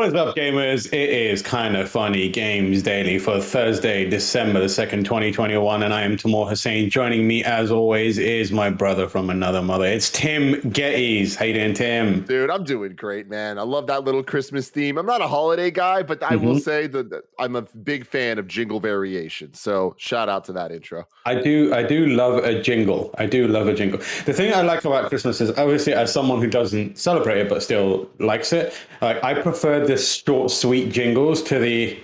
What 0.00 0.08
is 0.08 0.14
up, 0.14 0.34
gamers? 0.34 0.86
It 0.94 1.10
is 1.10 1.42
kind 1.42 1.76
of 1.76 1.86
funny 1.86 2.30
games 2.30 2.82
daily 2.82 3.18
for 3.18 3.38
Thursday, 3.38 4.08
December 4.08 4.60
the 4.60 4.64
2nd, 4.64 5.04
2021. 5.04 5.82
And 5.82 5.92
I 5.92 6.00
am 6.00 6.16
Tamoor 6.16 6.48
Hussain. 6.48 6.88
Joining 6.88 7.28
me, 7.28 7.44
as 7.44 7.70
always, 7.70 8.16
is 8.16 8.50
my 8.50 8.70
brother 8.70 9.06
from 9.10 9.28
another 9.28 9.60
mother. 9.60 9.84
It's 9.84 10.08
Tim 10.08 10.54
Gettys. 10.72 11.36
How 11.36 11.44
you 11.44 11.52
doing, 11.52 11.74
Tim? 11.74 12.22
Dude, 12.24 12.48
I'm 12.48 12.64
doing 12.64 12.94
great, 12.94 13.28
man. 13.28 13.58
I 13.58 13.62
love 13.62 13.88
that 13.88 14.04
little 14.04 14.22
Christmas 14.22 14.70
theme. 14.70 14.96
I'm 14.96 15.04
not 15.04 15.20
a 15.20 15.28
holiday 15.28 15.70
guy, 15.70 16.02
but 16.02 16.22
I 16.22 16.30
Mm-hmm. 16.30 16.46
will 16.46 16.58
say 16.60 16.86
that 16.86 17.24
I'm 17.38 17.56
a 17.56 17.60
big 17.60 18.06
fan 18.06 18.38
of 18.38 18.48
jingle 18.48 18.80
variations. 18.80 19.60
So 19.60 19.94
shout 19.98 20.30
out 20.30 20.46
to 20.46 20.54
that 20.54 20.72
intro. 20.72 21.06
I 21.26 21.34
do, 21.34 21.74
I 21.74 21.82
do 21.82 22.06
love 22.06 22.42
a 22.42 22.62
jingle. 22.62 23.14
I 23.18 23.26
do 23.26 23.46
love 23.48 23.68
a 23.68 23.74
jingle. 23.74 23.98
The 24.24 24.32
thing 24.32 24.54
I 24.54 24.62
like 24.62 24.82
about 24.86 25.10
Christmas 25.10 25.42
is, 25.42 25.50
obviously, 25.58 25.92
as 25.92 26.10
someone 26.10 26.40
who 26.40 26.48
doesn't 26.48 26.96
celebrate 26.96 27.40
it 27.40 27.50
but 27.50 27.62
still 27.62 28.08
likes 28.18 28.54
it, 28.54 28.72
like 29.02 29.22
I 29.22 29.34
prefer 29.34 29.89
the 29.90 29.98
short, 29.98 30.50
sweet 30.50 30.92
jingles 30.92 31.42
to 31.44 31.58
the 31.58 31.98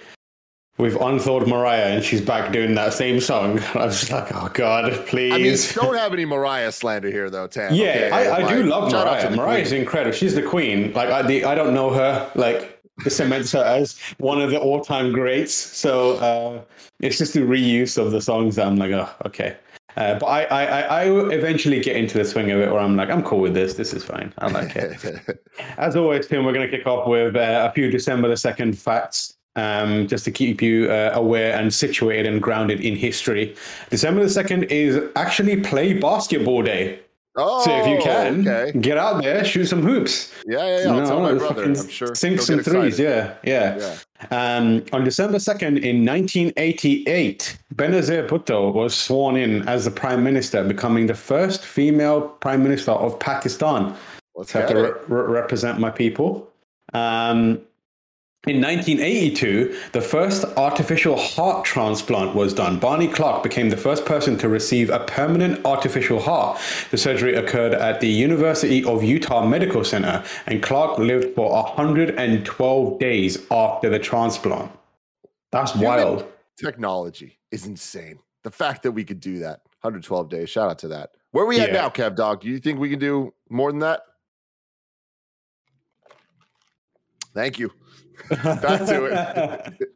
with 0.78 0.94
unthawed 1.00 1.48
Mariah 1.48 1.86
and 1.86 2.04
she's 2.04 2.20
back 2.20 2.52
doing 2.52 2.74
that 2.74 2.92
same 2.92 3.18
song. 3.20 3.58
I 3.74 3.86
was 3.86 4.00
just 4.00 4.12
like, 4.12 4.34
oh 4.34 4.50
god, 4.52 5.06
please. 5.06 5.32
I 5.32 5.38
mean, 5.38 5.56
don't 5.86 5.96
have 5.96 6.12
any 6.12 6.26
Mariah 6.26 6.70
slander 6.70 7.10
here, 7.10 7.30
though, 7.30 7.46
Tam. 7.46 7.72
Yeah, 7.72 7.88
okay? 7.88 8.10
I, 8.10 8.36
I 8.36 8.48
do 8.48 8.64
love 8.64 8.90
shout 8.90 9.06
out 9.06 9.22
to 9.22 9.30
Mariah. 9.30 9.36
Mariah's 9.36 9.68
queen. 9.68 9.80
incredible. 9.80 10.16
She's 10.16 10.34
the 10.34 10.42
queen. 10.42 10.92
Like 10.92 11.08
I, 11.08 11.22
the, 11.22 11.44
I 11.44 11.54
don't 11.54 11.72
know 11.72 11.90
her. 11.90 12.30
Like 12.34 12.76
cements 13.08 13.52
her 13.52 13.62
as 13.62 13.98
one 14.18 14.40
of 14.40 14.50
the 14.50 14.58
all-time 14.58 15.12
greats. 15.12 15.54
So 15.54 16.16
uh, 16.16 16.62
it's 17.00 17.18
just 17.18 17.34
the 17.34 17.40
reuse 17.40 17.98
of 17.98 18.10
the 18.10 18.20
songs 18.20 18.56
that 18.56 18.66
I'm 18.66 18.76
like, 18.76 18.90
oh, 18.92 19.08
okay. 19.26 19.56
Uh, 19.96 20.18
but 20.18 20.26
I, 20.26 20.44
I, 20.44 20.64
I, 20.64 20.80
I 20.80 21.04
eventually 21.32 21.80
get 21.80 21.96
into 21.96 22.18
the 22.18 22.24
swing 22.24 22.50
of 22.50 22.60
it, 22.60 22.70
where 22.70 22.80
I'm 22.80 22.96
like, 22.96 23.10
I'm 23.10 23.22
cool 23.22 23.40
with 23.40 23.54
this. 23.54 23.74
This 23.74 23.94
is 23.94 24.04
fine. 24.04 24.32
I 24.38 24.48
like 24.48 24.76
it. 24.76 25.44
As 25.78 25.96
always, 25.96 26.26
Tim, 26.26 26.44
we're 26.44 26.52
going 26.52 26.70
to 26.70 26.76
kick 26.76 26.86
off 26.86 27.08
with 27.08 27.36
uh, 27.36 27.68
a 27.70 27.72
few 27.72 27.90
December 27.90 28.28
the 28.28 28.36
second 28.36 28.78
facts. 28.78 29.32
Um, 29.58 30.06
just 30.06 30.26
to 30.26 30.30
keep 30.30 30.60
you 30.60 30.90
uh, 30.90 31.12
aware 31.14 31.58
and 31.58 31.72
situated 31.72 32.26
and 32.26 32.42
grounded 32.42 32.82
in 32.82 32.94
history. 32.94 33.56
December 33.88 34.20
the 34.20 34.28
2nd 34.28 34.64
is 34.64 35.02
actually 35.16 35.62
Play 35.62 35.94
Basketball 35.94 36.60
Day. 36.60 37.00
Oh, 37.36 37.64
So 37.64 37.70
if 37.78 37.86
you 37.86 37.98
can, 38.02 38.46
okay. 38.46 38.78
get 38.78 38.98
out 38.98 39.22
there, 39.22 39.44
shoot 39.44 39.66
some 39.66 39.82
hoops. 39.82 40.32
Yeah, 40.46 40.58
yeah, 40.58 40.82
yeah. 40.84 40.90
I'll 40.90 41.00
You 41.00 41.06
tell 41.06 41.20
my 41.20 41.34
brother. 41.34 41.64
I'm 41.64 41.88
sure. 41.88 42.14
Sink 42.14 42.40
some 42.40 42.60
threes. 42.60 42.98
excited. 42.98 43.38
Yeah, 43.44 43.74
yeah. 43.80 43.96
Um, 44.30 44.84
on 44.92 45.04
December 45.04 45.38
2nd 45.38 45.82
in 45.82 46.04
1988, 46.04 47.58
Benazir 47.74 48.26
Bhutto 48.28 48.72
was 48.72 48.94
sworn 48.94 49.36
in 49.36 49.66
as 49.68 49.84
the 49.84 49.90
prime 49.90 50.22
minister, 50.24 50.64
becoming 50.64 51.06
the 51.06 51.14
first 51.14 51.64
female 51.64 52.22
prime 52.22 52.62
minister 52.62 52.92
of 52.92 53.18
Pakistan. 53.18 53.94
Let's 54.34 54.52
have 54.52 54.68
to 54.70 54.76
re- 54.76 54.94
represent 55.08 55.78
my 55.78 55.90
people. 55.90 56.48
Um, 56.94 57.60
in 58.46 58.62
1982, 58.62 59.76
the 59.90 60.00
first 60.00 60.44
artificial 60.56 61.16
heart 61.16 61.64
transplant 61.64 62.32
was 62.36 62.54
done. 62.54 62.78
Barney 62.78 63.08
Clark 63.08 63.42
became 63.42 63.70
the 63.70 63.76
first 63.76 64.04
person 64.04 64.38
to 64.38 64.48
receive 64.48 64.88
a 64.88 65.00
permanent 65.00 65.66
artificial 65.66 66.20
heart. 66.20 66.60
The 66.92 66.96
surgery 66.96 67.34
occurred 67.34 67.74
at 67.74 68.00
the 68.00 68.06
University 68.06 68.84
of 68.84 69.02
Utah 69.02 69.44
Medical 69.44 69.82
Center, 69.82 70.22
and 70.46 70.62
Clark 70.62 70.98
lived 70.98 71.34
for 71.34 71.50
112 71.50 72.98
days 73.00 73.44
after 73.50 73.90
the 73.90 73.98
transplant. 73.98 74.70
That's 75.50 75.72
Human 75.72 75.88
wild. 75.88 76.26
Technology 76.56 77.40
is 77.50 77.66
insane. 77.66 78.20
The 78.44 78.52
fact 78.52 78.84
that 78.84 78.92
we 78.92 79.02
could 79.02 79.18
do 79.18 79.40
that 79.40 79.62
112 79.80 80.28
days. 80.28 80.50
Shout 80.50 80.70
out 80.70 80.78
to 80.78 80.88
that. 80.88 81.10
Where 81.32 81.42
are 81.42 81.48
we 81.48 81.58
at 81.58 81.72
Yeah. 81.72 81.82
now, 81.82 81.88
Kev 81.88 82.14
Dog? 82.14 82.42
Do 82.42 82.48
you 82.48 82.60
think 82.60 82.78
we 82.78 82.90
can 82.90 83.00
do 83.00 83.34
more 83.50 83.72
than 83.72 83.80
that? 83.80 84.02
Thank 87.34 87.58
you. 87.58 87.72
Back 88.30 88.86
to 88.86 89.04
it. 89.06 89.88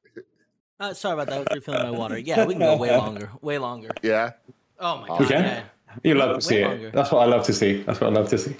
Uh, 0.81 0.94
sorry 0.94 1.12
about 1.12 1.26
that. 1.26 1.36
I 1.36 1.38
was 1.41 1.48
refilling 1.56 1.82
my 1.82 1.91
water. 1.91 2.16
Yeah, 2.19 2.47
we 2.47 2.54
can 2.54 2.60
go 2.62 2.75
way 2.75 2.97
longer. 2.97 3.31
Way 3.42 3.58
longer. 3.58 3.91
Yeah. 4.03 4.31
Oh 4.78 4.97
my 5.03 5.08
god. 5.08 5.20
We 5.20 5.26
can? 5.26 5.44
Yeah. 5.44 5.62
You 6.04 6.14
love 6.14 6.28
to 6.31 6.34
Way 6.36 6.41
see 6.41 6.64
longer. 6.64 6.86
it. 6.88 6.94
That's 6.94 7.12
what 7.12 7.20
I 7.20 7.26
love 7.26 7.44
to 7.44 7.53
see. 7.53 7.82
That's 7.82 8.00
what 8.00 8.08
I 8.10 8.14
love 8.14 8.31
to 8.31 8.38
see. 8.38 8.56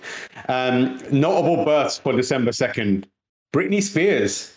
Um, 0.47 0.99
notable 1.11 1.65
births 1.65 1.97
for 1.97 2.13
December 2.13 2.51
2nd. 2.51 3.05
Britney 3.55 3.83
Spears. 3.83 4.55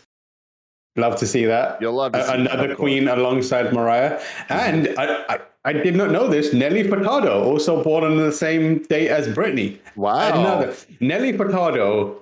Love 0.97 1.16
to 1.20 1.25
see 1.25 1.46
that. 1.46 1.81
You'll 1.81 1.94
love 1.94 2.12
to 2.12 2.20
A- 2.20 2.24
see 2.25 2.31
that, 2.31 2.40
Another 2.41 2.72
of 2.74 2.78
queen 2.78 3.08
alongside 3.08 3.72
Mariah. 3.72 4.22
And 4.50 4.94
I, 4.97 5.24
I, 5.30 5.40
I 5.64 5.72
did 5.72 5.96
not 5.96 6.12
know 6.12 6.28
this. 6.28 6.52
Nelly 6.52 6.84
Furtado, 6.84 7.46
also 7.46 7.81
born 7.81 8.03
on 8.03 8.18
the 8.18 8.34
same 8.34 8.80
day 8.84 9.08
as 9.08 9.30
Britney. 9.30 9.80
Wow. 9.96 10.16
I 10.18 10.31
didn't 10.31 10.44
know 10.44 10.66
that. 10.66 10.85
Nelly 11.00 11.31
Furtado 11.31 12.18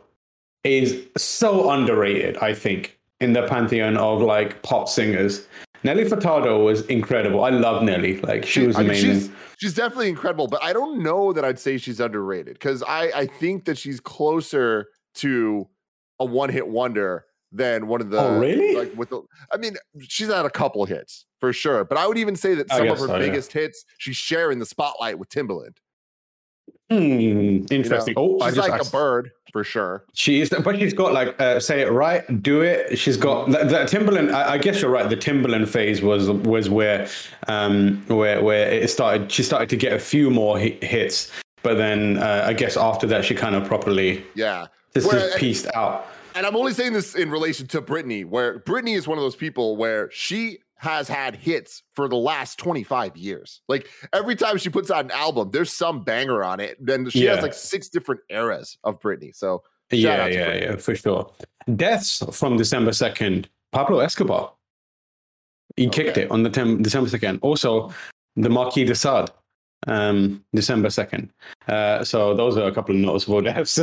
is 0.64 1.08
so 1.18 1.70
underrated, 1.72 2.38
I 2.38 2.54
think, 2.54 3.00
in 3.20 3.34
the 3.34 3.48
pantheon 3.48 3.98
of 3.98 4.22
like 4.22 4.62
pop 4.64 4.88
singers. 4.90 5.48
Nelly 5.84 6.06
Furtado 6.06 6.64
was 6.64 6.86
incredible. 6.88 7.44
I 7.44 7.50
love 7.50 7.82
Nelly. 7.84 8.20
Like 8.22 8.46
she 8.46 8.68
was 8.68 8.76
I 8.76 8.80
mean, 8.82 8.90
amazing. 8.92 9.14
she's 9.14 9.30
she's 9.58 9.74
definitely 9.74 10.10
incredible, 10.10 10.48
but 10.48 10.62
I 10.64 10.74
don't 10.74 11.02
know 11.02 11.34
that 11.34 11.44
I'd 11.44 11.58
say 11.60 11.78
she's 11.78 12.00
underrated 12.00 12.54
because 12.54 12.84
I 12.84 13.12
I 13.16 13.26
think 13.26 13.66
that 13.66 13.78
she's 13.78 14.00
closer 14.00 14.88
to 15.16 15.68
a 16.20 16.26
one 16.26 16.50
hit 16.50 16.68
wonder 16.68 17.26
than 17.52 17.88
one 17.88 18.00
of 18.00 18.12
the 18.12 18.20
Oh, 18.20 18.40
really? 18.40 18.76
like 18.76 18.96
with 18.96 19.10
the 19.10 19.24
I 19.52 19.58
mean 19.58 19.76
she's 20.02 20.28
had 20.28 20.46
a 20.46 20.50
couple 20.52 20.86
hits 20.86 21.26
for 21.40 21.52
sure, 21.52 21.84
but 21.84 21.98
I 21.98 22.08
would 22.08 22.20
even 22.20 22.36
say 22.36 22.54
that 22.54 22.70
some 22.70 22.88
of 22.88 23.00
her 23.00 23.08
so, 23.08 23.14
yeah. 23.18 23.26
biggest 23.26 23.52
hits 23.52 23.84
she's 23.98 24.16
sharing 24.16 24.60
the 24.60 24.66
spotlight 24.68 25.18
with 25.18 25.30
Timbaland. 25.30 25.78
Hmm, 26.92 27.20
you 27.20 27.34
know? 27.34 27.66
interesting. 27.72 28.14
Oh, 28.18 28.42
I 28.42 28.50
she's 28.50 28.58
like 28.58 28.82
a 28.82 28.90
bird 28.90 29.32
for 29.54 29.64
sure. 29.64 30.04
She 30.14 30.42
is, 30.42 30.50
but 30.50 30.78
she's 30.78 30.94
got 30.94 31.14
like 31.14 31.40
uh, 31.40 31.62
say 31.62 31.82
it 31.82 31.90
right, 31.92 32.24
do 32.44 32.62
it. 32.62 32.98
She's 32.98 33.16
got 33.16 33.46
the, 33.50 33.60
the 33.60 33.78
Timbaland. 33.86 34.34
I, 34.34 34.54
I 34.54 34.58
guess 34.58 34.82
you're 34.82 34.92
right. 34.92 35.10
The 35.10 35.16
Timbaland 35.16 35.70
phase 35.70 36.02
was 36.02 36.30
was 36.30 36.70
where 36.70 37.08
um 37.48 38.04
where 38.08 38.44
where 38.44 38.70
it 38.70 38.90
started. 38.90 39.32
She 39.32 39.42
started 39.44 39.70
to 39.70 39.78
get 39.78 39.94
a 39.94 40.00
few 40.00 40.30
more 40.30 40.60
hit, 40.60 40.84
hits, 40.84 41.32
but 41.64 41.76
then 41.78 42.18
uh, 42.18 42.44
I 42.46 42.52
guess 42.54 42.76
after 42.76 43.08
that 43.08 43.24
she 43.24 43.36
kind 43.36 43.56
of 43.56 43.66
properly 43.66 44.26
Yeah. 44.36 44.68
Where- 44.94 45.04
just 45.04 45.38
pieced 45.38 45.68
out. 45.74 46.08
And 46.36 46.46
I'm 46.46 46.56
only 46.56 46.74
saying 46.74 46.94
this 46.94 47.16
in 47.16 47.30
relation 47.30 47.68
to 47.68 47.82
Britney, 47.82 48.26
where 48.26 48.60
Britney 48.60 48.96
is 48.96 49.06
one 49.08 49.18
of 49.18 49.22
those 49.22 49.36
people 49.36 49.76
where 49.76 50.10
she 50.12 50.60
has 50.82 51.08
had 51.08 51.36
hits 51.36 51.84
for 51.94 52.10
the 52.10 52.16
last 52.16 52.58
25 52.58 53.16
years. 53.16 53.62
Like 53.70 53.88
every 54.14 54.36
time 54.36 54.58
she 54.58 54.70
puts 54.70 54.90
out 54.90 55.06
an 55.06 55.12
album, 55.12 55.52
there's 55.52 55.72
some 55.72 56.04
banger 56.04 56.44
on 56.44 56.60
it. 56.60 56.76
Then 56.84 57.08
she 57.12 57.26
Yeah. 57.26 57.36
has 57.36 57.44
like 57.44 57.54
six 57.54 57.88
different 57.88 58.22
eras 58.32 58.80
of 58.84 59.00
Britney. 59.00 59.36
So 59.36 59.62
shout 59.92 60.00
Yeah, 60.00 60.24
out 60.24 60.28
to 60.30 60.34
yeah, 60.34 60.48
Britney. 60.48 60.62
yeah, 60.64 60.76
for 60.78 60.96
sure. 60.96 61.32
Deaths 61.76 62.24
from 62.32 62.58
December 62.58 62.94
second. 62.94 63.48
Pablo 63.72 64.00
Escobar. 64.00 64.54
He 65.78 65.88
kicked 65.88 66.18
it 66.18 66.32
on 66.32 66.42
the 66.42 66.50
tem- 66.50 66.82
December 66.82 67.10
second. 67.10 67.38
Also, 67.44 67.94
the 68.36 68.50
Marquis 68.50 68.84
de 68.86 68.96
Sade. 68.96 69.30
Um, 69.88 70.44
December 70.54 70.90
second. 70.90 71.32
Uh, 71.68 72.04
so 72.04 72.34
those 72.34 72.58
are 72.58 72.68
a 72.68 72.72
couple 72.74 72.96
of 72.96 73.02
noticeable 73.02 73.42
deaths. 73.52 73.76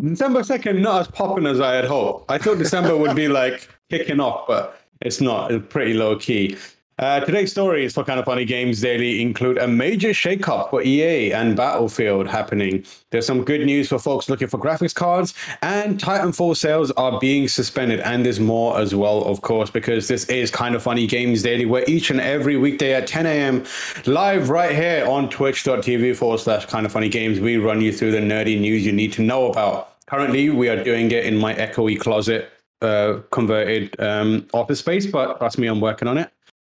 December 0.00 0.44
second, 0.44 0.82
not 0.82 1.00
as 1.00 1.08
popping 1.08 1.46
as 1.46 1.60
I 1.60 1.74
had 1.74 1.84
hoped. 1.84 2.30
I 2.30 2.38
thought 2.38 2.58
December 2.58 2.96
would 2.96 3.16
be 3.16 3.26
like 3.28 3.68
kicking 3.90 4.20
off, 4.20 4.46
but 4.46 4.80
it's 5.00 5.20
not. 5.20 5.52
It's 5.52 5.66
pretty 5.68 5.94
low 5.94 6.16
key. 6.16 6.56
Uh, 6.98 7.20
today's 7.20 7.50
stories 7.50 7.92
for 7.92 8.02
Kind 8.04 8.18
of 8.18 8.24
Funny 8.24 8.46
Games 8.46 8.80
Daily 8.80 9.20
include 9.20 9.58
a 9.58 9.68
major 9.68 10.10
shakeup 10.10 10.70
for 10.70 10.82
EA 10.82 11.30
and 11.30 11.54
Battlefield 11.54 12.26
happening. 12.26 12.86
There's 13.10 13.26
some 13.26 13.44
good 13.44 13.60
news 13.66 13.90
for 13.90 13.98
folks 13.98 14.30
looking 14.30 14.48
for 14.48 14.58
graphics 14.58 14.94
cards, 14.94 15.34
and 15.60 16.00
Titanfall 16.00 16.56
sales 16.56 16.90
are 16.92 17.20
being 17.20 17.48
suspended. 17.48 18.00
And 18.00 18.24
there's 18.24 18.40
more 18.40 18.78
as 18.78 18.94
well, 18.94 19.24
of 19.24 19.42
course, 19.42 19.68
because 19.68 20.08
this 20.08 20.24
is 20.30 20.50
Kind 20.50 20.74
of 20.74 20.82
Funny 20.82 21.06
Games 21.06 21.42
Daily, 21.42 21.66
where 21.66 21.84
each 21.86 22.08
and 22.08 22.18
every 22.18 22.56
weekday 22.56 22.94
at 22.94 23.06
10 23.06 23.26
a.m., 23.26 23.64
live 24.06 24.48
right 24.48 24.74
here 24.74 25.04
on 25.06 25.28
twitch.tv 25.28 26.16
forward 26.16 26.40
slash 26.40 26.64
Kind 26.64 26.86
of 26.86 26.92
Funny 26.92 27.10
Games, 27.10 27.40
we 27.40 27.58
run 27.58 27.82
you 27.82 27.92
through 27.92 28.12
the 28.12 28.20
nerdy 28.20 28.58
news 28.58 28.86
you 28.86 28.92
need 28.92 29.12
to 29.12 29.20
know 29.20 29.50
about. 29.50 29.92
Currently, 30.06 30.48
we 30.48 30.70
are 30.70 30.82
doing 30.82 31.10
it 31.10 31.26
in 31.26 31.36
my 31.36 31.52
echoey 31.56 32.00
closet 32.00 32.50
uh, 32.82 33.20
converted 33.30 33.98
um, 34.00 34.46
office 34.52 34.80
space, 34.80 35.06
but 35.06 35.38
trust 35.38 35.58
me, 35.58 35.66
I'm 35.66 35.80
working 35.80 36.08
on 36.08 36.18
it. 36.18 36.30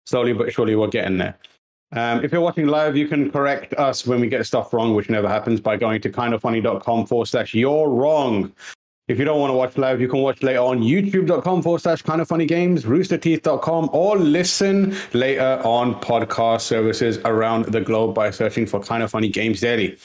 Slowly 0.05 0.33
but 0.33 0.51
surely, 0.51 0.75
we're 0.75 0.87
getting 0.87 1.17
there. 1.17 1.37
Um, 1.91 2.23
if 2.23 2.31
you're 2.31 2.41
watching 2.41 2.67
live, 2.67 2.95
you 2.95 3.07
can 3.07 3.31
correct 3.31 3.73
us 3.73 4.05
when 4.05 4.19
we 4.19 4.27
get 4.29 4.45
stuff 4.45 4.73
wrong, 4.73 4.93
which 4.93 5.09
never 5.09 5.27
happens, 5.27 5.59
by 5.59 5.75
going 5.75 6.01
to 6.01 6.09
kindoffunny.com 6.09 7.07
forward 7.07 7.27
slash 7.27 7.53
you're 7.53 7.89
wrong. 7.89 8.53
If 9.07 9.17
you 9.17 9.25
don't 9.25 9.39
want 9.39 9.49
to 9.49 9.55
watch 9.55 9.75
live, 9.75 9.99
you 9.99 10.07
can 10.07 10.19
watch 10.19 10.43
later 10.43 10.59
on 10.59 10.81
youtube.com 10.81 11.63
forward 11.63 11.81
slash 11.81 12.03
kind 12.03 12.21
of 12.21 12.27
funny 12.27 12.45
games, 12.45 12.83
roosterteeth.com, 12.83 13.89
or 13.91 14.17
listen 14.17 14.95
later 15.13 15.59
on 15.63 15.95
podcast 15.95 16.61
services 16.61 17.17
around 17.25 17.65
the 17.65 17.81
globe 17.81 18.13
by 18.13 18.29
searching 18.29 18.67
for 18.67 18.79
kind 18.79 19.01
of 19.01 19.09
funny 19.09 19.29
games 19.29 19.61
daily. 19.61 19.97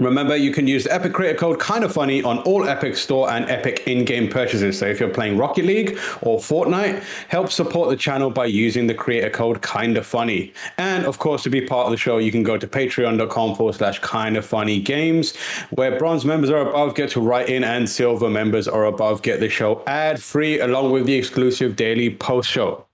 Remember, 0.00 0.34
you 0.34 0.50
can 0.50 0.66
use 0.66 0.82
the 0.82 0.92
Epic 0.92 1.12
Creator 1.12 1.38
Code 1.38 1.60
Kind 1.60 1.84
of 1.84 1.92
Funny 1.92 2.20
on 2.20 2.38
all 2.38 2.68
Epic 2.68 2.96
Store 2.96 3.30
and 3.30 3.48
Epic 3.48 3.84
in-game 3.86 4.28
purchases. 4.28 4.76
So 4.76 4.86
if 4.86 4.98
you're 4.98 5.08
playing 5.08 5.38
Rocket 5.38 5.66
League 5.66 5.96
or 6.20 6.40
Fortnite, 6.40 7.00
help 7.28 7.52
support 7.52 7.90
the 7.90 7.96
channel 7.96 8.28
by 8.28 8.46
using 8.46 8.88
the 8.88 8.94
Creator 8.94 9.30
Code 9.30 9.62
Kind 9.62 9.96
of 9.96 10.04
Funny. 10.04 10.52
And 10.78 11.04
of 11.06 11.20
course, 11.20 11.44
to 11.44 11.48
be 11.48 11.60
part 11.60 11.86
of 11.86 11.92
the 11.92 11.96
show, 11.96 12.18
you 12.18 12.32
can 12.32 12.42
go 12.42 12.58
to 12.58 12.66
patreon.com 12.66 13.54
forward 13.54 13.76
slash 13.76 14.00
Kind 14.00 14.36
of 14.36 14.44
Funny 14.44 14.80
Games, 14.80 15.36
where 15.70 15.96
bronze 15.96 16.24
members 16.24 16.50
are 16.50 16.68
above 16.68 16.96
get 16.96 17.10
to 17.10 17.20
write 17.20 17.48
in 17.48 17.62
and 17.62 17.88
silver 17.88 18.28
members 18.28 18.66
are 18.66 18.86
above 18.86 19.22
get 19.22 19.38
the 19.38 19.48
show 19.48 19.84
ad-free 19.86 20.58
along 20.58 20.90
with 20.90 21.06
the 21.06 21.14
exclusive 21.14 21.76
daily 21.76 22.10
post 22.10 22.50
show. 22.50 22.84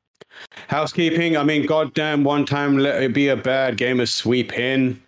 Housekeeping, 0.68 1.34
I 1.38 1.44
mean, 1.44 1.64
goddamn, 1.64 2.24
one 2.24 2.44
time 2.44 2.76
let 2.76 3.02
it 3.02 3.14
be 3.14 3.28
a 3.28 3.36
bad 3.36 3.78
game 3.78 4.00
of 4.00 4.10
sweep 4.10 4.52
in 4.58 5.00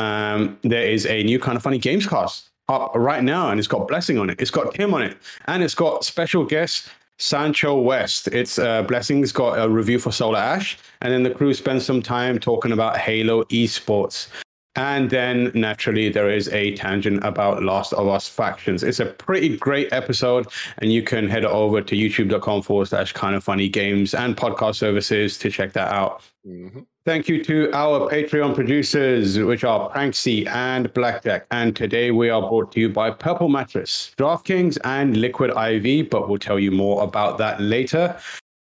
um, 0.00 0.58
there 0.62 0.86
is 0.86 1.06
a 1.06 1.22
new 1.22 1.38
kind 1.38 1.56
of 1.56 1.62
funny 1.62 1.78
games 1.78 2.06
cast 2.06 2.50
up 2.68 2.92
right 2.94 3.22
now, 3.22 3.50
and 3.50 3.58
it's 3.58 3.68
got 3.68 3.88
Blessing 3.88 4.18
on 4.18 4.30
it. 4.30 4.40
It's 4.40 4.50
got 4.50 4.74
Tim 4.74 4.94
on 4.94 5.02
it, 5.02 5.16
and 5.46 5.62
it's 5.62 5.74
got 5.74 6.04
special 6.04 6.44
guest 6.44 6.88
Sancho 7.18 7.78
West. 7.78 8.28
It's 8.28 8.58
uh, 8.58 8.82
Blessing's 8.82 9.32
got 9.32 9.58
a 9.58 9.68
review 9.68 9.98
for 9.98 10.10
Solar 10.10 10.38
Ash, 10.38 10.78
and 11.02 11.12
then 11.12 11.22
the 11.22 11.30
crew 11.30 11.52
spends 11.54 11.84
some 11.84 12.02
time 12.02 12.38
talking 12.38 12.72
about 12.72 12.96
Halo 12.96 13.44
esports. 13.44 14.28
And 14.76 15.10
then 15.10 15.50
naturally, 15.52 16.08
there 16.10 16.30
is 16.30 16.48
a 16.48 16.74
tangent 16.76 17.24
about 17.24 17.62
Last 17.62 17.92
of 17.92 18.06
Us 18.08 18.28
factions. 18.28 18.82
It's 18.84 19.00
a 19.00 19.06
pretty 19.06 19.56
great 19.56 19.92
episode, 19.92 20.46
and 20.78 20.92
you 20.92 21.02
can 21.02 21.28
head 21.28 21.44
over 21.44 21.82
to 21.82 21.94
youtube.com 21.96 22.62
forward 22.62 22.86
slash 22.86 23.12
kind 23.12 23.34
of 23.34 23.42
funny 23.44 23.68
games 23.68 24.14
and 24.14 24.36
podcast 24.36 24.76
services 24.76 25.36
to 25.38 25.50
check 25.50 25.72
that 25.72 25.92
out. 25.92 26.22
Mm-hmm. 26.46 26.80
Thank 27.10 27.28
you 27.28 27.42
to 27.42 27.72
our 27.72 28.08
Patreon 28.08 28.54
producers, 28.54 29.36
which 29.36 29.64
are 29.64 29.90
Pranksy 29.90 30.46
and 30.46 30.94
Blackjack. 30.94 31.44
And 31.50 31.74
today 31.74 32.12
we 32.12 32.30
are 32.30 32.40
brought 32.40 32.70
to 32.70 32.78
you 32.80 32.88
by 32.88 33.10
Purple 33.10 33.48
Mattress, 33.48 34.14
DraftKings, 34.16 34.78
and 34.84 35.16
Liquid 35.16 35.50
IV, 35.50 36.08
but 36.08 36.28
we'll 36.28 36.38
tell 36.38 36.60
you 36.60 36.70
more 36.70 37.02
about 37.02 37.36
that 37.38 37.60
later. 37.60 38.16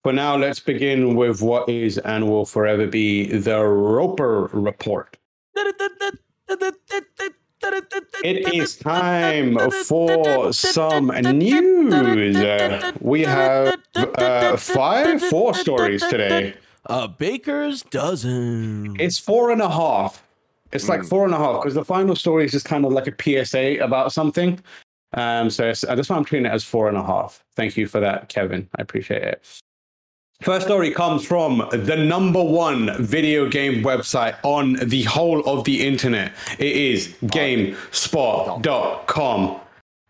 For 0.03 0.13
now, 0.13 0.37
let's 0.37 0.59
begin 0.59 1.15
with 1.15 1.41
what 1.41 1.67
is 1.67 1.97
and 1.97 2.29
will 2.29 2.45
forever 2.45 2.85
be 2.85 3.35
the 3.35 3.63
Roper 3.65 4.51
Report. 4.53 5.17
It 8.23 8.53
is 8.53 8.77
time 8.77 9.57
for 9.85 10.53
some 10.53 11.07
news. 11.07 12.35
Uh, 12.35 12.91
we 13.01 13.23
have 13.23 13.79
uh, 13.95 14.55
five, 14.57 15.19
four 15.23 15.55
stories 15.55 16.03
today. 16.03 16.53
A 16.87 17.07
baker's 17.07 17.81
dozen. 17.83 18.97
It's 18.99 19.17
four 19.17 19.51
and 19.51 19.61
a 19.61 19.69
half. 19.69 20.21
It's 20.71 20.89
like 20.89 21.01
hmm. 21.01 21.07
four 21.07 21.25
and 21.25 21.33
a 21.33 21.37
half 21.37 21.61
because 21.61 21.73
the 21.73 21.85
final 21.85 22.15
story 22.15 22.45
is 22.45 22.51
just 22.51 22.65
kind 22.65 22.85
of 22.85 22.91
like 22.91 23.07
a 23.07 23.45
PSA 23.45 23.83
about 23.83 24.11
something. 24.11 24.59
Um, 25.13 25.49
so 25.49 25.73
that's 25.73 26.09
why 26.09 26.17
I'm 26.17 26.25
treating 26.25 26.45
it 26.45 26.51
as 26.51 26.63
four 26.63 26.87
and 26.89 26.97
a 26.97 27.03
half. 27.03 27.43
Thank 27.55 27.77
you 27.77 27.87
for 27.87 27.99
that, 28.01 28.29
Kevin. 28.29 28.69
I 28.77 28.81
appreciate 28.81 29.23
it. 29.23 29.43
First 30.41 30.65
story 30.65 30.91
comes 30.91 31.25
from 31.25 31.65
the 31.71 31.95
number 31.95 32.43
one 32.43 32.91
video 33.01 33.47
game 33.47 33.81
website 33.83 34.35
on 34.43 34.73
the 34.73 35.03
whole 35.03 35.39
of 35.45 35.63
the 35.63 35.87
internet. 35.87 36.33
It 36.59 36.75
is 36.75 37.15
GameSpot.com. 37.23 39.61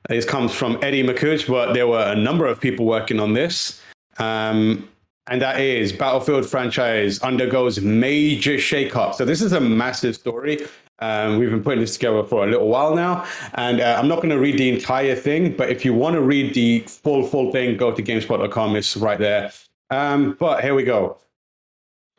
This 0.10 0.26
comes 0.26 0.52
from 0.52 0.80
Eddie 0.82 1.04
Makuch, 1.04 1.48
but 1.48 1.74
there 1.74 1.88
were 1.88 2.02
a 2.02 2.16
number 2.16 2.48
of 2.48 2.60
people 2.60 2.88
working 2.88 3.20
on 3.20 3.34
this. 3.34 3.80
Um, 4.18 4.90
and 5.28 5.42
that 5.42 5.60
is 5.60 5.92
Battlefield 5.92 6.46
franchise 6.46 7.22
undergoes 7.22 7.82
major 7.82 8.56
shakeup. 8.56 9.16
So 9.16 9.26
this 9.26 9.42
is 9.42 9.54
a 9.54 9.60
massive 9.60 10.16
story. 10.16 10.60
Um, 11.00 11.40
we've 11.40 11.50
been 11.50 11.64
putting 11.64 11.82
this 11.82 11.94
together 11.94 12.24
for 12.24 12.48
a 12.48 12.50
little 12.50 12.70
while 12.70 12.96
now, 12.96 13.26
and 13.56 13.82
uh, 13.82 13.98
I'm 14.00 14.08
not 14.08 14.18
going 14.18 14.30
to 14.30 14.40
read 14.40 14.58
the 14.58 14.70
entire 14.70 15.16
thing. 15.16 15.56
But 15.56 15.70
if 15.70 15.84
you 15.84 15.94
want 15.94 16.16
to 16.16 16.22
read 16.22 16.54
the 16.54 16.80
full 16.88 17.26
full 17.28 17.52
thing, 17.52 17.76
go 17.76 17.92
to 17.92 18.02
Gamespot.com. 18.02 18.76
It's 18.76 18.96
right 18.96 19.20
there. 19.20 19.52
Um, 19.90 20.38
but 20.40 20.64
here 20.64 20.74
we 20.74 20.84
go. 20.84 21.18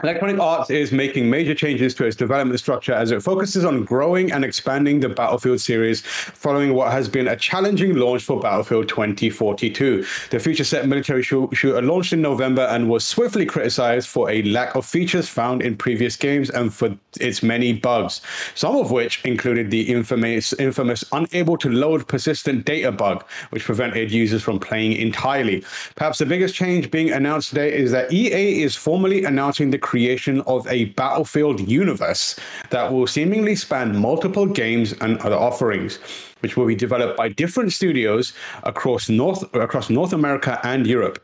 Electronic 0.03 0.39
Arts 0.39 0.69
is 0.69 0.93
making 0.93 1.31
major 1.31 1.55
changes 1.55 1.95
to 1.95 2.05
its 2.05 2.15
development 2.15 2.61
structure 2.61 2.93
as 2.93 3.13
it 3.13 3.23
focuses 3.23 3.65
on 3.65 3.83
growing 3.83 4.31
and 4.31 4.45
expanding 4.45 5.01
the 5.01 5.09
Battlefield 5.09 5.59
series 5.59 6.03
following 6.03 6.75
what 6.75 6.93
has 6.93 7.09
been 7.09 7.29
a 7.29 7.35
challenging 7.35 7.95
launch 7.95 8.23
for 8.23 8.39
Battlefield 8.39 8.91
2042. 8.91 10.05
The 10.29 10.39
future 10.39 10.65
set 10.65 10.87
military 10.87 11.23
shooter 11.23 11.81
launched 11.81 12.13
in 12.13 12.21
November 12.21 12.65
and 12.65 12.91
was 12.91 13.07
swiftly 13.07 13.47
criticized 13.47 14.07
for 14.07 14.29
a 14.29 14.43
lack 14.43 14.75
of 14.75 14.85
features 14.85 15.31
found 15.31 15.63
in 15.63 15.79
previous 15.79 16.15
games 16.15 16.51
and 16.51 16.75
for 16.75 16.95
its 17.19 17.43
many 17.43 17.73
bugs, 17.73 18.21
some 18.55 18.77
of 18.77 18.91
which 18.91 19.25
included 19.25 19.71
the 19.71 19.91
infamous, 19.91 20.53
infamous 20.59 21.05
unable 21.13 21.57
to 21.57 21.71
load 21.71 22.07
persistent 22.07 22.67
data 22.67 22.93
bug, 22.93 23.25
which 23.49 23.65
prevented 23.65 24.13
users 24.13 24.43
from 24.43 24.61
playing 24.61 24.93
entirely. 24.93 25.65
Perhaps 25.95 26.19
the 26.19 26.27
biggest 26.27 26.55
change 26.55 26.91
being 26.91 27.13
announced 27.13 27.49
today 27.49 27.75
is 27.75 27.93
that 27.93 28.13
EA 28.13 28.63
is 28.63 28.77
formally 28.77 29.25
announcing 29.25 29.71
the 29.71 29.86
creation 29.87 30.41
of 30.43 30.67
a 30.67 30.87
Battlefield 31.01 31.61
universe 31.61 32.35
that 32.71 32.93
will 32.93 33.07
seemingly 33.07 33.55
span 33.55 33.97
multiple 33.97 34.47
games 34.47 34.93
and 35.01 35.17
other 35.19 35.37
offerings, 35.37 36.01
which 36.41 36.57
will 36.57 36.67
be 36.67 36.75
developed 36.75 37.17
by 37.17 37.29
different 37.29 37.73
studios 37.73 38.33
across 38.65 39.09
North 39.09 39.43
across 39.55 39.89
North 39.89 40.13
America 40.13 40.59
and 40.65 40.87
Europe. 40.87 41.19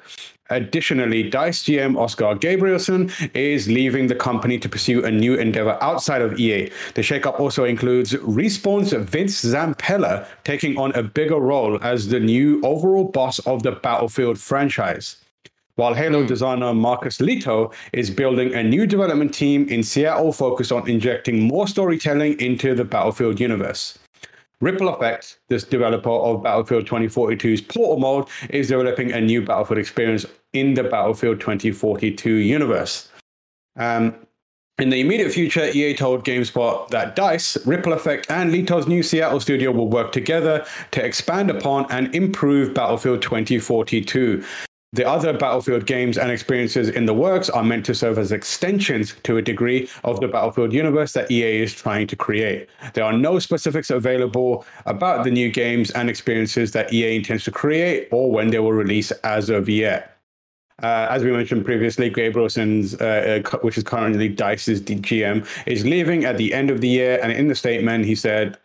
Additionally, 0.51 1.23
DICE 1.31 1.63
GM 1.65 1.97
Oskar 1.97 2.35
Gabrielson 2.37 3.11
is 3.35 3.69
leaving 3.69 4.07
the 4.07 4.15
company 4.15 4.59
to 4.59 4.69
pursue 4.69 5.05
a 5.05 5.11
new 5.11 5.35
endeavor 5.35 5.79
outside 5.81 6.21
of 6.21 6.39
EA. 6.39 6.71
The 6.95 7.03
shakeup 7.03 7.41
also 7.41 7.65
includes 7.65 8.13
Respawn's 8.13 8.93
Vince 8.93 9.43
Zampella 9.43 10.27
taking 10.45 10.77
on 10.77 10.93
a 10.93 11.03
bigger 11.03 11.41
role 11.41 11.83
as 11.83 12.09
the 12.09 12.21
new 12.21 12.61
overall 12.63 13.05
boss 13.05 13.39
of 13.41 13.63
the 13.63 13.73
Battlefield 13.73 14.39
franchise 14.39 15.22
while 15.77 15.95
Halo 15.95 16.23
mm. 16.23 16.29
designer 16.29 16.75
Marcus 16.75 17.19
Lehto 17.19 17.73
is 17.93 18.11
building 18.11 18.55
a 18.55 18.63
new 18.63 18.87
development 18.87 19.33
team 19.33 19.69
in 19.69 19.83
Seattle 19.83 20.33
focused 20.33 20.73
on 20.73 20.89
injecting 20.89 21.41
more 21.41 21.67
storytelling 21.67 22.39
into 22.41 22.75
the 22.75 22.85
Battlefield 22.85 23.41
universe. 23.41 23.99
Ripple 24.61 24.91
Effect, 24.91 25.41
this 25.49 25.65
developer 25.65 26.11
of 26.11 26.43
Battlefield 26.43 26.87
2042's 26.87 27.61
Portal 27.61 27.99
mode, 27.99 28.29
is 28.51 28.69
developing 28.69 29.11
a 29.13 29.21
new 29.21 29.45
Battlefield 29.45 29.79
experience 29.79 30.25
in 30.53 30.75
the 30.75 30.85
Battlefield 30.85 31.41
2042 31.41 32.33
universe. 32.33 33.09
Um, 33.77 34.15
in 34.79 34.91
the 34.91 35.01
immediate 35.01 35.33
future, 35.33 35.65
EA 35.65 35.95
told 35.95 36.25
GameSpot 36.25 36.89
that 36.89 37.15
DICE, 37.17 37.67
Ripple 37.67 37.93
Effect, 37.93 38.31
and 38.31 38.53
Lehto's 38.53 38.87
new 38.87 39.03
Seattle 39.03 39.41
studio 39.41 39.71
will 39.71 39.89
work 39.89 40.13
together 40.13 40.65
to 40.93 41.05
expand 41.05 41.51
upon 41.51 41.91
and 41.91 42.15
improve 42.15 42.73
Battlefield 42.73 43.21
2042. 43.23 44.45
The 44.95 45.09
other 45.09 45.33
Battlefield 45.33 45.87
games 45.87 46.19
and 46.19 46.31
experiences 46.31 46.91
in 46.91 47.07
the 47.07 47.15
works 47.15 47.49
are 47.49 47.65
meant 47.65 47.87
to 47.87 47.95
serve 47.95 48.19
as 48.19 48.31
extensions 48.31 49.15
to 49.23 49.39
a 49.39 49.43
degree 49.43 49.89
of 50.05 50.21
the 50.21 50.29
Battlefield 50.29 50.75
universe 50.75 51.15
that 51.15 51.31
EA 51.31 51.63
is 51.63 51.73
trying 51.73 52.07
to 52.09 52.17
create. 52.17 52.69
There 52.93 53.03
are 53.03 53.15
no 53.15 53.39
specifics 53.39 53.89
available 53.89 54.67
about 54.85 55.25
the 55.25 55.31
new 55.31 55.51
games 55.51 55.91
and 55.93 56.11
experiences 56.11 56.73
that 56.73 56.93
EA 56.93 57.17
intends 57.17 57.45
to 57.45 57.51
create 57.51 58.09
or 58.13 58.31
when 58.31 58.51
they 58.51 58.59
will 58.59 58.75
release 58.75 59.13
as 59.25 59.49
of 59.49 59.67
yet. 59.67 60.19
Uh, 60.83 61.07
as 61.09 61.25
we 61.25 61.33
mentioned 61.33 61.65
previously, 61.65 62.11
Gabrielson's, 62.11 62.95
uh, 63.01 63.43
uh, 63.51 63.59
which 63.61 63.79
is 63.79 63.85
currently 63.85 64.29
Dice's 64.29 64.83
GM, 64.83 65.47
is 65.65 65.87
leaving 65.87 66.27
at 66.27 66.37
the 66.37 66.53
end 66.53 66.69
of 66.69 66.83
the 66.83 66.89
year. 66.89 67.19
And 67.23 67.33
in 67.33 67.49
the 67.49 67.55
statement, 67.55 68.05
he 68.05 68.15
said, 68.15 68.59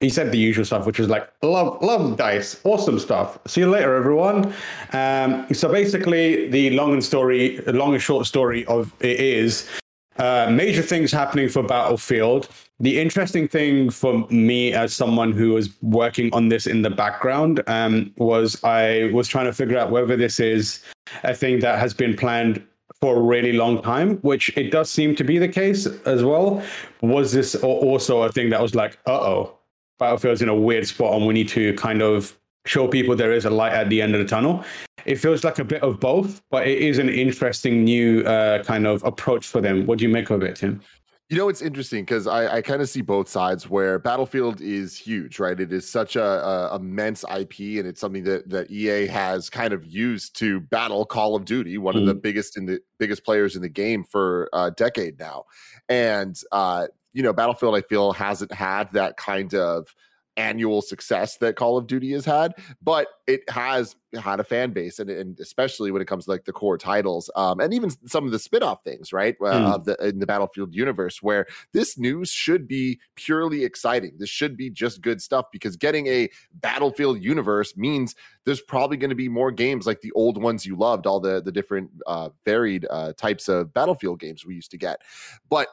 he 0.00 0.08
said 0.08 0.32
the 0.32 0.38
usual 0.38 0.64
stuff, 0.64 0.86
which 0.86 0.98
was 0.98 1.08
like, 1.08 1.30
love, 1.42 1.80
love 1.82 2.16
dice, 2.16 2.58
awesome 2.64 2.98
stuff. 2.98 3.38
See 3.46 3.60
you 3.60 3.70
later, 3.70 3.94
everyone. 3.94 4.52
Um, 4.92 5.46
so 5.52 5.70
basically, 5.70 6.48
the 6.48 6.70
long 6.70 6.94
and 6.94 7.04
story, 7.04 7.58
long 7.66 7.92
and 7.92 8.02
short 8.02 8.26
story 8.26 8.64
of 8.64 8.94
it 9.00 9.20
is 9.20 9.68
uh, 10.16 10.50
major 10.50 10.82
things 10.82 11.12
happening 11.12 11.50
for 11.50 11.62
Battlefield. 11.62 12.48
The 12.80 12.98
interesting 12.98 13.46
thing 13.46 13.90
for 13.90 14.26
me, 14.30 14.72
as 14.72 14.94
someone 14.94 15.32
who 15.32 15.50
was 15.52 15.70
working 15.82 16.32
on 16.32 16.48
this 16.48 16.66
in 16.66 16.80
the 16.80 16.90
background, 16.90 17.62
um, 17.66 18.12
was 18.16 18.62
I 18.64 19.10
was 19.12 19.28
trying 19.28 19.46
to 19.46 19.52
figure 19.52 19.76
out 19.76 19.90
whether 19.90 20.16
this 20.16 20.40
is 20.40 20.82
a 21.24 21.34
thing 21.34 21.60
that 21.60 21.78
has 21.78 21.92
been 21.92 22.16
planned 22.16 22.64
for 23.02 23.16
a 23.16 23.20
really 23.20 23.52
long 23.52 23.82
time, 23.82 24.16
which 24.18 24.50
it 24.56 24.70
does 24.70 24.90
seem 24.90 25.14
to 25.16 25.24
be 25.24 25.38
the 25.38 25.48
case 25.48 25.86
as 26.06 26.22
well. 26.22 26.62
Was 27.02 27.32
this 27.32 27.54
also 27.54 28.22
a 28.22 28.32
thing 28.32 28.50
that 28.50 28.60
was 28.60 28.74
like, 28.74 28.98
uh 29.06 29.12
oh, 29.12 29.59
Battlefield's 30.00 30.42
in 30.42 30.48
a 30.48 30.54
weird 30.54 30.86
spot 30.86 31.14
and 31.14 31.26
we 31.26 31.34
need 31.34 31.48
to 31.50 31.74
kind 31.74 32.02
of 32.02 32.36
show 32.66 32.88
people 32.88 33.14
there 33.14 33.32
is 33.32 33.44
a 33.44 33.50
light 33.50 33.72
at 33.72 33.88
the 33.88 34.02
end 34.02 34.14
of 34.14 34.20
the 34.20 34.26
tunnel. 34.26 34.64
It 35.06 35.16
feels 35.16 35.44
like 35.44 35.58
a 35.58 35.64
bit 35.64 35.82
of 35.82 36.00
both, 36.00 36.42
but 36.50 36.66
it 36.66 36.78
is 36.78 36.98
an 36.98 37.08
interesting 37.08 37.84
new 37.84 38.22
uh, 38.22 38.62
kind 38.64 38.86
of 38.86 39.02
approach 39.04 39.46
for 39.46 39.60
them. 39.60 39.86
What 39.86 39.98
do 39.98 40.04
you 40.04 40.10
make 40.10 40.30
of 40.30 40.42
it, 40.42 40.56
Tim? 40.56 40.82
You 41.30 41.36
know, 41.36 41.48
it's 41.48 41.62
interesting 41.62 42.04
because 42.04 42.26
I, 42.26 42.56
I 42.56 42.60
kind 42.60 42.82
of 42.82 42.88
see 42.88 43.02
both 43.02 43.28
sides 43.28 43.70
where 43.70 44.00
Battlefield 44.00 44.60
is 44.60 44.96
huge, 44.96 45.38
right? 45.38 45.58
It 45.58 45.72
is 45.72 45.88
such 45.88 46.16
a, 46.16 46.24
a, 46.24 46.74
immense 46.74 47.24
IP, 47.24 47.78
and 47.78 47.86
it's 47.86 48.00
something 48.00 48.24
that 48.24 48.50
that 48.50 48.68
EA 48.68 49.06
has 49.06 49.48
kind 49.48 49.72
of 49.72 49.86
used 49.86 50.36
to 50.40 50.58
battle 50.58 51.06
Call 51.06 51.36
of 51.36 51.44
Duty, 51.44 51.78
one 51.78 51.94
mm. 51.94 52.00
of 52.00 52.06
the 52.06 52.16
mm. 52.16 52.22
biggest 52.22 52.56
in 52.56 52.66
the 52.66 52.80
biggest 52.98 53.24
players 53.24 53.54
in 53.54 53.62
the 53.62 53.68
game 53.68 54.02
for 54.02 54.48
a 54.52 54.72
decade 54.72 55.20
now. 55.20 55.44
And 55.88 56.36
uh, 56.50 56.88
you 57.12 57.22
know, 57.22 57.32
Battlefield, 57.32 57.74
I 57.74 57.82
feel 57.82 58.12
hasn't 58.12 58.52
had 58.52 58.92
that 58.92 59.16
kind 59.16 59.54
of 59.54 59.94
annual 60.36 60.80
success 60.80 61.36
that 61.38 61.56
Call 61.56 61.76
of 61.76 61.86
Duty 61.86 62.12
has 62.12 62.24
had, 62.24 62.54
but 62.82 63.08
it 63.26 63.42
has 63.50 63.94
had 64.14 64.40
a 64.40 64.44
fan 64.44 64.72
base, 64.72 64.98
and, 64.98 65.10
and 65.10 65.38
especially 65.38 65.90
when 65.90 66.00
it 66.00 66.06
comes 66.06 66.24
to 66.24 66.30
like 66.30 66.44
the 66.44 66.52
core 66.52 66.78
titles, 66.78 67.30
um, 67.36 67.60
and 67.60 67.74
even 67.74 67.90
some 68.06 68.24
of 68.24 68.32
the 68.32 68.38
spin-off 68.38 68.82
things, 68.82 69.12
right, 69.12 69.36
uh, 69.40 69.44
mm. 69.44 69.74
of 69.74 69.84
the 69.84 69.96
in 70.06 70.18
the 70.18 70.26
Battlefield 70.26 70.74
universe, 70.74 71.22
where 71.22 71.46
this 71.72 71.98
news 71.98 72.30
should 72.30 72.66
be 72.66 73.00
purely 73.16 73.64
exciting. 73.64 74.12
This 74.18 74.30
should 74.30 74.56
be 74.56 74.70
just 74.70 75.02
good 75.02 75.20
stuff 75.20 75.46
because 75.52 75.76
getting 75.76 76.06
a 76.06 76.28
Battlefield 76.54 77.22
universe 77.22 77.76
means 77.76 78.14
there's 78.44 78.62
probably 78.62 78.96
going 78.96 79.10
to 79.10 79.16
be 79.16 79.28
more 79.28 79.50
games 79.50 79.86
like 79.86 80.00
the 80.00 80.12
old 80.12 80.42
ones 80.42 80.64
you 80.64 80.76
loved, 80.76 81.06
all 81.06 81.20
the 81.20 81.42
the 81.42 81.52
different 81.52 81.90
uh, 82.06 82.30
varied 82.44 82.86
uh, 82.88 83.12
types 83.12 83.48
of 83.48 83.74
Battlefield 83.74 84.20
games 84.20 84.46
we 84.46 84.54
used 84.54 84.70
to 84.70 84.78
get, 84.78 85.02
but 85.48 85.68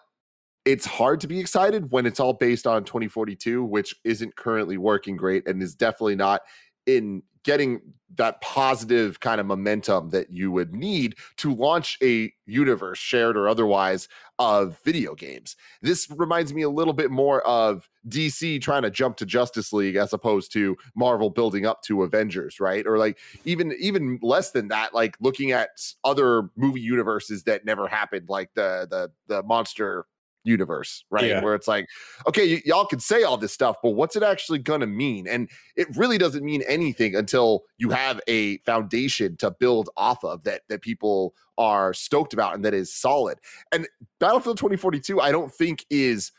it's 0.68 0.86
hard 0.86 1.22
to 1.22 1.28
be 1.28 1.40
excited 1.40 1.92
when 1.92 2.06
it's 2.06 2.20
all 2.20 2.34
based 2.34 2.68
on 2.68 2.84
2042, 2.84 3.64
which 3.64 3.96
isn't 4.04 4.36
currently 4.36 4.78
working 4.78 5.16
great 5.16 5.48
and 5.48 5.64
is 5.64 5.74
definitely 5.74 6.18
not 6.18 6.42
in 6.86 7.24
getting 7.44 7.80
that 8.18 8.42
positive 8.42 9.22
kind 9.22 9.40
of 9.40 9.48
momentum 9.48 10.10
that 10.10 10.30
you 10.30 10.52
would 10.52 10.76
need 10.76 11.16
to 11.38 11.56
launch 11.56 11.98
a 12.04 12.34
universe, 12.46 12.98
shared 13.00 13.38
or 13.38 13.48
otherwise, 13.48 14.10
of 14.40 14.78
video 14.84 15.16
games. 15.16 15.56
This 15.82 16.06
reminds 16.14 16.54
me 16.54 16.64
a 16.64 16.70
little 16.70 16.94
bit 16.94 17.12
more 17.12 17.42
of 17.48 17.88
DC 18.10 18.62
trying 18.62 18.82
to 18.82 18.92
jump 18.92 19.16
to 19.18 19.26
Justice 19.26 19.72
League 19.72 19.96
as 19.96 20.12
opposed 20.12 20.52
to 20.52 20.76
Marvel 20.96 21.30
building 21.30 21.66
up 21.66 21.82
to 21.84 22.04
Avengers, 22.04 22.60
right? 22.60 22.86
Or 22.86 22.98
like 22.98 23.18
even 23.46 23.74
even 23.80 24.20
less 24.22 24.52
than 24.52 24.68
that, 24.68 24.94
like 24.94 25.16
looking 25.22 25.54
at 25.54 25.70
other 26.04 26.50
movie 26.58 26.82
universes 26.82 27.44
that 27.44 27.64
never 27.64 27.88
happened, 27.88 28.28
like 28.28 28.50
the 28.54 28.86
the 28.90 29.10
the 29.28 29.44
monster 29.44 30.06
universe, 30.48 31.04
right? 31.10 31.25
Yeah. 31.25 31.44
Where 31.44 31.56
it's 31.56 31.68
like, 31.68 31.88
okay, 32.27 32.56
y- 32.56 32.62
y'all 32.66 32.86
can 32.86 33.00
say 33.00 33.24
all 33.24 33.38
this 33.38 33.54
stuff, 33.54 33.77
but 33.84 33.92
what's 33.92 34.16
it 34.16 34.24
actually 34.24 34.60
going 34.60 34.82
to 34.82 34.88
mean? 34.88 35.27
And 35.27 35.50
it 35.75 35.88
really 35.96 36.18
doesn't 36.18 36.44
mean 36.44 36.63
anything 36.68 37.16
until 37.16 37.63
you 37.77 37.89
have 37.92 38.22
a 38.27 38.58
foundation 38.60 39.38
to 39.38 39.51
build 39.51 39.89
off 39.98 40.24
of 40.24 40.44
that 40.46 40.62
that 40.70 40.82
people 40.82 41.34
are 41.58 41.94
stoked 41.94 42.34
about 42.34 42.56
and 42.56 42.63
that 42.66 42.74
is 42.74 42.94
solid. 42.94 43.39
And 43.72 43.88
Battlefield 44.20 44.58
2042, 44.58 45.20
I 45.20 45.32
don't 45.32 45.54
think 45.54 45.86
is 45.89 46.32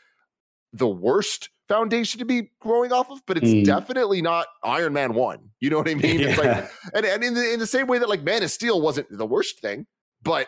the 0.73 0.87
worst 0.87 1.49
foundation 1.67 2.19
to 2.19 2.25
be 2.25 2.51
growing 2.59 2.91
off 2.91 3.11
of, 3.11 3.21
but 3.25 3.37
it's 3.37 3.47
mm. 3.47 3.63
definitely 3.63 4.21
not 4.21 4.47
Iron 4.63 4.93
Man 4.93 5.13
1. 5.13 5.39
You 5.59 5.69
know 5.69 5.77
what 5.77 5.89
I 5.89 5.93
mean? 5.95 6.19
Yeah. 6.19 6.29
It's 6.29 6.37
like 6.37 6.71
and, 6.93 7.05
and 7.05 7.23
in 7.23 7.33
the 7.33 7.53
in 7.53 7.59
the 7.59 7.67
same 7.67 7.87
way 7.87 7.99
that 7.99 8.09
like 8.09 8.23
Man 8.23 8.43
of 8.43 8.51
Steel 8.51 8.81
wasn't 8.81 9.07
the 9.09 9.25
worst 9.25 9.59
thing, 9.59 9.85
but 10.23 10.47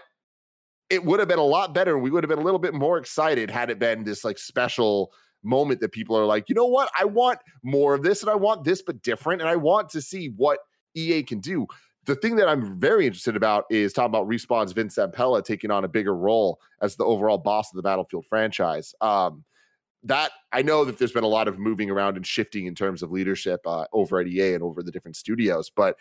it 0.92 1.06
would 1.06 1.20
have 1.20 1.30
been 1.30 1.40
a 1.40 1.44
lot 1.44 1.74
better. 1.74 1.98
We 1.98 2.12
would 2.12 2.22
have 2.22 2.30
been 2.30 2.40
a 2.40 2.44
little 2.44 2.60
bit 2.60 2.74
more 2.74 2.98
excited 2.98 3.50
had 3.50 3.70
it 3.70 3.80
been 3.80 4.04
this 4.04 4.26
like 4.26 4.38
special 4.38 5.14
moment 5.42 5.80
that 5.80 5.94
people 5.94 6.18
are 6.18 6.26
like, 6.26 6.50
you 6.50 6.54
know 6.54 6.66
what? 6.66 6.92
I 7.00 7.06
want 7.06 7.40
more 7.64 7.96
of 7.96 8.04
this 8.04 8.22
and 8.22 8.30
I 8.30 8.36
want 8.36 8.66
this, 8.66 8.82
but 8.82 9.02
different. 9.02 9.42
And 9.42 9.50
I 9.50 9.56
want 9.56 9.88
to 9.92 10.02
see 10.02 10.34
what 10.36 10.60
EA 10.94 11.24
can 11.24 11.40
do. 11.40 11.66
The 12.06 12.16
thing 12.16 12.36
that 12.36 12.50
I'm 12.50 12.78
very 12.78 13.08
interested 13.08 13.38
about 13.38 13.66
is 13.70 13.94
talking 13.94 14.10
about 14.10 14.28
Respawn's 14.28 14.74
Vince 14.74 14.98
Zampella 14.98 15.42
taking 15.42 15.72
on 15.72 15.86
a 15.86 15.88
bigger 15.88 16.14
role 16.14 16.60
as 16.82 16.98
the 16.98 17.06
overall 17.06 17.38
boss 17.38 17.72
of 17.72 17.78
the 17.78 17.84
Battlefield 17.84 18.26
franchise. 18.28 18.94
Um, 19.00 19.46
that 20.04 20.32
I 20.52 20.62
know 20.62 20.84
that 20.84 20.98
there's 20.98 21.12
been 21.14 21.24
a 21.24 21.28
lot 21.28 21.48
of 21.48 21.58
moving 21.58 21.90
around 21.90 22.18
and 22.18 22.28
shifting 22.28 22.66
in 22.66 22.76
terms 22.76 23.02
of 23.02 23.12
leadership 23.12 23.62
uh, 23.66 23.86
over 23.94 24.20
at 24.20 24.28
EA 24.28 24.56
and 24.56 24.64
over 24.64 24.84
the 24.84 24.92
different 24.92 25.16
studios, 25.16 25.70
but 25.70 25.96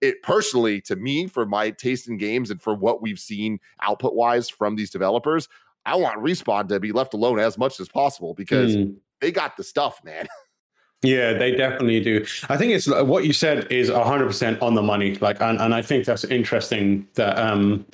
it 0.00 0.22
personally 0.22 0.80
to 0.82 0.96
me 0.96 1.26
for 1.26 1.46
my 1.46 1.70
taste 1.70 2.08
in 2.08 2.16
games 2.16 2.50
and 2.50 2.60
for 2.60 2.74
what 2.74 3.02
we've 3.02 3.18
seen 3.18 3.58
output 3.80 4.14
wise 4.14 4.48
from 4.48 4.76
these 4.76 4.90
developers 4.90 5.48
i 5.84 5.94
want 5.94 6.22
respawn 6.22 6.68
to 6.68 6.78
be 6.80 6.92
left 6.92 7.14
alone 7.14 7.38
as 7.38 7.56
much 7.58 7.80
as 7.80 7.88
possible 7.88 8.34
because 8.34 8.76
mm. 8.76 8.94
they 9.20 9.30
got 9.30 9.56
the 9.56 9.64
stuff 9.64 10.02
man 10.04 10.26
yeah 11.02 11.32
they 11.32 11.54
definitely 11.54 12.00
do 12.00 12.24
i 12.48 12.56
think 12.56 12.72
it's 12.72 12.88
what 12.88 13.24
you 13.24 13.32
said 13.32 13.70
is 13.70 13.90
100% 13.90 14.62
on 14.62 14.74
the 14.74 14.82
money 14.82 15.14
like 15.16 15.40
and, 15.40 15.60
and 15.60 15.74
i 15.74 15.82
think 15.82 16.04
that's 16.04 16.24
interesting 16.24 17.06
that 17.14 17.38
um 17.38 17.84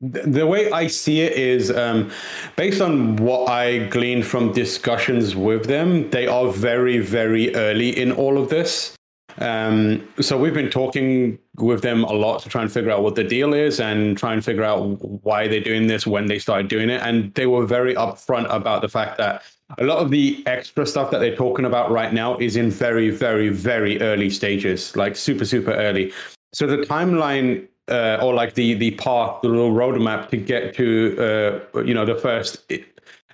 the 0.00 0.46
way 0.46 0.70
I 0.72 0.88
see 0.88 1.20
it 1.20 1.34
is 1.34 1.70
um, 1.70 2.10
based 2.56 2.80
on 2.80 3.16
what 3.16 3.48
I 3.48 3.86
gleaned 3.86 4.26
from 4.26 4.52
discussions 4.52 5.36
with 5.36 5.66
them, 5.66 6.10
they 6.10 6.26
are 6.26 6.48
very, 6.48 6.98
very 6.98 7.54
early 7.54 7.96
in 7.96 8.10
all 8.10 8.36
of 8.36 8.48
this. 8.48 8.96
Um, 9.38 10.06
so 10.20 10.38
we've 10.38 10.54
been 10.54 10.70
talking 10.70 11.38
with 11.56 11.82
them 11.82 12.04
a 12.04 12.12
lot 12.12 12.42
to 12.42 12.48
try 12.48 12.62
and 12.62 12.72
figure 12.72 12.90
out 12.90 13.02
what 13.02 13.14
the 13.14 13.24
deal 13.24 13.54
is 13.54 13.80
and 13.80 14.16
try 14.16 14.32
and 14.32 14.44
figure 14.44 14.64
out 14.64 14.80
why 15.24 15.48
they're 15.48 15.60
doing 15.60 15.86
this, 15.86 16.06
when 16.06 16.26
they 16.26 16.38
started 16.38 16.68
doing 16.68 16.90
it. 16.90 17.00
And 17.02 17.32
they 17.34 17.46
were 17.46 17.66
very 17.66 17.94
upfront 17.94 18.52
about 18.54 18.82
the 18.82 18.88
fact 18.88 19.18
that 19.18 19.42
a 19.78 19.84
lot 19.84 19.98
of 19.98 20.10
the 20.10 20.42
extra 20.46 20.86
stuff 20.86 21.10
that 21.10 21.18
they're 21.18 21.36
talking 21.36 21.64
about 21.64 21.90
right 21.90 22.12
now 22.12 22.36
is 22.38 22.56
in 22.56 22.70
very, 22.70 23.10
very, 23.10 23.48
very 23.48 24.00
early 24.00 24.30
stages, 24.30 24.94
like 24.96 25.16
super, 25.16 25.44
super 25.44 25.72
early. 25.72 26.12
So 26.52 26.66
the 26.66 26.78
timeline 26.78 27.68
uh, 27.88 28.18
or 28.22 28.32
like 28.32 28.54
the 28.54 28.74
the 28.74 28.92
path, 28.92 29.42
the 29.42 29.48
little 29.48 29.72
roadmap 29.72 30.28
to 30.30 30.36
get 30.36 30.74
to 30.74 31.60
uh, 31.74 31.80
you 31.82 31.94
know 31.94 32.04
the 32.04 32.14
first 32.14 32.70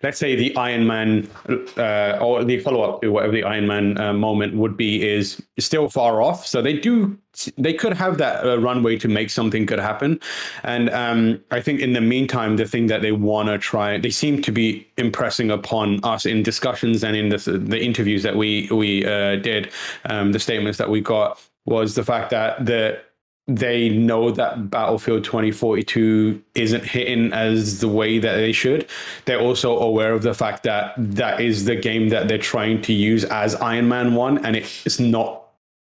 let's 0.02 0.18
say 0.18 0.36
the 0.36 0.54
Iron 0.56 0.86
Man 0.86 1.28
uh, 1.76 2.18
or 2.20 2.44
the 2.44 2.60
follow 2.60 2.82
up 2.82 3.02
to 3.02 3.10
whatever 3.10 3.32
the 3.32 3.44
Iron 3.44 3.66
Man 3.66 3.98
uh, 3.98 4.12
moment 4.12 4.54
would 4.56 4.76
be 4.76 5.06
is 5.06 5.42
still 5.58 5.88
far 5.88 6.22
off. 6.22 6.46
So 6.46 6.62
they 6.62 6.74
do 6.74 7.18
they 7.56 7.72
could 7.72 7.92
have 7.92 8.18
that 8.18 8.44
uh, 8.44 8.58
runway 8.58 8.98
to 8.98 9.08
make 9.08 9.30
something 9.30 9.66
could 9.66 9.78
happen. 9.78 10.18
And 10.64 10.90
um, 10.90 11.40
I 11.50 11.60
think 11.60 11.80
in 11.80 11.92
the 11.92 12.00
meantime, 12.00 12.56
the 12.56 12.66
thing 12.66 12.88
that 12.88 13.00
they 13.02 13.12
want 13.12 13.48
to 13.48 13.58
try, 13.58 13.98
they 13.98 14.10
seem 14.10 14.42
to 14.42 14.50
be 14.50 14.86
impressing 14.96 15.50
upon 15.50 16.02
us 16.02 16.26
in 16.26 16.42
discussions 16.42 17.04
and 17.04 17.16
in 17.16 17.28
the, 17.28 17.38
the 17.38 17.80
interviews 17.80 18.22
that 18.22 18.36
we 18.36 18.68
we 18.72 19.04
uh, 19.04 19.36
did, 19.36 19.70
um, 20.06 20.32
the 20.32 20.40
statements 20.40 20.78
that 20.78 20.90
we 20.90 21.00
got 21.00 21.40
was 21.64 21.94
the 21.94 22.04
fact 22.04 22.30
that 22.30 22.64
the 22.64 22.98
they 23.48 23.88
know 23.88 24.30
that 24.30 24.70
Battlefield 24.70 25.24
2042 25.24 26.42
isn't 26.54 26.84
hitting 26.84 27.32
as 27.32 27.80
the 27.80 27.88
way 27.88 28.18
that 28.18 28.36
they 28.36 28.52
should. 28.52 28.86
They're 29.24 29.40
also 29.40 29.78
aware 29.78 30.12
of 30.12 30.22
the 30.22 30.34
fact 30.34 30.62
that 30.64 30.92
that 30.98 31.40
is 31.40 31.64
the 31.64 31.74
game 31.74 32.10
that 32.10 32.28
they're 32.28 32.36
trying 32.36 32.82
to 32.82 32.92
use 32.92 33.24
as 33.24 33.54
Iron 33.56 33.88
Man 33.88 34.14
1, 34.14 34.44
and 34.44 34.54
it's 34.54 35.00
not 35.00 35.44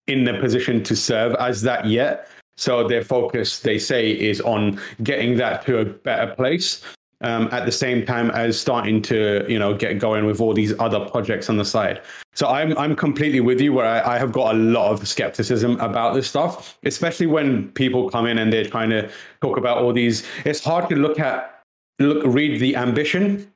in 0.08 0.24
the 0.24 0.34
position 0.34 0.82
to 0.82 0.96
serve 0.96 1.34
as 1.36 1.62
that 1.62 1.86
yet. 1.86 2.28
So 2.56 2.86
their 2.86 3.02
focus, 3.02 3.60
they 3.60 3.78
say, 3.78 4.10
is 4.10 4.40
on 4.40 4.80
getting 5.02 5.36
that 5.38 5.64
to 5.66 5.78
a 5.78 5.84
better 5.84 6.34
place 6.34 6.82
um, 7.24 7.48
at 7.52 7.64
the 7.64 7.72
same 7.72 8.04
time 8.04 8.30
as 8.30 8.60
starting 8.60 9.00
to 9.02 9.44
you 9.48 9.58
know 9.58 9.74
get 9.74 9.98
going 9.98 10.26
with 10.26 10.40
all 10.40 10.52
these 10.52 10.78
other 10.78 11.00
projects 11.00 11.48
on 11.48 11.56
the 11.56 11.64
side. 11.64 12.00
So 12.34 12.48
I'm 12.48 12.76
I'm 12.76 12.94
completely 12.94 13.40
with 13.40 13.60
you 13.60 13.72
where 13.72 13.86
I, 13.86 14.14
I, 14.14 14.18
have 14.18 14.32
got 14.32 14.54
a 14.54 14.58
lot 14.58 14.92
of 14.92 15.08
skepticism 15.08 15.80
about 15.80 16.14
this 16.14 16.28
stuff, 16.28 16.78
especially 16.84 17.26
when 17.26 17.70
people 17.72 18.10
come 18.10 18.26
in 18.26 18.38
and 18.38 18.52
they're 18.52 18.66
trying 18.66 18.90
to 18.90 19.10
talk 19.40 19.56
about 19.56 19.78
all 19.78 19.92
these. 19.92 20.24
It's 20.44 20.62
hard 20.62 20.88
to 20.90 20.96
look 20.96 21.18
at 21.18 21.64
look 21.98 22.22
read 22.26 22.60
the 22.60 22.76
ambition 22.76 23.50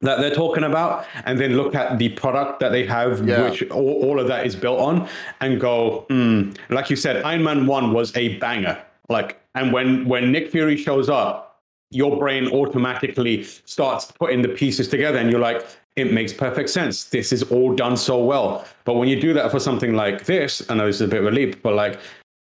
that 0.00 0.18
they're 0.20 0.34
talking 0.34 0.64
about 0.64 1.06
and 1.24 1.38
then 1.38 1.56
look 1.56 1.74
at 1.74 1.98
the 1.98 2.08
product 2.10 2.60
that 2.60 2.70
they 2.70 2.84
have 2.84 3.26
yeah. 3.26 3.48
which 3.48 3.62
all, 3.70 4.02
all, 4.02 4.20
of 4.20 4.28
that 4.28 4.46
is 4.46 4.54
built 4.54 4.78
on 4.78 5.08
and 5.40 5.58
go 5.58 6.04
mm. 6.10 6.54
like 6.68 6.90
you 6.90 6.96
said 6.96 7.22
iron 7.24 7.42
man 7.42 7.66
1 7.66 7.92
was 7.94 8.14
a 8.14 8.36
banger 8.36 8.82
like 9.08 9.40
and 9.54 9.72
when 9.72 10.06
when 10.06 10.30
nick 10.30 10.50
fury 10.50 10.76
shows 10.76 11.08
up 11.08 11.45
your 11.90 12.18
brain 12.18 12.48
automatically 12.48 13.44
starts 13.44 14.10
putting 14.12 14.42
the 14.42 14.48
pieces 14.48 14.88
together 14.88 15.18
and 15.18 15.30
you're 15.30 15.40
like 15.40 15.64
it 15.96 16.12
makes 16.12 16.30
perfect 16.30 16.68
sense. 16.68 17.04
This 17.04 17.32
is 17.32 17.42
all 17.44 17.74
done 17.74 17.96
so 17.96 18.22
well. 18.22 18.66
But 18.84 18.94
when 18.94 19.08
you 19.08 19.18
do 19.18 19.32
that 19.32 19.50
for 19.50 19.58
something 19.58 19.94
like 19.94 20.26
this 20.26 20.62
i 20.68 20.74
know 20.74 20.86
this 20.86 20.96
is 20.96 21.02
a 21.02 21.08
bit 21.08 21.20
of 21.20 21.26
a 21.26 21.30
leap 21.30 21.62
but 21.62 21.74
like 21.74 21.98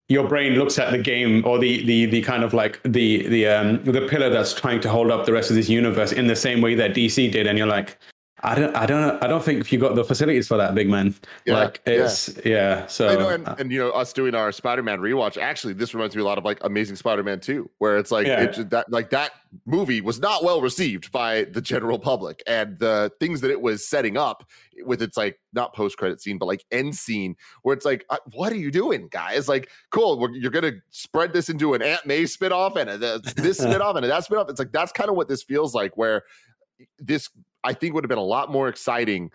your 0.08 0.28
brain 0.28 0.54
looks 0.54 0.78
at 0.78 0.90
the 0.90 0.98
game 0.98 1.44
or 1.46 1.58
the 1.58 1.84
the 1.84 2.06
the 2.06 2.22
kind 2.22 2.44
of 2.44 2.52
like 2.52 2.80
the 2.84 3.26
the 3.28 3.46
um 3.46 3.82
the 3.84 4.06
pillar 4.08 4.28
that's 4.28 4.52
trying 4.52 4.80
to 4.80 4.88
hold 4.88 5.10
up 5.10 5.26
the 5.26 5.32
rest 5.32 5.50
of 5.50 5.56
this 5.56 5.68
universe 5.68 6.12
in 6.12 6.26
the 6.26 6.36
same 6.36 6.60
way 6.60 6.74
that 6.74 6.94
dc 6.94 7.32
did 7.32 7.46
and 7.46 7.56
you're 7.58 7.66
like 7.66 7.98
I 8.44 8.56
don't, 8.56 8.74
I 8.76 8.86
don't, 8.86 9.22
I 9.22 9.26
don't 9.28 9.42
think 9.42 9.70
you 9.70 9.78
got 9.78 9.94
the 9.94 10.04
facilities 10.04 10.48
for 10.48 10.56
that, 10.56 10.74
big 10.74 10.88
man. 10.88 11.14
Yeah, 11.46 11.54
like 11.54 11.80
it's, 11.86 12.28
yeah. 12.38 12.42
yeah 12.44 12.86
so, 12.86 13.18
know, 13.18 13.28
and, 13.28 13.46
uh, 13.46 13.54
and, 13.58 13.70
you 13.70 13.78
know, 13.78 13.90
us 13.90 14.12
doing 14.12 14.34
our 14.34 14.50
Spider-Man 14.50 14.98
rewatch. 14.98 15.36
Actually, 15.36 15.74
this 15.74 15.94
reminds 15.94 16.16
me 16.16 16.22
a 16.22 16.24
lot 16.24 16.38
of 16.38 16.44
like 16.44 16.58
Amazing 16.62 16.96
Spider-Man 16.96 17.40
Two, 17.40 17.70
where 17.78 17.98
it's 17.98 18.10
like 18.10 18.26
yeah. 18.26 18.42
it, 18.42 18.70
that, 18.70 18.90
like 18.90 19.10
that 19.10 19.32
movie 19.66 20.00
was 20.00 20.18
not 20.18 20.42
well 20.42 20.60
received 20.60 21.12
by 21.12 21.44
the 21.44 21.60
general 21.60 21.98
public 21.98 22.42
and 22.46 22.78
the 22.78 23.12
things 23.20 23.40
that 23.42 23.50
it 23.50 23.60
was 23.60 23.86
setting 23.86 24.16
up 24.16 24.48
with 24.84 25.02
its 25.02 25.16
like 25.16 25.38
not 25.52 25.74
post 25.74 25.98
credit 25.98 26.20
scene 26.20 26.38
but 26.38 26.46
like 26.46 26.64
end 26.70 26.94
scene 26.94 27.36
where 27.62 27.74
it's 27.74 27.84
like 27.84 28.04
uh, 28.08 28.16
what 28.32 28.50
are 28.52 28.56
you 28.56 28.70
doing 28.70 29.08
guys 29.10 29.48
like 29.48 29.68
cool 29.90 30.18
we're, 30.18 30.30
you're 30.30 30.50
gonna 30.50 30.72
spread 30.88 31.32
this 31.32 31.50
into 31.50 31.74
an 31.74 31.82
aunt 31.82 32.04
may 32.06 32.22
spinoff 32.22 32.76
and 32.76 32.88
a, 32.88 32.96
this 32.96 33.60
spinoff 33.60 33.94
and 33.96 34.04
a 34.06 34.08
that 34.08 34.24
spinoff 34.24 34.48
it's 34.48 34.58
like 34.58 34.72
that's 34.72 34.92
kind 34.92 35.10
of 35.10 35.16
what 35.16 35.28
this 35.28 35.42
feels 35.42 35.74
like 35.74 35.96
where 35.96 36.22
this 36.98 37.28
i 37.64 37.72
think 37.72 37.94
would 37.94 38.04
have 38.04 38.08
been 38.08 38.18
a 38.18 38.22
lot 38.22 38.50
more 38.50 38.68
exciting 38.68 39.30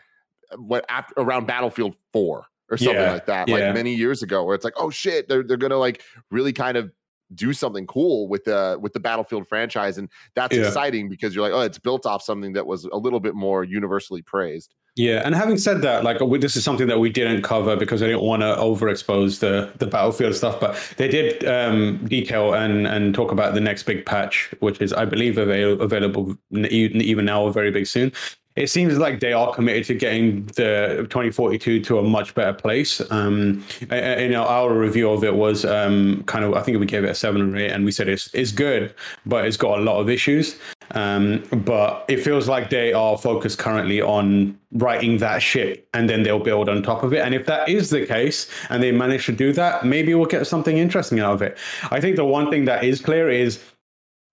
uh, 0.52 0.58
what 0.58 0.86
after, 0.90 1.14
around 1.18 1.48
battlefield 1.48 1.96
4 2.14 2.46
or 2.70 2.78
something 2.78 2.96
Yeah, 2.96 3.12
like 3.14 3.26
that 3.28 3.48
yeah. 3.48 3.56
like 3.56 3.74
many 3.74 3.94
years 3.96 4.24
ago 4.24 4.44
where 4.44 4.56
it's 4.56 4.66
like 4.66 4.74
oh 4.78 4.90
shit 4.90 5.28
they're, 5.28 5.44
they're 5.44 5.58
gonna 5.58 5.78
like 5.78 6.02
really 6.32 6.54
kind 6.54 6.78
of 6.78 6.92
do 7.36 7.54
something 7.54 7.86
cool 7.88 8.28
with 8.28 8.44
the 8.46 8.78
with 8.82 8.94
the 8.94 9.00
battlefield 9.00 9.48
franchise 9.48 9.98
and 9.98 10.10
that's 10.36 10.56
Yeah. 10.56 10.66
exciting 10.68 11.10
because 11.10 11.36
you're 11.36 11.44
like 11.44 11.54
oh 11.54 11.62
it's 11.62 11.78
built 11.80 12.06
off 12.06 12.22
something 12.22 12.54
that 12.54 12.66
was 12.66 12.86
a 12.86 12.98
little 12.98 13.20
bit 13.20 13.36
more 13.36 13.64
universally 13.64 14.22
praised 14.22 14.74
Yeah, 14.96 15.22
and 15.26 15.36
having 15.36 15.58
said 15.60 15.82
that, 15.84 16.04
like 16.04 16.20
we, 16.22 16.40
this 16.40 16.56
is 16.56 16.64
something 16.64 16.88
that 16.88 17.00
we 17.00 17.12
didn't 17.12 17.44
cover 17.44 17.76
because 17.76 18.02
I 18.02 18.08
didn't 18.08 18.24
want 18.32 18.42
to 18.42 18.52
overexpose 18.70 19.40
the 19.40 19.70
the 19.78 19.86
battlefield 19.86 20.34
stuff, 20.36 20.60
but 20.60 20.72
they 20.98 21.08
did 21.08 21.46
um, 21.46 22.04
detail 22.08 22.56
and 22.56 22.88
and 22.88 23.14
talk 23.14 23.32
about 23.32 23.54
the 23.54 23.62
next 23.62 23.84
big 23.84 24.06
patch, 24.06 24.36
which 24.66 24.82
is 24.82 24.94
I 24.94 25.06
believe 25.06 25.38
avail- 25.38 25.80
available 25.82 26.36
even 26.52 27.26
now 27.26 27.44
or 27.44 27.52
very 27.54 27.70
big 27.72 27.86
soon. 27.86 28.12
It 28.58 28.72
seems 28.72 28.98
like 28.98 29.20
they 29.20 29.34
are 29.34 29.54
committed 29.54 29.86
to 29.86 29.94
getting 29.94 30.48
the 30.48 31.06
2042 31.10 31.80
to 31.82 32.00
a 32.00 32.04
much 32.04 32.34
better 32.34 32.54
place. 32.54 33.00
Um, 33.12 33.64
you 33.80 34.30
know, 34.30 34.46
our 34.46 34.74
review 34.74 35.12
of 35.12 35.24
it 35.24 35.36
was 35.36 35.64
um, 35.64 36.24
kind 36.26 36.44
of 36.44 36.56
I 36.56 36.64
think 36.64 36.80
we 36.80 36.88
gave 36.88 37.04
it 37.04 37.12
a 37.12 37.16
seven 37.16 37.54
or 37.54 37.58
eight, 37.58 37.70
and 37.70 37.86
we 37.86 37.92
said 37.92 38.10
it's 38.10 38.34
it's 38.34 38.52
good, 38.52 38.96
but 39.28 39.46
it's 39.46 39.58
got 39.58 39.78
a 39.78 39.82
lot 39.82 40.00
of 40.00 40.10
issues. 40.10 40.58
Um, 40.92 41.44
but 41.52 42.06
it 42.08 42.24
feels 42.24 42.48
like 42.48 42.72
they 42.72 42.94
are 42.94 43.18
focused 43.18 43.60
currently 43.60 44.02
on 44.02 44.58
writing 44.74 45.18
that 45.18 45.42
ship 45.42 45.88
and 45.94 46.10
then 46.10 46.24
they'll 46.24 46.40
build 46.40 46.70
on 46.70 46.82
top 46.82 47.04
of 47.04 47.14
it. 47.14 47.20
And 47.20 47.36
if 47.36 47.46
that 47.48 47.68
is 47.68 47.90
the 47.90 48.06
case 48.06 48.50
and 48.70 48.82
they 48.82 48.92
manage 48.92 49.26
to 49.26 49.34
do 49.34 49.52
that, 49.54 49.86
maybe 49.86 50.14
we'll 50.14 50.28
get 50.28 50.48
something 50.48 50.78
interesting 50.78 51.20
out 51.20 51.34
of 51.34 51.42
it. 51.42 51.58
I 51.92 52.00
think 52.00 52.16
the 52.16 52.26
one 52.26 52.50
thing 52.50 52.66
that 52.66 52.86
is 52.86 53.02
clear 53.02 53.30
is 53.30 53.60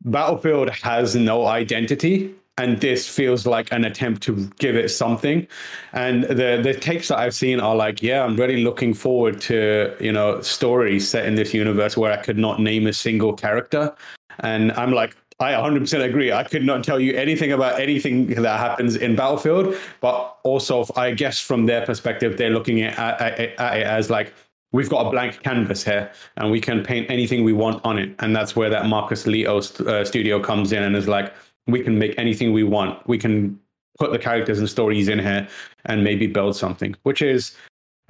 Battlefield 0.04 0.70
has 0.70 1.16
no 1.16 1.46
identity. 1.46 2.34
And 2.56 2.80
this 2.80 3.08
feels 3.08 3.46
like 3.46 3.72
an 3.72 3.84
attempt 3.84 4.22
to 4.24 4.48
give 4.58 4.76
it 4.76 4.88
something. 4.88 5.46
And 5.92 6.24
the 6.24 6.60
the 6.62 6.72
takes 6.72 7.08
that 7.08 7.18
I've 7.18 7.34
seen 7.34 7.58
are 7.58 7.74
like, 7.74 8.00
yeah, 8.00 8.22
I'm 8.24 8.36
really 8.36 8.62
looking 8.62 8.94
forward 8.94 9.40
to, 9.42 9.96
you 9.98 10.12
know, 10.12 10.40
stories 10.40 11.08
set 11.08 11.26
in 11.26 11.34
this 11.34 11.52
universe 11.52 11.96
where 11.96 12.12
I 12.12 12.16
could 12.16 12.38
not 12.38 12.60
name 12.60 12.86
a 12.86 12.92
single 12.92 13.32
character. 13.32 13.92
And 14.40 14.70
I'm 14.72 14.92
like, 14.92 15.16
I 15.40 15.52
100% 15.52 16.04
agree. 16.04 16.32
I 16.32 16.44
could 16.44 16.64
not 16.64 16.84
tell 16.84 17.00
you 17.00 17.14
anything 17.14 17.50
about 17.50 17.80
anything 17.80 18.28
that 18.28 18.60
happens 18.60 18.94
in 18.94 19.16
Battlefield, 19.16 19.74
but 20.00 20.36
also, 20.44 20.86
I 20.94 21.10
guess 21.10 21.40
from 21.40 21.66
their 21.66 21.84
perspective, 21.84 22.36
they're 22.36 22.50
looking 22.50 22.82
at, 22.82 22.96
at, 22.98 23.40
at 23.40 23.76
it 23.78 23.86
as 23.86 24.10
like, 24.10 24.32
we've 24.70 24.88
got 24.88 25.06
a 25.06 25.10
blank 25.10 25.42
canvas 25.42 25.84
here 25.84 26.10
and 26.36 26.50
we 26.50 26.60
can 26.60 26.84
paint 26.84 27.10
anything 27.10 27.42
we 27.42 27.52
want 27.52 27.84
on 27.84 27.98
it. 27.98 28.14
And 28.20 28.34
that's 28.34 28.54
where 28.54 28.70
that 28.70 28.86
Marcus 28.86 29.24
Lehto 29.24 29.62
st- 29.62 29.88
uh, 29.88 30.04
studio 30.04 30.40
comes 30.40 30.72
in 30.72 30.82
and 30.82 30.94
is 30.94 31.08
like, 31.08 31.32
we 31.66 31.80
can 31.80 31.98
make 31.98 32.14
anything 32.18 32.52
we 32.52 32.62
want. 32.64 33.06
We 33.06 33.18
can 33.18 33.58
put 33.98 34.12
the 34.12 34.18
characters 34.18 34.58
and 34.58 34.68
stories 34.68 35.08
in 35.08 35.18
here 35.18 35.48
and 35.86 36.02
maybe 36.02 36.26
build 36.26 36.56
something, 36.56 36.94
which 37.04 37.22
is 37.22 37.56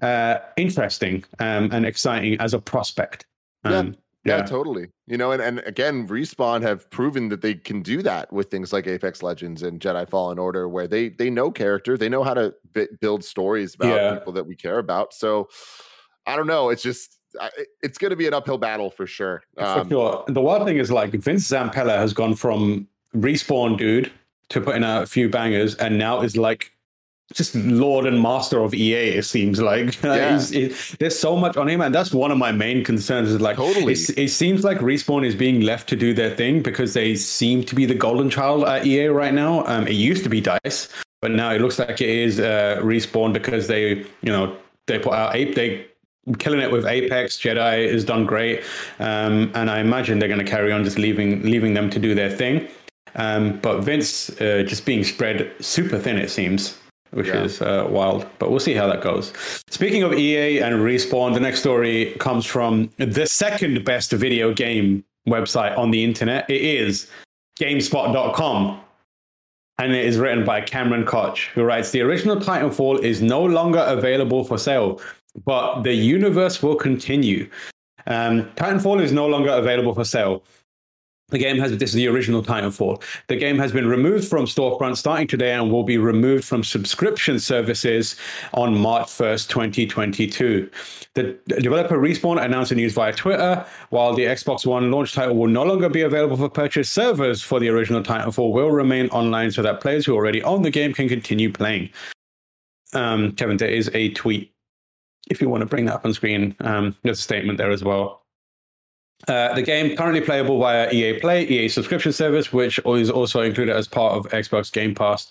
uh, 0.03 0.39
interesting 0.57 1.25
um, 1.39 1.71
and 1.73 1.85
exciting 1.87 2.41
as 2.41 2.55
a 2.55 2.59
prospect. 2.59 3.27
Yeah. 3.65 3.79
Um, 3.79 3.97
Yeah, 4.27 4.43
totally. 4.43 4.89
You 5.07 5.19
know, 5.19 5.33
and, 5.33 5.43
and 5.43 5.59
again, 5.67 6.09
Respawn 6.09 6.63
have 6.63 6.89
proven 6.89 7.29
that 7.29 7.43
they 7.43 7.55
can 7.55 7.83
do 7.83 8.01
that 8.03 8.33
with 8.33 8.51
things 8.51 8.73
like 8.73 8.87
Apex 8.87 9.23
Legends 9.23 9.63
and 9.63 9.79
Jedi 9.79 10.09
Fallen 10.09 10.39
Order, 10.39 10.67
where 10.67 10.89
they 10.89 11.11
they 11.11 11.29
know 11.29 11.51
character, 11.51 11.99
they 11.99 12.09
know 12.09 12.23
how 12.25 12.33
to 12.33 12.55
bi- 12.73 12.89
build 13.03 13.23
stories 13.23 13.75
about 13.75 13.95
Yeah. 13.95 14.15
people 14.15 14.33
that 14.33 14.47
we 14.47 14.57
care 14.57 14.79
about. 14.79 15.13
So 15.13 15.49
I 16.27 16.37
don't 16.37 16.47
know. 16.47 16.71
It's 16.71 16.83
just 16.83 17.19
it's 17.83 17.99
going 17.99 18.13
to 18.13 18.17
be 18.17 18.27
an 18.27 18.33
uphill 18.33 18.57
battle 18.57 18.91
for 18.91 19.07
sure. 19.07 19.43
For 19.59 19.65
Um, 19.65 19.91
sure. 19.91 20.25
The 20.29 20.41
wild 20.41 20.67
thing 20.67 20.79
is 20.79 20.91
like 20.91 21.11
Vince 21.11 21.47
Zampella 21.47 21.97
has 21.99 22.15
gone 22.15 22.35
from 22.35 22.89
respawn 23.17 23.77
dude 23.79 24.11
to 24.51 24.61
putting 24.61 24.85
out 24.85 25.03
a 25.03 25.07
few 25.07 25.29
bangers, 25.29 25.75
and 25.77 25.99
now 25.99 26.21
is 26.21 26.37
like 26.37 26.71
just 27.33 27.55
lord 27.55 28.05
and 28.07 28.21
master 28.21 28.61
of 28.61 28.75
EA. 28.75 29.17
It 29.17 29.25
seems 29.25 29.61
like 29.61 30.01
Yeah. 30.03 30.33
He's- 30.39 30.51
he- 30.51 30.97
there's 30.99 31.19
so 31.19 31.37
much 31.37 31.57
on 31.57 31.69
him, 31.69 31.81
and 31.81 31.95
that's 31.95 32.13
one 32.13 32.31
of 32.31 32.37
my 32.39 32.53
main 32.53 32.85
concerns. 32.85 33.31
Is 33.31 33.41
like 33.41 33.57
Totally. 33.57 33.95
it 33.95 34.29
seems 34.31 34.63
like 34.65 34.79
respawn 34.79 35.25
is 35.25 35.35
being 35.35 35.63
left 35.63 35.89
to 35.89 35.97
do 35.97 36.13
their 36.13 36.35
thing 36.37 36.63
because 36.63 36.93
they 36.95 37.15
seem 37.15 37.65
to 37.65 37.75
be 37.75 37.87
the 37.87 37.95
golden 37.95 38.29
child 38.29 38.65
at 38.65 38.87
EA 38.87 39.07
right 39.07 39.33
now. 39.35 39.65
Um, 39.67 39.87
it 39.89 39.95
used 39.95 40.23
to 40.25 40.29
be 40.29 40.41
Dice, 40.41 40.89
but 41.23 41.31
now 41.31 41.51
it 41.53 41.61
looks 41.63 41.79
like 41.79 42.01
it 42.03 42.09
is 42.11 42.39
uh, 42.41 42.81
respawn 42.83 43.33
because 43.33 43.67
they, 43.69 43.99
you 44.21 44.31
know, 44.31 44.55
they 44.87 44.99
put 44.99 45.15
out 45.15 45.35
ape 45.35 45.55
they 45.55 45.87
killing 46.39 46.61
it 46.61 46.71
with 46.71 46.85
Apex. 46.87 47.39
Jedi 47.39 47.91
has 47.91 48.05
done 48.05 48.27
great, 48.27 48.63
um, 48.99 49.51
and 49.55 49.71
I 49.71 49.81
imagine 49.81 50.19
they're 50.19 50.29
going 50.29 50.45
to 50.45 50.51
carry 50.51 50.73
on 50.73 50.85
just 50.85 50.99
leaving 50.99 51.43
leaving 51.43 51.73
them 51.75 51.89
to 51.91 51.99
do 51.99 52.15
their 52.15 52.31
thing. 52.31 52.69
Um, 53.17 53.59
but 53.61 53.81
Vince 53.81 54.31
uh, 54.41 54.65
just 54.67 54.85
being 54.85 55.05
spread 55.05 55.51
super 55.61 55.99
thin, 55.99 56.17
it 56.19 56.31
seems, 56.31 56.77
which 57.13 57.29
Yeah. 57.29 57.43
is 57.45 57.63
uh, 57.63 57.87
wild. 57.89 58.27
But 58.39 58.51
we'll 58.51 58.61
see 58.61 58.75
how 58.75 58.87
that 58.89 59.03
goes. 59.03 59.33
Speaking 59.71 60.03
of 60.03 60.13
EA 60.15 60.61
and 60.61 60.77
Respawn, 60.77 61.35
the 61.35 61.41
next 61.41 61.61
story 61.61 62.15
comes 62.19 62.45
from 62.45 62.91
the 62.99 63.27
second 63.27 63.85
best 63.85 64.11
video 64.13 64.53
game 64.53 65.05
website 65.29 65.77
on 65.79 65.91
the 65.91 66.03
internet. 66.03 66.49
It 66.51 66.61
is 66.63 67.09
GameSpot.com. 67.61 68.81
And 69.79 69.93
it 69.93 70.05
is 70.05 70.19
written 70.19 70.45
by 70.45 70.61
Cameron 70.61 71.05
Koch, 71.05 71.49
who 71.53 71.65
writes 71.65 71.91
The 71.91 72.01
original 72.01 72.37
Titanfall 72.37 73.03
is 73.03 73.21
no 73.21 73.45
longer 73.45 73.81
available 73.81 74.45
for 74.45 74.57
sale, 74.57 75.01
but 75.45 75.83
the 75.83 75.93
universe 75.93 76.63
will 76.63 76.77
continue. 76.77 77.51
Um, 78.07 78.45
Titanfall 78.55 79.01
is 79.03 79.11
no 79.11 79.27
longer 79.27 79.51
available 79.51 79.93
for 79.93 80.05
sale. 80.05 80.45
The 81.29 81.39
game 81.39 81.59
has 81.59 81.77
this 81.79 81.91
is 81.91 81.95
the 81.95 82.07
original 82.07 82.43
Titanfall. 82.43 83.03
The 83.29 83.37
game 83.37 83.59
has 83.59 83.73
been 83.73 83.89
removed 83.89 84.29
from 84.29 84.45
storefront 84.45 84.99
starting 84.99 85.27
today 85.27 85.53
and 85.53 85.73
will 85.73 85.83
be 85.83 85.97
removed 85.97 86.45
from 86.45 86.63
subscription 86.63 87.41
services 87.41 88.17
on 88.53 88.77
March 88.77 89.07
1st, 89.07 89.49
2022. 89.49 90.71
The 91.15 91.39
developer 91.47 91.99
Respawn 91.99 92.45
announced 92.45 92.69
the 92.69 92.75
news 92.75 92.93
via 92.93 93.15
Twitter. 93.15 93.65
While 93.89 94.15
the 94.15 94.25
Xbox 94.25 94.67
One 94.67 94.91
launch 94.91 95.15
title 95.15 95.35
will 95.37 95.49
no 95.49 95.63
longer 95.63 95.89
be 95.89 96.03
available 96.03 96.37
for 96.37 96.51
purchase, 96.51 96.91
servers 96.91 97.41
for 97.41 97.59
the 97.59 97.69
original 97.69 98.03
Titanfall 98.03 98.53
will 98.53 98.71
remain 98.71 99.09
online 99.09 99.51
so 99.51 99.63
that 99.63 99.81
players 99.81 100.05
who 100.05 100.15
already 100.15 100.43
own 100.43 100.61
the 100.61 100.71
game 100.71 100.93
can 100.93 101.09
continue 101.09 101.51
playing. 101.51 101.89
Um, 102.93 103.33
Kevin, 103.33 103.57
there 103.57 103.71
is 103.71 103.91
a 103.95 104.11
tweet. 104.11 104.53
If 105.31 105.41
you 105.41 105.49
want 105.49 105.63
to 105.63 105.67
bring 105.67 105.87
that 105.87 105.95
up 105.95 106.05
on 106.05 106.13
screen, 106.13 106.55
um, 106.61 106.95
there's 107.03 107.19
a 107.19 107.23
statement 107.23 107.57
there 107.57 107.71
as 107.71 107.83
well. 107.83 108.24
Uh, 109.29 109.55
the 109.55 109.63
game 109.63 109.97
currently 109.97 110.21
playable 110.21 110.59
via 110.59 110.91
EA 110.93 111.19
Play, 111.19 111.45
EA 111.45 111.69
subscription 111.69 112.13
service, 112.13 112.53
which 112.53 112.79
is 112.85 113.11
also 113.11 113.41
included 113.41 113.75
as 113.75 113.89
part 113.89 114.15
of 114.15 114.31
Xbox 114.33 114.71
Game 114.71 114.95
Pass. 114.95 115.29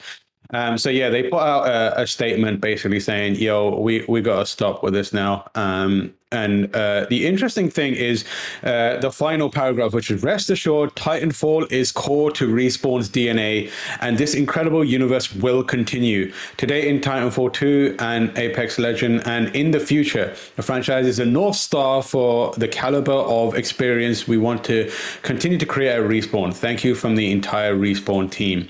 Um, 0.53 0.77
so 0.77 0.89
yeah, 0.89 1.09
they 1.09 1.23
put 1.23 1.41
out 1.41 1.67
a, 1.67 2.01
a 2.01 2.07
statement 2.07 2.61
basically 2.61 2.99
saying, 2.99 3.35
"Yo, 3.35 3.79
we 3.79 4.05
we 4.07 4.21
got 4.21 4.39
to 4.39 4.45
stop 4.45 4.83
with 4.83 4.93
this 4.93 5.11
now." 5.11 5.49
Um, 5.55 6.13
and 6.33 6.75
uh, 6.75 7.05
the 7.09 7.27
interesting 7.27 7.69
thing 7.69 7.93
is 7.93 8.25
uh, 8.63 8.97
the 8.97 9.11
final 9.11 9.49
paragraph, 9.49 9.93
which 9.93 10.09
is 10.09 10.23
rest 10.23 10.49
assured, 10.49 10.93
Titanfall 10.95 11.71
is 11.71 11.91
core 11.91 12.31
to 12.31 12.47
Respawn's 12.47 13.07
DNA, 13.07 13.71
and 14.01 14.17
this 14.17 14.33
incredible 14.33 14.83
universe 14.83 15.33
will 15.35 15.63
continue. 15.63 16.33
Today 16.57 16.89
in 16.89 17.01
Titanfall 17.01 17.53
2 17.53 17.97
and 17.99 18.35
Apex 18.37 18.79
Legend, 18.79 19.21
and 19.25 19.55
in 19.55 19.71
the 19.71 19.79
future, 19.79 20.35
the 20.55 20.63
franchise 20.63 21.05
is 21.05 21.19
a 21.19 21.25
north 21.25 21.55
star 21.55 22.01
for 22.01 22.53
the 22.53 22.67
caliber 22.67 23.11
of 23.11 23.55
experience 23.55 24.27
we 24.27 24.37
want 24.37 24.63
to 24.63 24.91
continue 25.21 25.59
to 25.59 25.65
create 25.65 25.91
at 25.91 26.01
Respawn. 26.01 26.53
Thank 26.53 26.83
you 26.83 26.95
from 26.95 27.15
the 27.15 27.31
entire 27.31 27.75
Respawn 27.75 28.31
team. 28.31 28.69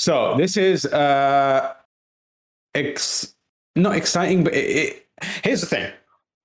So 0.00 0.34
this 0.38 0.56
is 0.56 0.86
uh, 0.86 1.74
ex- 2.74 3.34
not 3.76 3.94
exciting, 3.96 4.44
but 4.44 4.54
it, 4.54 4.56
it, 4.58 5.06
here's 5.44 5.60
the 5.60 5.66
thing: 5.66 5.92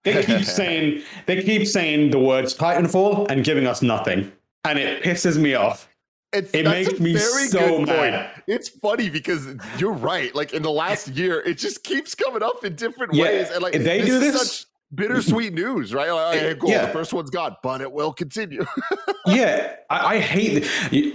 they 0.03 0.23
keep 0.25 0.43
saying 0.59 1.03
they 1.25 1.41
keep 1.41 1.65
saying 1.65 2.11
the 2.11 2.19
words 2.19 2.53
Titanfall 2.53 3.31
and 3.31 3.45
giving 3.45 3.65
us 3.65 3.81
nothing, 3.81 4.29
and 4.65 4.77
it 4.77 5.03
pisses 5.03 5.37
me 5.37 5.53
off. 5.53 5.87
It's, 6.33 6.51
It 6.53 6.65
makes 6.65 6.99
me 6.99 7.15
so 7.17 7.79
mad. 7.79 7.87
point. 8.33 8.43
It's 8.45 8.67
funny 8.67 9.09
because 9.09 9.47
you're 9.79 9.93
right. 9.93 10.35
Like 10.35 10.51
in 10.53 10.61
the 10.63 10.71
last 10.71 11.07
year, 11.07 11.39
it 11.39 11.53
just 11.57 11.81
keeps 11.85 12.13
coming 12.13 12.43
up 12.43 12.65
in 12.65 12.75
different 12.75 13.13
Yeah, 13.13 13.23
ways. 13.23 13.49
And 13.51 13.63
like 13.63 13.71
they 13.71 14.01
do 14.03 14.19
this- 14.19 14.65
such 14.65 14.65
bittersweet 14.93 15.53
news, 15.53 15.93
right? 15.93 16.11
Like, 16.11 16.39
hey, 16.39 16.55
cool. 16.55 16.69
Yeah. 16.69 16.85
The 16.85 16.93
first 16.93 17.13
one's 17.13 17.29
gone, 17.29 17.55
but 17.63 17.81
it 17.81 17.91
will 17.91 18.13
continue. 18.13 18.65
yeah, 19.25 19.75
I, 19.89 20.15
I 20.15 20.19
hate 20.19 20.67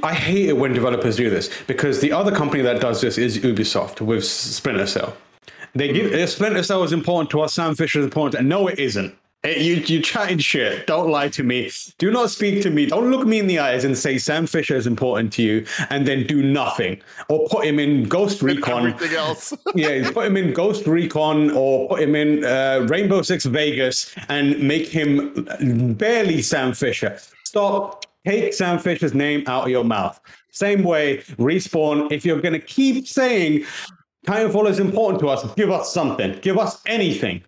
I 0.03 0.15
hate 0.15 0.49
it 0.49 0.57
when 0.57 0.73
developers 0.73 1.17
do 1.17 1.31
this 1.31 1.51
because 1.67 2.01
the 2.01 2.13
other 2.13 2.35
company 2.35 2.63
that 2.63 2.81
does 2.81 3.01
this 3.01 3.19
is 3.19 3.39
Ubisoft 3.39 4.01
with 4.01 4.25
Splinter 4.25 4.87
Cell. 4.87 5.17
They 5.75 5.93
give 5.93 6.13
uh, 6.13 6.27
Splinter 6.27 6.63
Cell 6.63 6.83
is 6.83 6.93
important 6.93 7.31
to 7.31 7.41
us. 7.43 7.55
Sam 7.55 7.75
Fisher 7.75 8.01
is 8.01 8.05
important, 8.05 8.41
and 8.41 8.49
no, 8.49 8.67
it 8.67 8.79
isn't. 8.79 9.15
Eh, 9.43 9.59
You 9.59 9.75
you 9.77 10.03
chatting 10.03 10.39
shit. 10.39 10.87
Don't 10.87 11.11
lie 11.11 11.29
to 11.31 11.43
me. 11.43 11.71
Do 11.99 12.11
not 12.11 12.31
speak 12.31 12.63
to 12.63 12.71
me. 12.71 12.87
Don't 12.87 13.11
look 13.11 13.27
me 13.27 13.39
in 13.39 13.47
the 13.47 13.59
eyes 13.59 13.85
and 13.85 13.97
say 13.97 14.19
Sam 14.19 14.47
Fisher 14.47 14.77
is 14.77 14.87
important 14.87 15.33
to 15.35 15.43
you, 15.43 15.67
and 15.89 16.07
then 16.07 16.27
do 16.27 16.43
nothing 16.43 17.01
or 17.29 17.49
put 17.49 17.65
him 17.65 17.79
in 17.79 18.05
Ghost 18.05 18.43
Recon. 18.43 18.89
Everything 18.89 19.17
else. 19.17 19.55
yeah, 19.75 20.11
put 20.11 20.27
him 20.27 20.37
in 20.37 20.53
Ghost 20.53 20.87
Recon 20.87 21.51
or 21.53 21.89
put 21.89 22.01
him 22.03 22.15
in 22.15 22.45
uh, 22.45 22.87
Rainbow 22.89 23.23
Six 23.23 23.47
Vegas 23.47 24.15
and 24.29 24.61
make 24.61 24.89
him 24.89 25.49
barely 25.97 26.43
Sam 26.43 26.75
Fisher. 26.75 27.19
Stop. 27.45 28.05
Take 28.27 28.53
Sam 28.53 28.79
Fisher's 28.79 29.15
name 29.15 29.45
out 29.47 29.65
of 29.65 29.71
your 29.71 29.85
mouth. 29.85 30.21
Same 30.51 30.83
way, 30.83 31.19
respawn. 31.39 32.13
If 32.13 32.27
you're 32.27 32.41
going 32.43 32.53
to 32.53 32.59
keep 32.61 33.09
saying 33.09 33.65
Titanfall 34.27 34.69
is 34.69 34.79
important 34.79 35.21
to 35.21 35.29
us, 35.31 35.51
give 35.55 35.71
us 35.71 35.91
something. 35.95 36.39
Give 36.43 36.59
us 36.59 36.83
anything. 36.87 37.43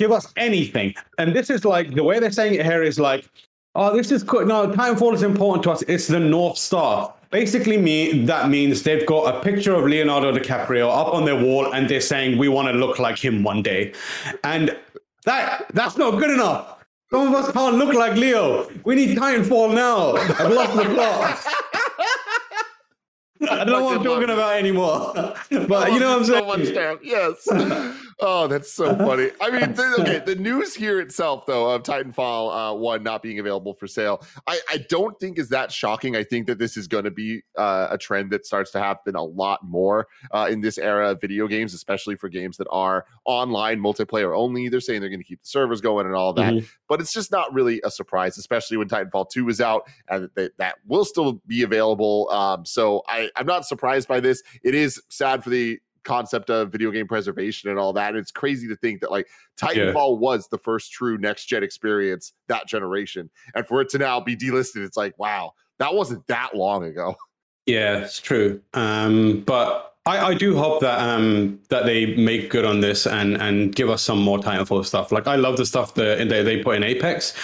Give 0.00 0.12
us 0.12 0.32
anything. 0.38 0.94
And 1.18 1.36
this 1.36 1.50
is 1.50 1.66
like 1.66 1.92
the 1.94 2.02
way 2.02 2.18
they're 2.20 2.30
saying 2.30 2.54
it 2.54 2.64
here 2.64 2.82
is 2.82 2.98
like, 2.98 3.28
oh, 3.74 3.94
this 3.94 4.10
is 4.10 4.22
cool. 4.22 4.46
No, 4.46 4.66
Titanfall 4.66 5.12
is 5.12 5.22
important 5.22 5.62
to 5.64 5.72
us. 5.72 5.82
It's 5.82 6.06
the 6.06 6.18
North 6.18 6.56
Star. 6.56 7.12
Basically, 7.30 7.76
me 7.76 8.24
that 8.24 8.48
means 8.48 8.82
they've 8.82 9.04
got 9.04 9.34
a 9.34 9.40
picture 9.42 9.74
of 9.74 9.84
Leonardo 9.84 10.32
DiCaprio 10.32 10.88
up 10.88 11.12
on 11.12 11.26
their 11.26 11.36
wall, 11.36 11.74
and 11.74 11.86
they're 11.86 12.00
saying 12.00 12.38
we 12.38 12.48
want 12.48 12.68
to 12.68 12.72
look 12.72 12.98
like 12.98 13.18
him 13.22 13.42
one 13.42 13.62
day, 13.62 13.92
and 14.42 14.74
that 15.26 15.66
that's 15.74 15.98
not 15.98 16.12
good 16.12 16.30
enough. 16.30 16.78
Some 17.10 17.28
of 17.28 17.34
us 17.34 17.52
can't 17.52 17.76
look 17.76 17.92
like 17.92 18.16
Leo. 18.16 18.70
We 18.86 18.94
need 18.94 19.18
Titanfall 19.18 19.74
now. 19.74 20.14
I've 20.16 20.50
lost 20.50 20.76
the 20.76 20.84
plot. 20.94 21.44
I 23.42 23.64
don't 23.64 23.66
know 23.68 23.84
what 23.84 23.98
I'm 23.98 24.04
talking 24.04 24.30
about 24.30 24.56
anymore. 24.56 25.12
But 25.68 25.92
you 25.92 26.00
know 26.00 26.18
what 26.18 26.58
I'm 26.58 26.64
saying? 26.64 26.74
down. 26.74 26.98
Yes. 27.02 27.46
Oh, 28.22 28.46
that's 28.46 28.72
so 28.72 28.94
funny. 28.96 29.30
I 29.40 29.50
mean, 29.50 29.74
the, 29.74 29.96
okay, 30.00 30.22
the 30.24 30.34
news 30.36 30.74
here 30.74 31.00
itself, 31.00 31.46
though, 31.46 31.70
of 31.70 31.82
Titanfall 31.82 32.72
uh, 32.72 32.74
one 32.76 33.02
not 33.02 33.22
being 33.22 33.38
available 33.38 33.74
for 33.74 33.86
sale, 33.86 34.24
I, 34.46 34.60
I 34.70 34.84
don't 34.88 35.18
think 35.18 35.38
is 35.38 35.48
that 35.50 35.72
shocking. 35.72 36.16
I 36.16 36.24
think 36.24 36.46
that 36.46 36.58
this 36.58 36.76
is 36.76 36.86
going 36.86 37.04
to 37.04 37.10
be 37.10 37.42
uh, 37.56 37.88
a 37.90 37.98
trend 37.98 38.30
that 38.32 38.46
starts 38.46 38.70
to 38.72 38.78
happen 38.80 39.14
a 39.16 39.22
lot 39.22 39.60
more 39.64 40.06
uh, 40.32 40.48
in 40.50 40.60
this 40.60 40.78
era 40.78 41.10
of 41.10 41.20
video 41.20 41.46
games, 41.46 41.74
especially 41.74 42.16
for 42.16 42.28
games 42.28 42.56
that 42.58 42.68
are 42.70 43.06
online 43.24 43.80
multiplayer 43.80 44.36
only. 44.36 44.68
They're 44.68 44.80
saying 44.80 45.00
they're 45.00 45.10
going 45.10 45.20
to 45.20 45.26
keep 45.26 45.42
the 45.42 45.48
servers 45.48 45.80
going 45.80 46.06
and 46.06 46.14
all 46.14 46.32
that, 46.34 46.54
Mhm. 46.54 46.68
but 46.88 47.00
it's 47.00 47.12
just 47.12 47.30
not 47.32 47.52
really 47.52 47.80
a 47.84 47.90
surprise, 47.90 48.38
especially 48.38 48.76
when 48.76 48.88
Titanfall 48.88 49.30
2 49.30 49.48
is 49.48 49.60
out 49.60 49.82
and 50.08 50.28
that, 50.34 50.52
that 50.58 50.76
will 50.86 51.04
still 51.04 51.40
be 51.46 51.62
available. 51.62 52.28
Um, 52.30 52.64
so 52.66 53.02
I, 53.08 53.30
I'm 53.36 53.46
not 53.46 53.64
surprised 53.66 54.08
by 54.08 54.20
this. 54.20 54.42
It 54.62 54.74
is 54.74 55.00
sad 55.08 55.42
for 55.44 55.50
the 55.50 55.78
concept 56.04 56.50
of 56.50 56.70
video 56.70 56.90
game 56.90 57.06
preservation 57.06 57.70
and 57.70 57.78
all 57.78 57.92
that. 57.92 58.10
And 58.10 58.18
it's 58.18 58.30
crazy 58.30 58.68
to 58.68 58.76
think 58.76 59.00
that 59.00 59.10
like 59.10 59.28
Titanfall 59.58 60.18
was 60.18 60.48
the 60.48 60.58
first 60.58 60.92
true 60.92 61.18
next 61.18 61.46
gen 61.46 61.62
experience 61.62 62.32
that 62.48 62.66
generation. 62.66 63.30
And 63.54 63.66
for 63.66 63.80
it 63.80 63.88
to 63.90 63.98
now 63.98 64.20
be 64.20 64.36
delisted, 64.36 64.84
it's 64.84 64.96
like, 64.96 65.18
wow, 65.18 65.52
that 65.78 65.94
wasn't 65.94 66.26
that 66.28 66.54
long 66.54 66.84
ago. 66.84 67.16
Yeah, 67.66 67.98
it's 67.98 68.20
true. 68.20 68.60
Um, 68.74 69.42
but 69.46 69.94
I, 70.06 70.18
I 70.18 70.34
do 70.34 70.56
hope 70.56 70.80
that 70.80 70.98
um, 70.98 71.60
that 71.68 71.84
they 71.84 72.16
make 72.16 72.50
good 72.50 72.64
on 72.64 72.80
this 72.80 73.06
and 73.06 73.36
and 73.40 73.74
give 73.74 73.90
us 73.90 74.02
some 74.02 74.20
more 74.20 74.38
Titanfall 74.38 74.84
stuff. 74.86 75.12
Like 75.12 75.26
I 75.26 75.36
love 75.36 75.56
the 75.56 75.66
stuff 75.66 75.94
that 75.94 76.28
they, 76.28 76.42
they 76.42 76.62
put 76.62 76.76
in 76.76 76.82
Apex, 76.82 77.34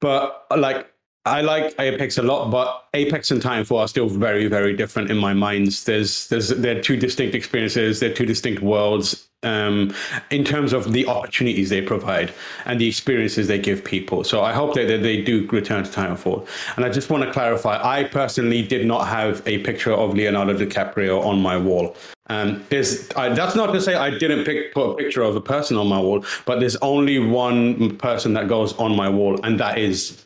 but 0.00 0.46
like 0.56 0.90
I 1.26 1.40
like 1.40 1.74
Apex 1.80 2.18
a 2.18 2.22
lot, 2.22 2.50
but 2.50 2.86
Apex 2.94 3.32
and 3.32 3.42
Titanfall 3.42 3.80
are 3.80 3.88
still 3.88 4.08
very 4.08 4.46
very 4.46 4.74
different 4.76 5.10
in 5.10 5.18
my 5.18 5.34
minds. 5.34 5.84
There's 5.84 6.28
there's 6.28 6.48
they're 6.48 6.80
two 6.80 6.96
distinct 6.96 7.34
experiences. 7.34 8.00
They're 8.00 8.14
two 8.14 8.26
distinct 8.26 8.62
worlds. 8.62 9.24
Um, 9.42 9.94
in 10.30 10.44
terms 10.44 10.72
of 10.72 10.92
the 10.92 11.06
opportunities 11.06 11.68
they 11.68 11.82
provide 11.82 12.32
and 12.64 12.80
the 12.80 12.88
experiences 12.88 13.46
they 13.46 13.58
give 13.60 13.84
people. 13.84 14.24
So 14.24 14.42
I 14.42 14.52
hope 14.52 14.74
that, 14.74 14.88
that 14.88 15.02
they 15.02 15.20
do 15.20 15.46
return 15.46 15.84
to 15.84 15.90
Titanfall. 15.90 16.48
And 16.74 16.84
I 16.84 16.88
just 16.88 17.10
want 17.10 17.22
to 17.22 17.30
clarify, 17.30 17.78
I 17.80 18.04
personally 18.04 18.66
did 18.66 18.86
not 18.86 19.06
have 19.06 19.46
a 19.46 19.58
picture 19.58 19.92
of 19.92 20.14
Leonardo 20.14 20.54
DiCaprio 20.54 21.24
on 21.24 21.40
my 21.40 21.56
wall. 21.56 21.94
Um, 22.28 22.64
there's, 22.70 23.08
I, 23.12 23.28
that's 23.28 23.54
not 23.54 23.72
to 23.72 23.80
say 23.80 23.94
I 23.94 24.10
didn't 24.10 24.46
pick, 24.46 24.74
put 24.74 24.92
a 24.92 24.94
picture 24.96 25.22
of 25.22 25.36
a 25.36 25.40
person 25.40 25.76
on 25.76 25.86
my 25.86 26.00
wall, 26.00 26.24
but 26.44 26.58
there's 26.58 26.76
only 26.76 27.20
one 27.20 27.96
person 27.98 28.32
that 28.32 28.48
goes 28.48 28.72
on 28.78 28.96
my 28.96 29.08
wall, 29.08 29.38
and 29.44 29.60
that 29.60 29.78
is 29.78 30.25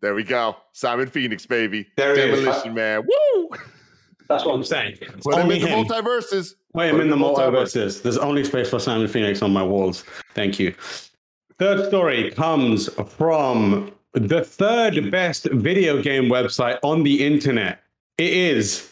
There 0.00 0.14
we 0.14 0.22
go. 0.24 0.56
Simon 0.72 1.08
Phoenix, 1.08 1.46
baby. 1.46 1.88
There 1.96 2.14
he 2.14 2.22
is. 2.22 2.40
Demolition 2.40 2.74
Man. 2.74 3.02
Woo! 3.06 3.48
that's 4.28 4.44
what 4.44 4.54
I'm 4.54 4.64
saying. 4.64 4.98
It's 5.00 5.24
Put 5.24 5.34
him 5.34 5.42
only 5.42 5.56
in 5.56 5.62
the 5.62 5.68
multiverses. 5.68 6.54
Wait, 6.74 6.90
Put 6.90 6.94
I'm 6.96 7.00
in 7.00 7.10
the 7.10 7.16
multiverse. 7.16 7.74
multiverses. 7.74 8.02
There's 8.02 8.18
only 8.18 8.44
space 8.44 8.68
for 8.70 8.78
Simon 8.78 9.08
Phoenix 9.08 9.42
on 9.42 9.52
my 9.52 9.62
walls. 9.62 10.04
Thank 10.34 10.58
you. 10.58 10.74
Third 11.58 11.88
story 11.88 12.30
comes 12.30 12.88
from 13.12 13.90
the 14.12 14.44
third 14.44 15.10
best 15.10 15.44
video 15.50 16.00
game 16.02 16.24
website 16.24 16.78
on 16.82 17.02
the 17.02 17.24
internet. 17.26 17.82
It 18.18 18.32
is 18.32 18.88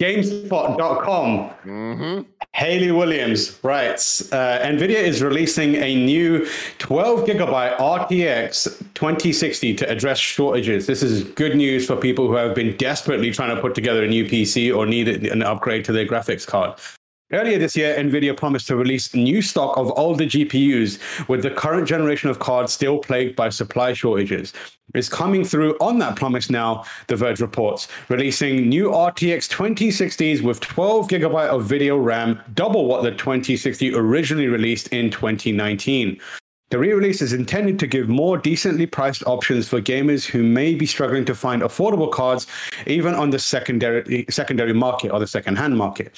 GameSpot.com. 0.00 1.50
Mm-hmm. 1.64 2.22
Haley 2.54 2.90
Williams 2.90 3.58
writes 3.62 4.32
uh, 4.32 4.58
NVIDIA 4.62 4.96
is 4.96 5.22
releasing 5.22 5.76
a 5.76 5.94
new 5.94 6.48
12 6.78 7.26
gigabyte 7.26 7.76
RTX 7.76 8.78
2060 8.94 9.76
to 9.76 9.90
address 9.90 10.18
shortages. 10.18 10.86
This 10.86 11.02
is 11.02 11.24
good 11.24 11.54
news 11.54 11.86
for 11.86 11.96
people 11.96 12.26
who 12.28 12.34
have 12.34 12.54
been 12.54 12.76
desperately 12.78 13.30
trying 13.30 13.54
to 13.54 13.60
put 13.60 13.74
together 13.74 14.02
a 14.02 14.08
new 14.08 14.24
PC 14.24 14.74
or 14.74 14.86
need 14.86 15.08
an 15.26 15.42
upgrade 15.42 15.84
to 15.84 15.92
their 15.92 16.06
graphics 16.06 16.46
card. 16.46 16.78
Earlier 17.32 17.58
this 17.58 17.76
year, 17.76 17.96
NVIDIA 17.96 18.36
promised 18.36 18.66
to 18.66 18.76
release 18.76 19.14
new 19.14 19.40
stock 19.40 19.76
of 19.76 19.96
older 19.96 20.24
GPUs, 20.24 21.28
with 21.28 21.44
the 21.44 21.50
current 21.50 21.86
generation 21.86 22.28
of 22.28 22.40
cards 22.40 22.72
still 22.72 22.98
plagued 22.98 23.36
by 23.36 23.50
supply 23.50 23.92
shortages. 23.92 24.52
It's 24.94 25.08
coming 25.08 25.44
through 25.44 25.76
on 25.80 26.00
that 26.00 26.16
promise 26.16 26.50
now, 26.50 26.84
The 27.06 27.14
Verge 27.14 27.40
reports, 27.40 27.86
releasing 28.08 28.68
new 28.68 28.88
RTX 28.88 29.48
2060s 29.48 30.42
with 30.42 30.58
12 30.58 31.06
gigabyte 31.06 31.50
of 31.50 31.66
video 31.66 31.96
RAM, 31.96 32.40
double 32.54 32.86
what 32.86 33.04
the 33.04 33.12
2060 33.12 33.94
originally 33.94 34.48
released 34.48 34.88
in 34.88 35.08
2019. 35.08 36.20
The 36.70 36.78
re-release 36.78 37.22
is 37.22 37.32
intended 37.32 37.78
to 37.78 37.86
give 37.86 38.08
more 38.08 38.38
decently 38.38 38.86
priced 38.86 39.24
options 39.26 39.68
for 39.68 39.80
gamers 39.80 40.24
who 40.24 40.42
may 40.42 40.74
be 40.74 40.86
struggling 40.86 41.24
to 41.26 41.36
find 41.36 41.62
affordable 41.62 42.10
cards, 42.10 42.48
even 42.88 43.14
on 43.14 43.30
the 43.30 43.38
secondary 43.38 44.26
secondary 44.30 44.72
market 44.72 45.12
or 45.12 45.20
the 45.20 45.28
second-hand 45.28 45.76
market. 45.76 46.12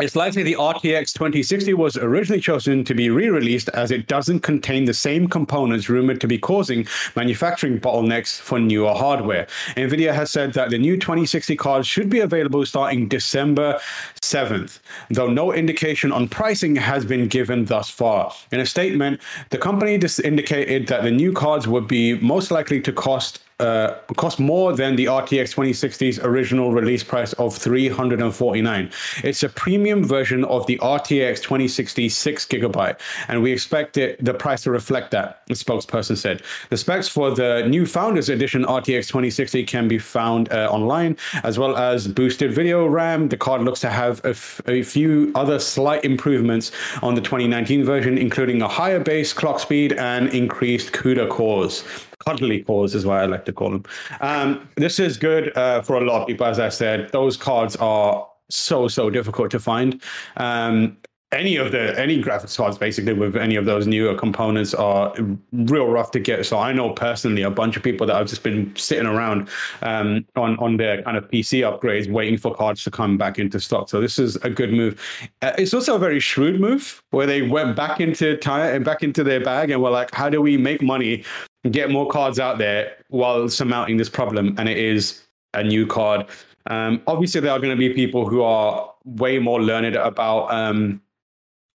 It's 0.00 0.16
likely 0.16 0.42
the 0.42 0.54
RTX 0.54 1.12
2060 1.12 1.74
was 1.74 1.98
originally 1.98 2.40
chosen 2.40 2.82
to 2.84 2.94
be 2.94 3.10
re 3.10 3.28
released 3.28 3.68
as 3.74 3.90
it 3.90 4.06
doesn't 4.06 4.40
contain 4.40 4.86
the 4.86 4.94
same 4.94 5.28
components 5.28 5.90
rumored 5.90 6.18
to 6.22 6.26
be 6.26 6.38
causing 6.38 6.86
manufacturing 7.14 7.78
bottlenecks 7.78 8.40
for 8.40 8.58
newer 8.58 8.94
hardware. 8.94 9.46
NVIDIA 9.76 10.14
has 10.14 10.30
said 10.30 10.54
that 10.54 10.70
the 10.70 10.78
new 10.78 10.96
2060 10.96 11.56
cards 11.56 11.86
should 11.86 12.08
be 12.08 12.20
available 12.20 12.64
starting 12.64 13.06
December 13.06 13.78
7th, 14.22 14.78
though 15.10 15.28
no 15.28 15.52
indication 15.52 16.10
on 16.10 16.26
pricing 16.26 16.74
has 16.74 17.04
been 17.04 17.28
given 17.28 17.66
thus 17.66 17.90
far. 17.90 18.32
In 18.50 18.60
a 18.60 18.66
statement, 18.66 19.20
the 19.50 19.58
company 19.58 19.92
indicated 19.92 20.86
that 20.86 21.02
the 21.02 21.10
new 21.10 21.34
cards 21.34 21.68
would 21.68 21.86
be 21.86 22.18
most 22.20 22.50
likely 22.50 22.80
to 22.80 22.94
cost 22.94 23.40
uh, 23.62 23.98
cost 24.16 24.40
more 24.40 24.74
than 24.74 24.96
the 24.96 25.06
RTX 25.06 25.54
2060's 25.54 26.18
original 26.18 26.72
release 26.72 27.04
price 27.04 27.32
of 27.34 27.56
349. 27.56 28.90
It's 29.22 29.42
a 29.42 29.48
premium 29.48 30.04
version 30.04 30.44
of 30.44 30.66
the 30.66 30.78
RTX 30.78 31.42
2060 31.42 32.08
6 32.08 32.46
gigabyte, 32.46 32.98
and 33.28 33.42
we 33.42 33.52
expect 33.52 33.96
it, 33.96 34.22
the 34.22 34.34
price 34.34 34.62
to 34.64 34.70
reflect 34.70 35.12
that, 35.12 35.42
the 35.46 35.54
spokesperson 35.54 36.16
said. 36.16 36.42
The 36.70 36.76
specs 36.76 37.08
for 37.08 37.30
the 37.30 37.64
new 37.68 37.86
Founders 37.86 38.28
Edition 38.28 38.64
RTX 38.64 39.06
2060 39.06 39.64
can 39.64 39.88
be 39.88 39.98
found 39.98 40.52
uh, 40.52 40.68
online, 40.70 41.16
as 41.44 41.58
well 41.58 41.76
as 41.76 42.08
boosted 42.08 42.52
video 42.52 42.86
RAM. 42.86 43.28
The 43.28 43.36
card 43.36 43.62
looks 43.62 43.80
to 43.80 43.90
have 43.90 44.24
a, 44.24 44.30
f- 44.30 44.60
a 44.66 44.82
few 44.82 45.32
other 45.34 45.58
slight 45.58 46.04
improvements 46.04 46.72
on 47.02 47.14
the 47.14 47.20
2019 47.20 47.84
version, 47.84 48.18
including 48.18 48.60
a 48.62 48.68
higher 48.68 49.00
base 49.00 49.32
clock 49.32 49.60
speed 49.60 49.92
and 49.92 50.28
increased 50.30 50.92
CUDA 50.92 51.28
cores 51.28 51.84
cuddly 52.24 52.62
cores 52.62 52.94
is 52.94 53.04
what 53.06 53.18
I 53.18 53.26
like 53.26 53.44
to 53.46 53.52
call 53.52 53.70
them. 53.70 53.84
Um, 54.20 54.68
this 54.76 54.98
is 54.98 55.16
good 55.16 55.56
uh, 55.56 55.82
for 55.82 55.96
a 55.96 56.04
lot 56.04 56.22
of 56.22 56.26
people, 56.26 56.46
as 56.46 56.58
I 56.58 56.68
said. 56.68 57.10
Those 57.12 57.36
cards 57.36 57.76
are 57.76 58.28
so 58.50 58.88
so 58.88 59.10
difficult 59.10 59.50
to 59.52 59.60
find. 59.60 60.02
Um, 60.36 60.96
any 61.32 61.56
of 61.56 61.72
the 61.72 61.98
any 61.98 62.22
graphics 62.22 62.56
cards 62.56 62.76
basically 62.76 63.14
with 63.14 63.36
any 63.36 63.56
of 63.56 63.64
those 63.64 63.86
newer 63.86 64.14
components 64.14 64.74
are 64.74 65.14
real 65.52 65.86
rough 65.86 66.10
to 66.10 66.20
get. 66.20 66.44
So 66.44 66.58
I 66.58 66.72
know 66.72 66.90
personally 66.90 67.42
a 67.42 67.50
bunch 67.50 67.76
of 67.76 67.82
people 67.82 68.06
that 68.06 68.16
I've 68.16 68.28
just 68.28 68.42
been 68.42 68.74
sitting 68.76 69.06
around 69.06 69.48
um, 69.80 70.26
on 70.36 70.58
on 70.58 70.76
their 70.76 71.02
kind 71.02 71.16
of 71.16 71.28
PC 71.30 71.60
upgrades, 71.60 72.10
waiting 72.10 72.36
for 72.36 72.54
cards 72.54 72.84
to 72.84 72.90
come 72.90 73.16
back 73.16 73.38
into 73.38 73.58
stock. 73.60 73.88
So 73.88 74.00
this 74.00 74.18
is 74.18 74.36
a 74.36 74.50
good 74.50 74.72
move. 74.72 75.00
Uh, 75.40 75.52
it's 75.58 75.72
also 75.72 75.96
a 75.96 75.98
very 75.98 76.20
shrewd 76.20 76.60
move 76.60 77.02
where 77.10 77.26
they 77.26 77.42
went 77.42 77.76
back 77.76 78.00
into 78.00 78.36
time 78.36 78.74
and 78.74 78.84
back 78.84 79.02
into 79.02 79.24
their 79.24 79.40
bag 79.40 79.70
and 79.70 79.82
were 79.82 79.90
like, 79.90 80.14
how 80.14 80.28
do 80.28 80.40
we 80.42 80.56
make 80.58 80.82
money 80.82 81.24
get 81.70 81.90
more 81.90 82.08
cards 82.08 82.38
out 82.38 82.58
there 82.58 82.96
while 83.08 83.48
surmounting 83.48 83.96
this 83.96 84.08
problem. 84.08 84.54
And 84.58 84.68
it 84.68 84.78
is 84.78 85.22
a 85.54 85.62
new 85.62 85.86
card. 85.86 86.26
Um, 86.66 87.02
obviously, 87.06 87.40
there 87.40 87.52
are 87.52 87.58
going 87.58 87.70
to 87.70 87.76
be 87.76 87.92
people 87.92 88.28
who 88.28 88.42
are 88.42 88.92
way 89.04 89.38
more 89.38 89.60
learned 89.60 89.96
about 89.96 90.52
um, 90.52 91.00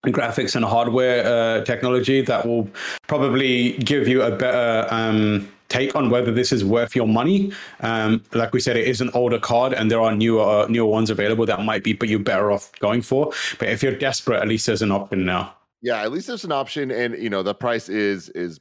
graphics 0.05 0.55
and 0.55 0.63
hardware 0.63 1.25
uh, 1.25 1.65
technology 1.65 2.21
that 2.21 2.45
will 2.45 2.69
probably 3.07 3.73
give 3.79 4.07
you 4.07 4.21
a 4.21 4.31
better 4.31 4.87
um, 4.93 5.47
take 5.69 5.95
on 5.95 6.09
whether 6.09 6.31
this 6.31 6.51
is 6.51 6.63
worth 6.63 6.95
your 6.95 7.07
money. 7.07 7.51
Um, 7.81 8.23
like 8.33 8.53
we 8.53 8.59
said, 8.59 8.77
it 8.77 8.87
is 8.87 9.01
an 9.01 9.09
older 9.13 9.39
card, 9.39 9.73
and 9.73 9.91
there 9.91 10.01
are 10.01 10.15
newer 10.15 10.67
newer 10.69 10.89
ones 10.89 11.09
available 11.09 11.45
that 11.45 11.61
might 11.63 11.83
be, 11.83 11.93
but 11.93 12.09
you're 12.09 12.19
better 12.19 12.51
off 12.51 12.71
going 12.79 13.01
for. 13.01 13.31
But 13.59 13.69
if 13.69 13.83
you're 13.83 13.95
desperate, 13.95 14.41
at 14.41 14.47
least 14.47 14.67
there's 14.67 14.81
an 14.81 14.91
option 14.91 15.25
now. 15.25 15.53
Yeah, 15.81 16.01
at 16.01 16.11
least 16.11 16.27
there's 16.27 16.45
an 16.45 16.51
option, 16.51 16.91
and 16.91 17.17
you 17.21 17.29
know 17.29 17.43
the 17.43 17.53
price 17.53 17.89
is 17.89 18.29
is 18.29 18.59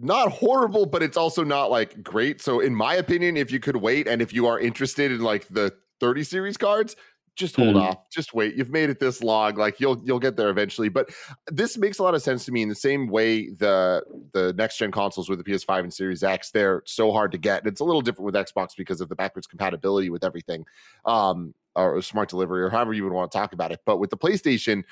not 0.00 0.32
horrible, 0.32 0.86
but 0.86 1.02
it's 1.02 1.16
also 1.16 1.44
not 1.44 1.70
like 1.70 2.02
great. 2.02 2.40
So, 2.40 2.60
in 2.60 2.74
my 2.74 2.94
opinion, 2.94 3.36
if 3.36 3.52
you 3.52 3.60
could 3.60 3.76
wait, 3.76 4.08
and 4.08 4.22
if 4.22 4.32
you 4.32 4.46
are 4.46 4.58
interested 4.58 5.12
in 5.12 5.20
like 5.20 5.48
the 5.48 5.74
30 6.00 6.24
series 6.24 6.56
cards, 6.56 6.96
just 7.36 7.56
hold 7.56 7.76
mm. 7.76 7.82
off. 7.82 8.10
Just 8.10 8.34
wait. 8.34 8.54
You've 8.54 8.70
made 8.70 8.90
it 8.90 9.00
this 9.00 9.22
long. 9.22 9.54
Like 9.54 9.80
you'll 9.80 10.00
you'll 10.04 10.18
get 10.18 10.36
there 10.36 10.50
eventually. 10.50 10.88
But 10.88 11.10
this 11.46 11.78
makes 11.78 11.98
a 11.98 12.02
lot 12.02 12.14
of 12.14 12.22
sense 12.22 12.44
to 12.44 12.52
me 12.52 12.62
in 12.62 12.68
the 12.68 12.74
same 12.74 13.08
way 13.08 13.48
the 13.48 14.04
the 14.32 14.52
next 14.52 14.76
gen 14.76 14.90
consoles 14.90 15.28
with 15.28 15.42
the 15.42 15.50
ps5 15.50 15.80
and 15.80 15.94
series 15.94 16.22
x 16.22 16.50
they're 16.50 16.82
so 16.86 17.12
hard 17.12 17.32
to 17.32 17.38
get. 17.38 17.62
And 17.62 17.68
it's 17.68 17.80
a 17.80 17.84
little 17.84 18.02
different 18.02 18.26
with 18.26 18.34
xbox 18.34 18.76
because 18.76 19.00
of 19.00 19.08
the 19.08 19.16
backwards 19.16 19.46
compatibility 19.46 20.10
with 20.10 20.24
everything 20.24 20.64
um 21.04 21.54
or 21.76 22.02
smart 22.02 22.28
delivery 22.28 22.62
or 22.62 22.68
however 22.68 22.92
you 22.92 23.04
would 23.04 23.12
want 23.12 23.30
to 23.30 23.38
talk 23.38 23.52
about 23.52 23.72
it. 23.72 23.80
But 23.86 23.98
with 23.98 24.10
the 24.10 24.18
playstation 24.18 24.84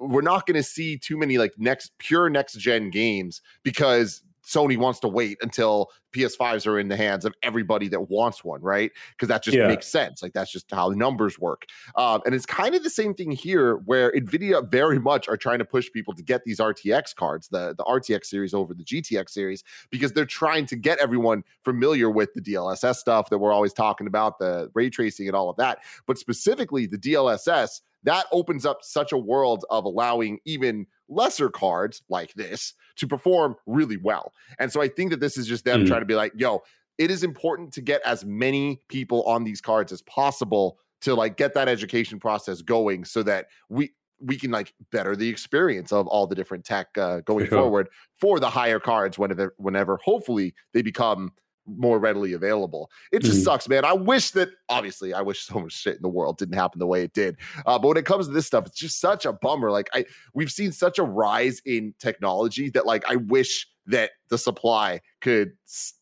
we're 0.00 0.22
not 0.22 0.46
going 0.46 0.56
to 0.56 0.62
see 0.62 0.96
too 0.96 1.16
many 1.16 1.38
like 1.38 1.54
next 1.58 1.92
pure 1.98 2.28
next 2.28 2.54
gen 2.54 2.90
games 2.90 3.42
because 3.62 4.22
Sony 4.44 4.76
wants 4.76 5.00
to 5.00 5.08
wait 5.08 5.38
until 5.40 5.90
PS5s 6.14 6.66
are 6.66 6.78
in 6.78 6.88
the 6.88 6.96
hands 6.96 7.24
of 7.24 7.34
everybody 7.42 7.88
that 7.88 8.08
wants 8.10 8.44
one, 8.44 8.60
right? 8.60 8.92
Because 9.10 9.28
that 9.28 9.42
just 9.42 9.56
yeah. 9.56 9.66
makes 9.66 9.86
sense. 9.86 10.22
Like 10.22 10.32
that's 10.32 10.50
just 10.50 10.70
how 10.70 10.90
the 10.90 10.96
numbers 10.96 11.38
work. 11.38 11.66
Um, 11.96 12.20
and 12.24 12.34
it's 12.34 12.46
kind 12.46 12.74
of 12.74 12.82
the 12.82 12.90
same 12.90 13.14
thing 13.14 13.30
here, 13.30 13.76
where 13.86 14.12
Nvidia 14.12 14.70
very 14.70 14.98
much 14.98 15.28
are 15.28 15.36
trying 15.36 15.58
to 15.58 15.64
push 15.64 15.90
people 15.90 16.14
to 16.14 16.22
get 16.22 16.44
these 16.44 16.60
RTX 16.60 17.14
cards, 17.14 17.48
the 17.48 17.74
the 17.76 17.84
RTX 17.84 18.26
series 18.26 18.54
over 18.54 18.74
the 18.74 18.84
GTX 18.84 19.30
series, 19.30 19.64
because 19.90 20.12
they're 20.12 20.24
trying 20.24 20.66
to 20.66 20.76
get 20.76 20.98
everyone 20.98 21.42
familiar 21.62 22.10
with 22.10 22.32
the 22.34 22.40
DLSS 22.40 22.96
stuff 22.96 23.30
that 23.30 23.38
we're 23.38 23.52
always 23.52 23.72
talking 23.72 24.06
about, 24.06 24.38
the 24.38 24.70
ray 24.74 24.90
tracing 24.90 25.26
and 25.26 25.36
all 25.36 25.50
of 25.50 25.56
that. 25.56 25.78
But 26.06 26.18
specifically, 26.18 26.86
the 26.86 26.98
DLSS 26.98 27.80
that 28.04 28.26
opens 28.32 28.66
up 28.66 28.82
such 28.82 29.12
a 29.12 29.18
world 29.18 29.64
of 29.70 29.84
allowing 29.84 30.38
even 30.44 30.86
lesser 31.08 31.48
cards 31.48 32.02
like 32.08 32.32
this 32.34 32.74
to 32.96 33.06
perform 33.06 33.56
really 33.66 33.96
well. 33.96 34.32
And 34.58 34.72
so 34.72 34.80
I 34.80 34.88
think 34.88 35.10
that 35.10 35.20
this 35.20 35.36
is 35.36 35.46
just 35.46 35.64
them 35.64 35.82
mm 35.82 35.86
trying 35.86 36.00
to 36.00 36.06
be 36.06 36.14
like, 36.14 36.32
yo, 36.34 36.62
it 36.98 37.10
is 37.10 37.22
important 37.24 37.72
to 37.74 37.82
get 37.82 38.00
as 38.06 38.24
many 38.24 38.80
people 38.88 39.22
on 39.24 39.44
these 39.44 39.60
cards 39.60 39.92
as 39.92 40.00
possible 40.02 40.78
to 41.02 41.14
like 41.14 41.36
get 41.36 41.54
that 41.54 41.68
education 41.68 42.18
process 42.18 42.62
going 42.62 43.04
so 43.04 43.22
that 43.22 43.46
we 43.68 43.92
we 44.20 44.36
can 44.36 44.50
like 44.50 44.72
better 44.90 45.14
the 45.14 45.28
experience 45.28 45.92
of 45.92 46.06
all 46.06 46.26
the 46.26 46.34
different 46.34 46.64
tech 46.64 46.86
uh, 46.96 47.20
going 47.20 47.46
sure. 47.46 47.58
forward 47.58 47.88
for 48.18 48.40
the 48.40 48.48
higher 48.48 48.80
cards 48.80 49.18
whenever 49.18 49.54
whenever 49.58 49.98
hopefully 50.02 50.54
they 50.72 50.82
become 50.82 51.32
more 51.66 51.98
readily 51.98 52.32
available. 52.32 52.90
It 53.12 53.22
just 53.22 53.40
mm. 53.40 53.44
sucks, 53.44 53.68
man. 53.68 53.84
I 53.84 53.92
wish 53.92 54.30
that 54.32 54.50
obviously 54.68 55.14
I 55.14 55.22
wish 55.22 55.42
so 55.46 55.60
much 55.60 55.72
shit 55.72 55.96
in 55.96 56.02
the 56.02 56.08
world 56.08 56.38
didn't 56.38 56.54
happen 56.54 56.78
the 56.78 56.86
way 56.86 57.02
it 57.02 57.12
did. 57.12 57.36
Uh, 57.66 57.78
but 57.78 57.88
when 57.88 57.96
it 57.96 58.06
comes 58.06 58.26
to 58.26 58.32
this 58.32 58.46
stuff, 58.46 58.66
it's 58.66 58.78
just 58.78 59.00
such 59.00 59.26
a 59.26 59.32
bummer. 59.32 59.70
Like 59.70 59.88
I 59.92 60.04
we've 60.34 60.50
seen 60.50 60.72
such 60.72 60.98
a 60.98 61.02
rise 61.02 61.60
in 61.64 61.94
technology 61.98 62.70
that 62.70 62.86
like 62.86 63.04
I 63.08 63.16
wish 63.16 63.66
that 63.86 64.10
the 64.28 64.38
supply 64.38 65.00
could 65.20 65.52
s- 65.66 65.94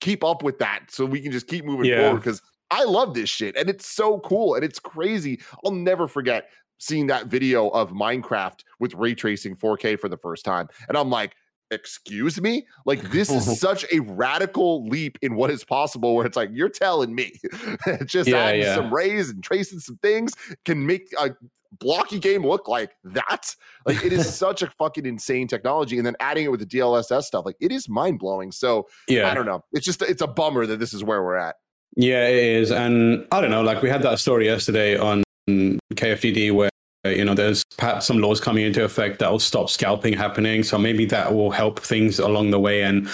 keep 0.00 0.24
up 0.24 0.42
with 0.42 0.58
that 0.58 0.86
so 0.88 1.04
we 1.04 1.20
can 1.20 1.32
just 1.32 1.46
keep 1.46 1.64
moving 1.64 1.86
yeah. 1.86 2.02
forward 2.02 2.20
because 2.20 2.42
I 2.70 2.84
love 2.84 3.14
this 3.14 3.28
shit 3.28 3.56
and 3.56 3.68
it's 3.68 3.86
so 3.86 4.20
cool 4.20 4.54
and 4.54 4.64
it's 4.64 4.78
crazy. 4.78 5.40
I'll 5.64 5.72
never 5.72 6.06
forget 6.06 6.48
seeing 6.78 7.06
that 7.08 7.26
video 7.26 7.68
of 7.68 7.92
Minecraft 7.92 8.60
with 8.78 8.94
ray 8.94 9.14
tracing 9.14 9.54
4K 9.54 10.00
for 10.00 10.08
the 10.08 10.16
first 10.16 10.44
time. 10.44 10.68
And 10.88 10.96
I'm 10.96 11.10
like, 11.10 11.36
excuse 11.70 12.40
me? 12.40 12.66
Like 12.84 13.00
this 13.10 13.30
is 13.30 13.60
such 13.60 13.84
a 13.92 14.00
radical 14.00 14.86
leap 14.86 15.18
in 15.22 15.34
what 15.34 15.50
is 15.50 15.64
possible 15.64 16.14
where 16.14 16.26
it's 16.26 16.36
like 16.36 16.50
you're 16.52 16.68
telling 16.68 17.14
me 17.14 17.32
just 18.04 18.28
yeah, 18.28 18.38
adding 18.38 18.62
yeah. 18.62 18.74
some 18.74 18.92
rays 18.92 19.30
and 19.30 19.42
tracing 19.42 19.78
some 19.78 19.98
things 19.98 20.32
can 20.64 20.84
make 20.86 21.08
a 21.18 21.30
blocky 21.78 22.18
game 22.18 22.46
look 22.46 22.68
like 22.68 22.92
that? 23.04 23.54
Like 23.86 24.04
it 24.04 24.12
is 24.12 24.32
such 24.34 24.62
a 24.62 24.66
fucking 24.78 25.06
insane 25.06 25.48
technology 25.48 25.96
and 25.96 26.06
then 26.06 26.16
adding 26.20 26.44
it 26.44 26.50
with 26.50 26.60
the 26.60 26.66
dlss 26.66 27.22
stuff 27.22 27.44
like 27.44 27.56
it 27.60 27.72
is 27.72 27.88
mind-blowing. 27.88 28.52
So 28.52 28.86
yeah. 29.08 29.30
i 29.30 29.34
don't 29.34 29.46
know. 29.46 29.64
It's 29.72 29.86
just 29.86 30.02
it's 30.02 30.22
a 30.22 30.26
bummer 30.26 30.66
that 30.66 30.78
this 30.78 30.92
is 30.92 31.04
where 31.04 31.22
we're 31.22 31.36
at. 31.36 31.56
Yeah 31.96 32.28
it 32.28 32.36
is 32.36 32.70
and 32.70 33.26
i 33.32 33.40
don't 33.40 33.50
know 33.50 33.62
like 33.62 33.82
we 33.82 33.88
had 33.88 34.02
that 34.02 34.20
story 34.20 34.46
yesterday 34.46 34.96
on 34.96 35.24
kfgd 35.48 36.52
where 36.52 36.70
you 37.04 37.24
know, 37.24 37.34
there's 37.34 37.64
perhaps 37.78 38.06
some 38.06 38.18
laws 38.18 38.40
coming 38.40 38.64
into 38.64 38.84
effect 38.84 39.18
that 39.20 39.30
will 39.30 39.38
stop 39.38 39.70
scalping 39.70 40.12
happening. 40.12 40.62
So 40.62 40.78
maybe 40.78 41.04
that 41.06 41.34
will 41.34 41.50
help 41.50 41.80
things 41.80 42.18
along 42.18 42.50
the 42.50 42.60
way. 42.60 42.82
And 42.82 43.08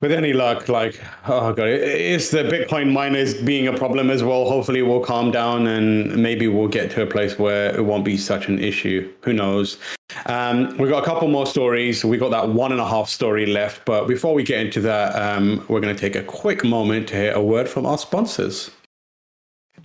with 0.00 0.12
any 0.12 0.32
luck, 0.32 0.68
like, 0.68 1.00
oh 1.26 1.52
god, 1.52 1.68
it's 1.68 2.30
the 2.30 2.44
Bitcoin 2.44 2.92
miners 2.92 3.34
being 3.34 3.66
a 3.66 3.76
problem 3.76 4.10
as 4.10 4.22
well. 4.22 4.46
Hopefully, 4.46 4.82
we'll 4.82 5.00
calm 5.00 5.30
down 5.30 5.66
and 5.66 6.16
maybe 6.16 6.48
we'll 6.48 6.68
get 6.68 6.90
to 6.92 7.02
a 7.02 7.06
place 7.06 7.38
where 7.38 7.74
it 7.74 7.82
won't 7.82 8.04
be 8.04 8.16
such 8.16 8.48
an 8.48 8.58
issue. 8.58 9.10
Who 9.22 9.32
knows? 9.32 9.78
Um, 10.26 10.76
we've 10.78 10.90
got 10.90 11.02
a 11.02 11.06
couple 11.06 11.28
more 11.28 11.46
stories. 11.46 12.04
We've 12.04 12.20
got 12.20 12.30
that 12.30 12.48
one 12.48 12.72
and 12.72 12.80
a 12.80 12.86
half 12.86 13.08
story 13.08 13.46
left. 13.46 13.84
But 13.84 14.06
before 14.06 14.34
we 14.34 14.42
get 14.42 14.60
into 14.64 14.80
that, 14.82 15.14
um, 15.14 15.64
we're 15.68 15.80
going 15.80 15.94
to 15.94 16.00
take 16.00 16.16
a 16.16 16.22
quick 16.22 16.64
moment 16.64 17.08
to 17.08 17.16
hear 17.16 17.32
a 17.32 17.42
word 17.42 17.68
from 17.68 17.86
our 17.86 17.98
sponsors. 17.98 18.70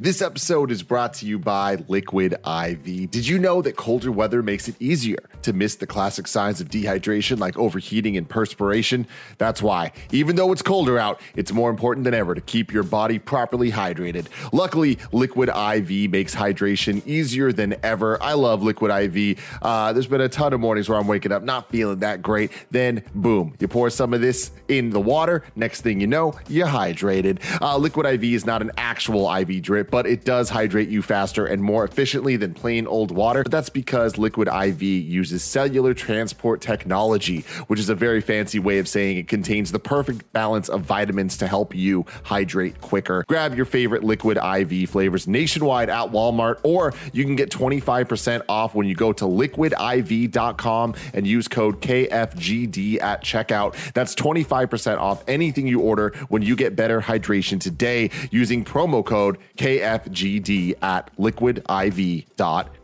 This 0.01 0.23
episode 0.23 0.71
is 0.71 0.81
brought 0.81 1.13
to 1.17 1.27
you 1.27 1.37
by 1.37 1.75
Liquid 1.87 2.33
IV. 2.33 3.11
Did 3.11 3.27
you 3.27 3.37
know 3.37 3.61
that 3.61 3.75
colder 3.75 4.11
weather 4.11 4.41
makes 4.41 4.67
it 4.67 4.73
easier 4.79 5.19
to 5.43 5.53
miss 5.53 5.75
the 5.75 5.85
classic 5.85 6.27
signs 6.27 6.59
of 6.59 6.69
dehydration 6.69 7.39
like 7.39 7.57
overheating 7.57 8.17
and 8.17 8.27
perspiration? 8.27 9.05
That's 9.37 9.61
why, 9.61 9.91
even 10.11 10.35
though 10.35 10.51
it's 10.51 10.61
colder 10.61 10.97
out, 10.97 11.21
it's 11.35 11.51
more 11.51 11.69
important 11.69 12.05
than 12.05 12.13
ever 12.13 12.33
to 12.33 12.41
keep 12.41 12.73
your 12.73 12.83
body 12.83 13.19
properly 13.19 13.71
hydrated. 13.71 14.27
Luckily, 14.51 14.97
Liquid 15.11 15.49
IV 15.49 16.09
makes 16.09 16.33
hydration 16.33 17.05
easier 17.05 17.51
than 17.51 17.75
ever. 17.83 18.21
I 18.23 18.33
love 18.33 18.63
Liquid 18.63 18.91
IV. 18.91 19.39
Uh, 19.61 19.93
there's 19.93 20.07
been 20.07 20.21
a 20.21 20.29
ton 20.29 20.53
of 20.53 20.59
mornings 20.59 20.89
where 20.89 20.97
I'm 20.97 21.07
waking 21.07 21.31
up 21.31 21.43
not 21.43 21.69
feeling 21.69 21.99
that 21.99 22.21
great. 22.21 22.51
Then, 22.71 23.03
boom, 23.13 23.55
you 23.59 23.67
pour 23.67 23.89
some 23.89 24.13
of 24.13 24.21
this 24.21 24.51
in 24.67 24.89
the 24.89 25.01
water. 25.01 25.43
Next 25.55 25.81
thing 25.81 26.01
you 26.01 26.07
know, 26.07 26.33
you're 26.47 26.67
hydrated. 26.67 27.39
Uh, 27.61 27.77
Liquid 27.77 28.05
IV 28.05 28.23
is 28.23 28.45
not 28.45 28.61
an 28.61 28.71
actual 28.77 29.31
IV 29.31 29.61
drip 29.61 29.81
but 29.89 30.05
it 30.05 30.23
does 30.23 30.49
hydrate 30.49 30.89
you 30.89 31.01
faster 31.01 31.45
and 31.45 31.63
more 31.63 31.83
efficiently 31.83 32.35
than 32.35 32.53
plain 32.53 32.87
old 32.87 33.11
water. 33.11 33.43
But 33.43 33.51
that's 33.51 33.69
because 33.69 34.17
Liquid 34.17 34.47
IV 34.47 34.81
uses 34.81 35.30
cellular 35.39 35.93
transport 35.93 36.61
technology, 36.61 37.41
which 37.67 37.79
is 37.79 37.89
a 37.89 37.95
very 37.95 38.21
fancy 38.21 38.59
way 38.59 38.79
of 38.79 38.87
saying 38.87 39.17
it 39.17 39.27
contains 39.27 39.71
the 39.71 39.79
perfect 39.79 40.31
balance 40.33 40.69
of 40.69 40.81
vitamins 40.81 41.37
to 41.37 41.47
help 41.47 41.75
you 41.75 42.05
hydrate 42.23 42.81
quicker. 42.81 43.23
Grab 43.27 43.55
your 43.55 43.65
favorite 43.65 44.03
Liquid 44.03 44.37
IV 44.37 44.89
flavors 44.89 45.27
nationwide 45.27 45.89
at 45.89 46.11
Walmart, 46.11 46.59
or 46.63 46.93
you 47.13 47.23
can 47.23 47.35
get 47.35 47.49
25% 47.49 48.43
off 48.49 48.75
when 48.75 48.87
you 48.87 48.95
go 48.95 49.13
to 49.13 49.25
liquidiv.com 49.25 50.95
and 51.13 51.27
use 51.27 51.47
code 51.47 51.81
KFGD 51.81 53.01
at 53.01 53.23
checkout. 53.23 53.93
That's 53.93 54.15
25% 54.15 54.97
off 54.97 55.23
anything 55.27 55.67
you 55.67 55.81
order 55.81 56.13
when 56.29 56.41
you 56.41 56.55
get 56.55 56.75
better 56.75 57.01
hydration 57.01 57.59
today 57.59 58.09
using 58.31 58.63
promo 58.63 59.05
code 59.05 59.37
KFGD 59.57 60.75
at 60.81 61.15
liquidiv.com. 61.17 62.80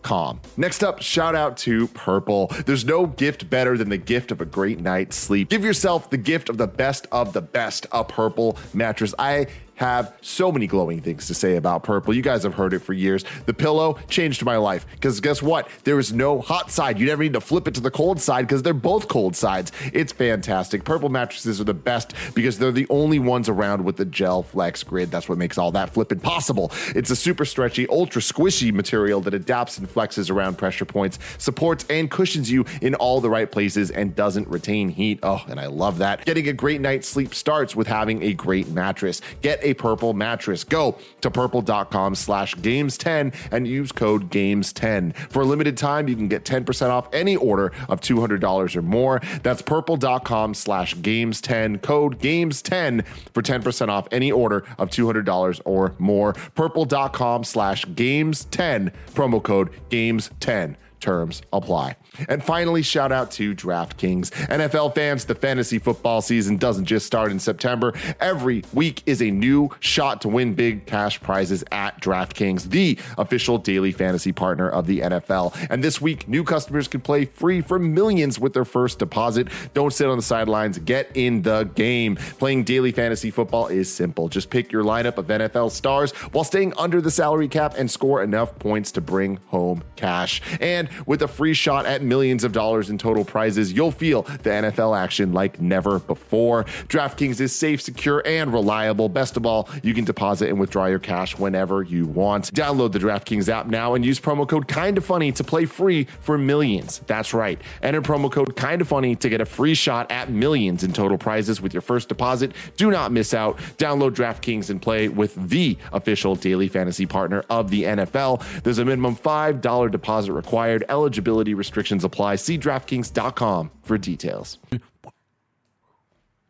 Next 0.56 0.84
up, 0.84 1.02
shout 1.02 1.36
out 1.36 1.58
to 1.58 1.88
Purple. 1.90 2.48
There's 2.66 2.86
no 2.86 3.06
gift 3.06 3.50
better 3.50 3.78
than 3.78 3.90
the 3.90 3.98
gift 3.98 4.32
of 4.32 4.42
a 4.42 4.46
great 4.46 4.80
night's 4.80 5.16
sleep. 5.16 5.50
Give 5.50 5.64
yourself 5.64 6.10
the 6.10 6.18
gift 6.18 6.50
of 6.50 6.58
the 6.58 6.68
best 6.68 7.08
of 7.12 7.34
the 7.34 7.42
best, 7.42 7.86
a 7.92 8.04
Purple 8.04 8.58
mattress. 8.74 9.14
I 9.20 9.48
have 9.78 10.16
so 10.22 10.52
many 10.52 10.68
glowing 10.68 11.02
things 11.02 11.28
to 11.28 11.34
say 11.34 11.56
about 11.56 11.84
purple. 11.84 12.14
You 12.14 12.22
guys 12.22 12.44
have 12.44 12.56
heard 12.56 12.74
it 12.74 12.80
for 12.80 12.94
years. 12.94 13.24
The 13.46 13.54
pillow 13.54 13.98
changed 14.10 14.44
my 14.44 14.58
life 14.58 14.86
because 14.92 15.20
guess 15.20 15.42
what? 15.42 15.70
There 15.84 16.00
is 16.00 16.12
no 16.12 16.42
hot 16.42 16.72
side. 16.72 17.00
You 17.00 17.06
never 17.06 17.24
need 17.24 17.34
to 17.34 17.42
flip 17.42 17.68
it 17.68 17.76
to 17.76 17.82
the 17.82 17.92
cold 17.92 18.20
side 18.20 18.48
because 18.48 18.64
they're 18.64 18.74
both 18.74 19.08
cold 19.08 19.36
sides. 19.36 19.72
It's 19.94 20.12
fantastic. 20.12 20.84
Purple 20.84 21.10
mattresses 21.10 21.62
are 21.62 21.64
the 21.64 21.74
best 21.74 22.14
because 22.34 22.60
they're 22.60 22.72
the 22.72 22.88
only 22.90 23.20
ones 23.20 23.50
around 23.50 23.84
with 23.86 23.98
the 23.98 24.06
gel 24.06 24.44
flex 24.44 24.84
grid. 24.84 25.12
That's 25.12 25.30
what 25.30 25.38
makes 25.38 25.58
all 25.58 25.72
that 25.72 25.94
flipping 25.94 26.20
possible. 26.20 26.72
It's 26.96 27.10
a 27.10 27.16
super 27.16 27.46
stretchy, 27.46 27.88
ultra 27.88 28.22
squishy 28.22 28.74
material 28.74 29.22
that 29.22 29.34
adapts 29.34 29.78
and 29.78 29.88
flexes 29.88 30.32
around 30.32 30.58
pressure 30.58 30.86
points, 30.86 31.20
supports 31.38 31.86
and 31.90 32.10
cushions 32.10 32.52
you 32.52 32.66
in 32.82 32.96
all 32.96 33.22
the 33.22 33.30
right 33.30 33.52
places, 33.52 33.92
and 33.92 34.16
doesn't 34.16 34.48
retain 34.48 34.90
heat. 34.90 35.20
Oh, 35.24 35.44
and 35.48 35.60
I 35.60 35.68
love 35.68 36.00
that. 36.00 36.26
Getting 36.26 36.48
a 36.48 36.54
great 36.54 36.82
night's 36.82 37.08
sleep 37.08 37.36
starts 37.36 37.76
with 37.76 37.88
having 37.88 38.24
a 38.24 38.34
great 38.34 38.70
mattress. 38.70 39.22
Get 39.42 39.64
a 39.68 39.74
purple 39.74 40.14
mattress. 40.14 40.64
Go 40.64 40.98
to 41.22 41.30
purple.com 41.30 42.16
slash 42.16 42.56
games10 42.56 43.34
and 43.52 43.68
use 43.68 43.92
code 43.92 44.30
games10. 44.30 45.16
For 45.16 45.42
a 45.42 45.46
limited 45.46 45.78
time, 45.78 46.08
you 46.08 46.16
can 46.16 46.28
get 46.28 46.46
10% 46.46 46.90
off 46.90 47.08
any 47.14 47.36
order 47.36 47.72
of 47.90 48.02
$200 48.02 48.76
or 48.76 48.82
more. 48.82 49.22
That's 49.44 49.62
purple.com 49.62 50.54
slash 50.54 50.96
games10, 50.96 51.82
code 51.82 52.20
games10 52.20 53.06
for 53.34 53.42
10% 53.42 53.90
off 53.90 54.08
any 54.12 54.32
order 54.32 54.64
of 54.78 54.90
$200 54.90 55.62
or 55.66 55.94
more. 56.00 56.34
Purple.com 56.34 57.44
slash 57.44 57.86
games10, 57.86 58.94
promo 59.14 59.44
code 59.44 59.72
games10 59.90 60.76
Terms 61.00 61.42
apply. 61.54 61.96
And 62.28 62.44
finally, 62.44 62.82
shout 62.82 63.12
out 63.12 63.32
to 63.32 63.56
DraftKings. 63.56 64.32
NFL 64.48 64.96
fans, 64.96 65.26
the 65.26 65.36
fantasy 65.36 65.80
football 65.80 66.22
season 66.22 66.58
doesn't 66.58 66.86
just 66.86 67.06
start 67.06 67.32
in 67.32 67.40
September. 67.40 67.94
Every 68.20 68.64
week 68.74 69.04
is 69.06 69.22
a 69.22 69.32
new 69.32 69.70
shot 69.80 70.22
to 70.22 70.30
win 70.30 70.54
big 70.54 70.86
cash 70.86 71.22
prizes 71.22 71.64
at 71.72 72.02
DraftKings, 72.02 72.70
the 72.70 72.98
official 73.18 73.58
daily 73.58 73.92
fantasy 73.92 74.32
partner 74.32 74.70
of 74.70 74.88
the 74.88 75.00
NFL. 75.00 75.56
And 75.70 75.84
this 75.84 76.02
week, 76.02 76.28
new 76.28 76.44
customers 76.44 76.88
can 76.88 77.02
play 77.02 77.26
free 77.26 77.62
for 77.62 77.80
millions 77.80 78.40
with 78.40 78.54
their 78.54 78.66
first 78.66 79.00
deposit. 79.00 79.48
Don't 79.74 79.94
sit 79.94 80.08
on 80.08 80.18
the 80.18 80.24
sidelines, 80.24 80.80
get 80.80 81.12
in 81.16 81.42
the 81.42 81.64
game. 81.76 82.16
Playing 82.16 82.64
daily 82.64 82.92
fantasy 82.92 83.32
football 83.32 83.68
is 83.68 83.92
simple. 83.94 84.30
Just 84.30 84.50
pick 84.50 84.72
your 84.72 84.84
lineup 84.84 85.18
of 85.18 85.28
NFL 85.28 85.72
stars 85.72 86.12
while 86.32 86.44
staying 86.44 86.74
under 86.78 87.02
the 87.02 87.12
salary 87.12 87.48
cap 87.48 87.76
and 87.78 87.90
score 87.90 88.24
enough 88.24 88.58
points 88.60 88.92
to 88.94 89.02
bring 89.02 89.38
home 89.48 89.84
cash. 89.96 90.42
And 90.60 90.90
with 91.06 91.22
a 91.22 91.28
free 91.28 91.54
shot 91.54 91.86
at 91.86 92.02
millions 92.08 92.44
of 92.44 92.52
dollars 92.52 92.90
in 92.90 92.98
total 92.98 93.26
prizes, 93.26 93.74
you'll 93.74 93.92
feel 93.92 94.24
the 94.24 94.50
NFL 94.50 94.98
action 94.98 95.34
like 95.34 95.60
never 95.62 96.00
before. 96.00 96.64
DraftKings 96.88 97.40
is 97.40 97.56
safe, 97.56 97.82
secure, 97.82 98.22
and 98.26 98.54
reliable. 98.54 99.10
Best 99.10 99.38
of 99.38 99.46
all, 99.46 99.70
you 99.84 99.94
can 99.94 100.06
deposit 100.06 100.50
and 100.50 100.60
withdraw 100.60 100.86
your 100.86 101.00
cash 101.00 101.38
whenever 101.38 101.84
you 101.84 102.06
want. 102.06 102.52
Download 102.54 102.92
the 102.92 103.00
DraftKings 103.00 103.50
app 103.50 103.68
now 103.68 103.94
and 103.94 104.06
use 104.06 104.20
promo 104.20 104.48
code 104.48 104.68
Kinda 104.68 105.02
Funny 105.02 105.32
to 105.34 105.44
play 105.44 105.66
free 105.66 106.06
for 106.22 106.38
millions. 106.38 107.02
That's 107.08 107.34
right. 107.34 107.60
Enter 107.82 108.02
promo 108.02 108.32
code 108.32 108.56
Kinda 108.56 108.86
Funny 108.86 109.16
to 109.16 109.30
get 109.30 109.42
a 109.42 109.46
free 109.46 109.74
shot 109.74 110.12
at 110.12 110.30
millions 110.30 110.84
in 110.84 110.94
total 110.94 111.18
prizes 111.18 111.62
with 111.62 111.74
your 111.74 111.82
first 111.82 112.10
deposit. 112.10 112.54
Do 112.78 112.92
not 112.92 113.12
miss 113.12 113.34
out. 113.34 113.58
Download 113.78 114.12
DraftKings 114.12 114.70
and 114.70 114.82
play 114.82 115.08
with 115.08 115.36
the 115.50 115.78
official 115.92 116.36
daily 116.36 116.68
fantasy 116.68 117.06
partner 117.06 117.44
of 117.50 117.70
the 117.70 117.84
NFL. 117.84 118.42
There's 118.64 118.80
a 118.80 118.86
minimum 118.86 119.16
$5 119.16 119.92
deposit 119.92 120.34
required. 120.34 120.84
Eligibility 120.90 121.54
restrictions 121.54 121.97
apply. 122.04 122.36
See 122.36 122.58
DraftKings.com 122.58 123.72
for 123.84 123.98
details. 123.98 124.58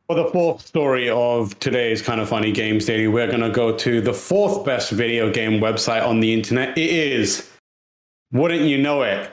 For 0.07 0.15
the 0.15 0.29
fourth 0.31 0.65
story 0.65 1.09
of 1.09 1.59
today's 1.59 2.01
kind 2.01 2.21
of 2.21 2.29
funny 2.29 2.53
games 2.53 2.85
daily, 2.85 3.07
we're 3.07 3.27
going 3.27 3.41
to 3.41 3.49
go 3.49 3.75
to 3.77 3.99
the 3.99 4.13
fourth 4.13 4.65
best 4.65 4.91
video 4.91 5.29
game 5.31 5.59
website 5.59 6.07
on 6.07 6.21
the 6.21 6.33
internet. 6.33 6.77
It 6.77 6.89
is, 6.89 7.51
wouldn't 8.31 8.61
you 8.61 8.77
know 8.77 9.01
it, 9.01 9.29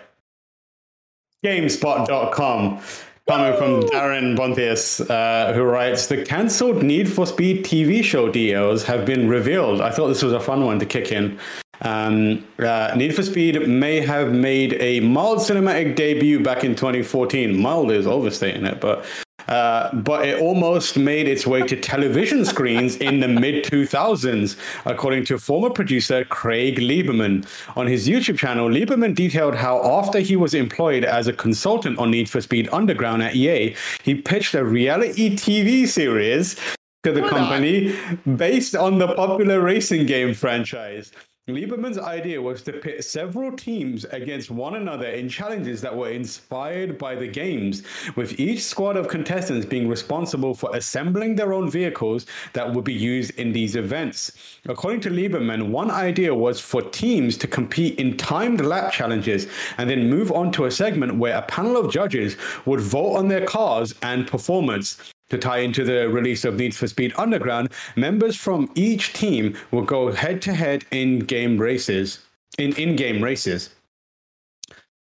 GameSpot.com. 1.44 2.80
Coming 3.26 3.56
from 3.56 3.80
Darryn 3.88 4.36
Bonthuys, 4.36 5.08
uh, 5.08 5.54
who 5.54 5.62
writes, 5.62 6.08
The 6.08 6.22
cancelled 6.24 6.82
Need 6.82 7.10
for 7.10 7.26
Speed 7.26 7.64
TV 7.64 8.04
show 8.04 8.30
details 8.30 8.84
have 8.84 9.06
been 9.06 9.28
revealed. 9.28 9.80
I 9.80 9.90
thought 9.90 10.08
this 10.08 10.22
was 10.22 10.34
a 10.34 10.40
fun 10.40 10.66
one 10.66 10.78
to 10.80 10.86
kick 10.86 11.10
in. 11.10 11.38
Um, 11.84 12.46
uh, 12.58 12.94
Need 12.96 13.14
for 13.14 13.22
Speed 13.22 13.68
may 13.68 14.00
have 14.00 14.32
made 14.32 14.74
a 14.80 15.00
mild 15.00 15.38
cinematic 15.38 15.96
debut 15.96 16.42
back 16.42 16.64
in 16.64 16.74
2014. 16.74 17.56
Mild 17.56 17.90
is 17.90 18.06
overstating 18.06 18.64
it, 18.64 18.80
but 18.80 19.04
uh, 19.48 19.94
but 19.96 20.26
it 20.26 20.40
almost 20.40 20.96
made 20.96 21.28
its 21.28 21.46
way 21.46 21.60
to 21.60 21.78
television 21.78 22.46
screens 22.46 22.96
in 22.96 23.20
the 23.20 23.28
mid 23.28 23.62
2000s, 23.64 24.56
according 24.86 25.24
to 25.26 25.38
former 25.38 25.68
producer 25.68 26.24
Craig 26.24 26.76
Lieberman. 26.76 27.46
On 27.76 27.86
his 27.86 28.08
YouTube 28.08 28.38
channel, 28.38 28.70
Lieberman 28.70 29.14
detailed 29.14 29.54
how 29.54 29.82
after 29.98 30.20
he 30.20 30.36
was 30.36 30.54
employed 30.54 31.04
as 31.04 31.26
a 31.26 31.32
consultant 31.34 31.98
on 31.98 32.10
Need 32.10 32.30
for 32.30 32.40
Speed 32.40 32.70
Underground 32.72 33.22
at 33.22 33.36
EA, 33.36 33.76
he 34.02 34.14
pitched 34.14 34.54
a 34.54 34.64
reality 34.64 35.36
TV 35.36 35.86
series 35.86 36.58
to 37.02 37.12
the 37.12 37.28
company 37.28 37.94
based 38.36 38.74
on 38.74 38.98
the 38.98 39.14
popular 39.14 39.60
racing 39.60 40.06
game 40.06 40.32
franchise. 40.32 41.12
Lieberman's 41.46 41.98
idea 41.98 42.40
was 42.40 42.62
to 42.62 42.72
pit 42.72 43.04
several 43.04 43.52
teams 43.54 44.06
against 44.06 44.50
one 44.50 44.76
another 44.76 45.08
in 45.08 45.28
challenges 45.28 45.82
that 45.82 45.94
were 45.94 46.08
inspired 46.08 46.96
by 46.96 47.14
the 47.14 47.26
games, 47.26 47.82
with 48.16 48.40
each 48.40 48.64
squad 48.64 48.96
of 48.96 49.08
contestants 49.08 49.66
being 49.66 49.86
responsible 49.86 50.54
for 50.54 50.74
assembling 50.74 51.34
their 51.36 51.52
own 51.52 51.70
vehicles 51.70 52.24
that 52.54 52.72
would 52.72 52.84
be 52.84 52.94
used 52.94 53.38
in 53.38 53.52
these 53.52 53.76
events. 53.76 54.58
According 54.64 55.02
to 55.02 55.10
Lieberman, 55.10 55.68
one 55.68 55.90
idea 55.90 56.34
was 56.34 56.60
for 56.60 56.80
teams 56.80 57.36
to 57.36 57.46
compete 57.46 58.00
in 58.00 58.16
timed 58.16 58.62
lap 58.62 58.90
challenges 58.90 59.46
and 59.76 59.90
then 59.90 60.08
move 60.08 60.32
on 60.32 60.50
to 60.52 60.64
a 60.64 60.70
segment 60.70 61.16
where 61.16 61.36
a 61.36 61.42
panel 61.42 61.76
of 61.76 61.92
judges 61.92 62.38
would 62.64 62.80
vote 62.80 63.16
on 63.16 63.28
their 63.28 63.44
cars 63.44 63.94
and 64.00 64.26
performance. 64.26 65.13
To 65.34 65.38
tie 65.40 65.58
into 65.58 65.82
the 65.82 66.08
release 66.08 66.44
of 66.44 66.54
Need 66.54 66.76
for 66.76 66.86
Speed 66.86 67.12
Underground, 67.16 67.70
members 67.96 68.36
from 68.36 68.70
each 68.76 69.14
team 69.14 69.56
will 69.72 69.82
go 69.82 70.12
head 70.12 70.40
to 70.42 70.54
head 70.54 70.84
in 70.92 71.18
game 71.18 71.58
races, 71.58 72.20
in 72.56 72.72
in 72.76 72.94
game 72.94 73.20
races. 73.20 73.70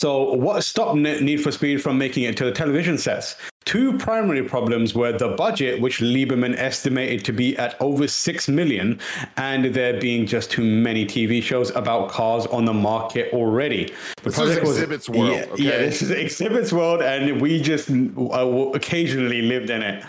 So, 0.03 0.35
what 0.35 0.65
stopped 0.65 0.97
Need 0.97 1.41
for 1.41 1.53
Speed 1.53 1.81
from 1.81 1.99
making 1.99 2.25
it 2.25 2.37
to 2.39 2.45
the 2.47 2.51
television 2.51 2.99
sets? 2.99 3.37
Two 3.69 3.99
primary 3.99 4.43
problems 4.43 4.95
were 4.95 5.13
the 5.13 5.29
budget, 5.29 5.79
which 5.79 6.01
Lieberman 6.01 6.57
estimated 6.57 7.23
to 7.27 7.35
be 7.35 7.55
at 7.59 7.79
over 7.83 8.09
six 8.09 8.49
million, 8.49 8.99
and 9.37 9.67
there 9.75 10.01
being 10.01 10.25
just 10.25 10.51
too 10.51 10.63
many 10.65 11.05
TV 11.05 11.43
shows 11.43 11.69
about 11.77 12.09
cars 12.09 12.47
on 12.47 12.65
the 12.65 12.73
market 12.73 13.31
already. 13.35 13.93
The 14.23 14.31
This 14.31 14.39
is 14.39 14.41
project 14.41 14.67
was- 14.67 14.79
Xzibit's 14.79 15.09
World, 15.11 15.31
Yeah, 15.33 15.45
okay? 15.53 15.63
yeah, 15.65 15.79
this 15.81 16.01
is 16.01 16.09
Xzibit's 16.11 16.73
World, 16.73 17.03
and 17.03 17.43
we 17.43 17.61
just 17.61 17.91
uh, 17.91 18.71
occasionally 18.73 19.43
lived 19.43 19.69
in 19.69 19.83
it. 19.83 20.03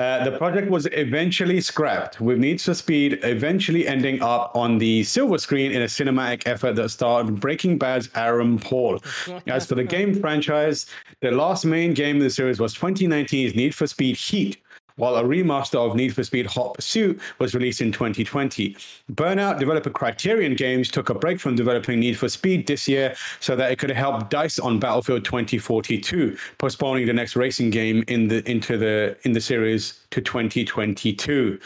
Uh, 0.00 0.24
the 0.24 0.36
project 0.36 0.68
was 0.68 0.86
eventually 0.90 1.60
scrapped, 1.60 2.20
with 2.20 2.38
Need 2.38 2.60
for 2.60 2.74
Speed 2.74 3.20
eventually 3.22 3.86
ending 3.86 4.22
up 4.22 4.50
on 4.56 4.78
the 4.78 5.04
silver 5.04 5.38
screen 5.38 5.70
in 5.70 5.82
a 5.82 5.86
cinematic 5.86 6.42
effort 6.46 6.74
that 6.74 6.88
starred 6.88 7.38
Breaking 7.38 7.78
Bad's 7.78 8.08
Aaron 8.16 8.58
Paul. 8.58 8.98
As 9.46 9.66
for 9.66 9.76
the 9.76 9.84
game 9.84 10.14
franchise, 10.20 10.86
the 11.20 11.30
last 11.30 11.64
main 11.64 11.94
game 11.94 12.16
in 12.16 12.22
the 12.22 12.30
series 12.30 12.58
was 12.58 12.74
2019's 13.08 13.54
Need 13.54 13.74
for 13.74 13.86
Speed 13.86 14.16
Heat. 14.16 14.58
While 14.96 15.16
a 15.16 15.24
remaster 15.24 15.74
of 15.74 15.96
Need 15.96 16.14
for 16.14 16.22
Speed 16.22 16.46
Hot 16.46 16.74
Pursuit 16.74 17.20
was 17.40 17.52
released 17.52 17.80
in 17.80 17.90
2020. 17.90 18.76
Burnout 19.12 19.58
developer 19.58 19.90
Criterion 19.90 20.54
Games 20.54 20.88
took 20.88 21.10
a 21.10 21.14
break 21.14 21.40
from 21.40 21.56
developing 21.56 21.98
Need 21.98 22.16
for 22.16 22.28
Speed 22.28 22.68
this 22.68 22.86
year 22.86 23.16
so 23.40 23.56
that 23.56 23.72
it 23.72 23.80
could 23.80 23.90
help 23.90 24.30
DICE 24.30 24.60
on 24.60 24.78
Battlefield 24.78 25.24
2042, 25.24 26.36
postponing 26.58 27.06
the 27.06 27.12
next 27.12 27.34
racing 27.34 27.70
game 27.70 28.04
in 28.06 28.28
the 28.28 28.48
into 28.48 28.78
the 28.78 29.16
in 29.24 29.32
the 29.32 29.40
series 29.40 30.00
to 30.12 30.20
2022. 30.20 31.58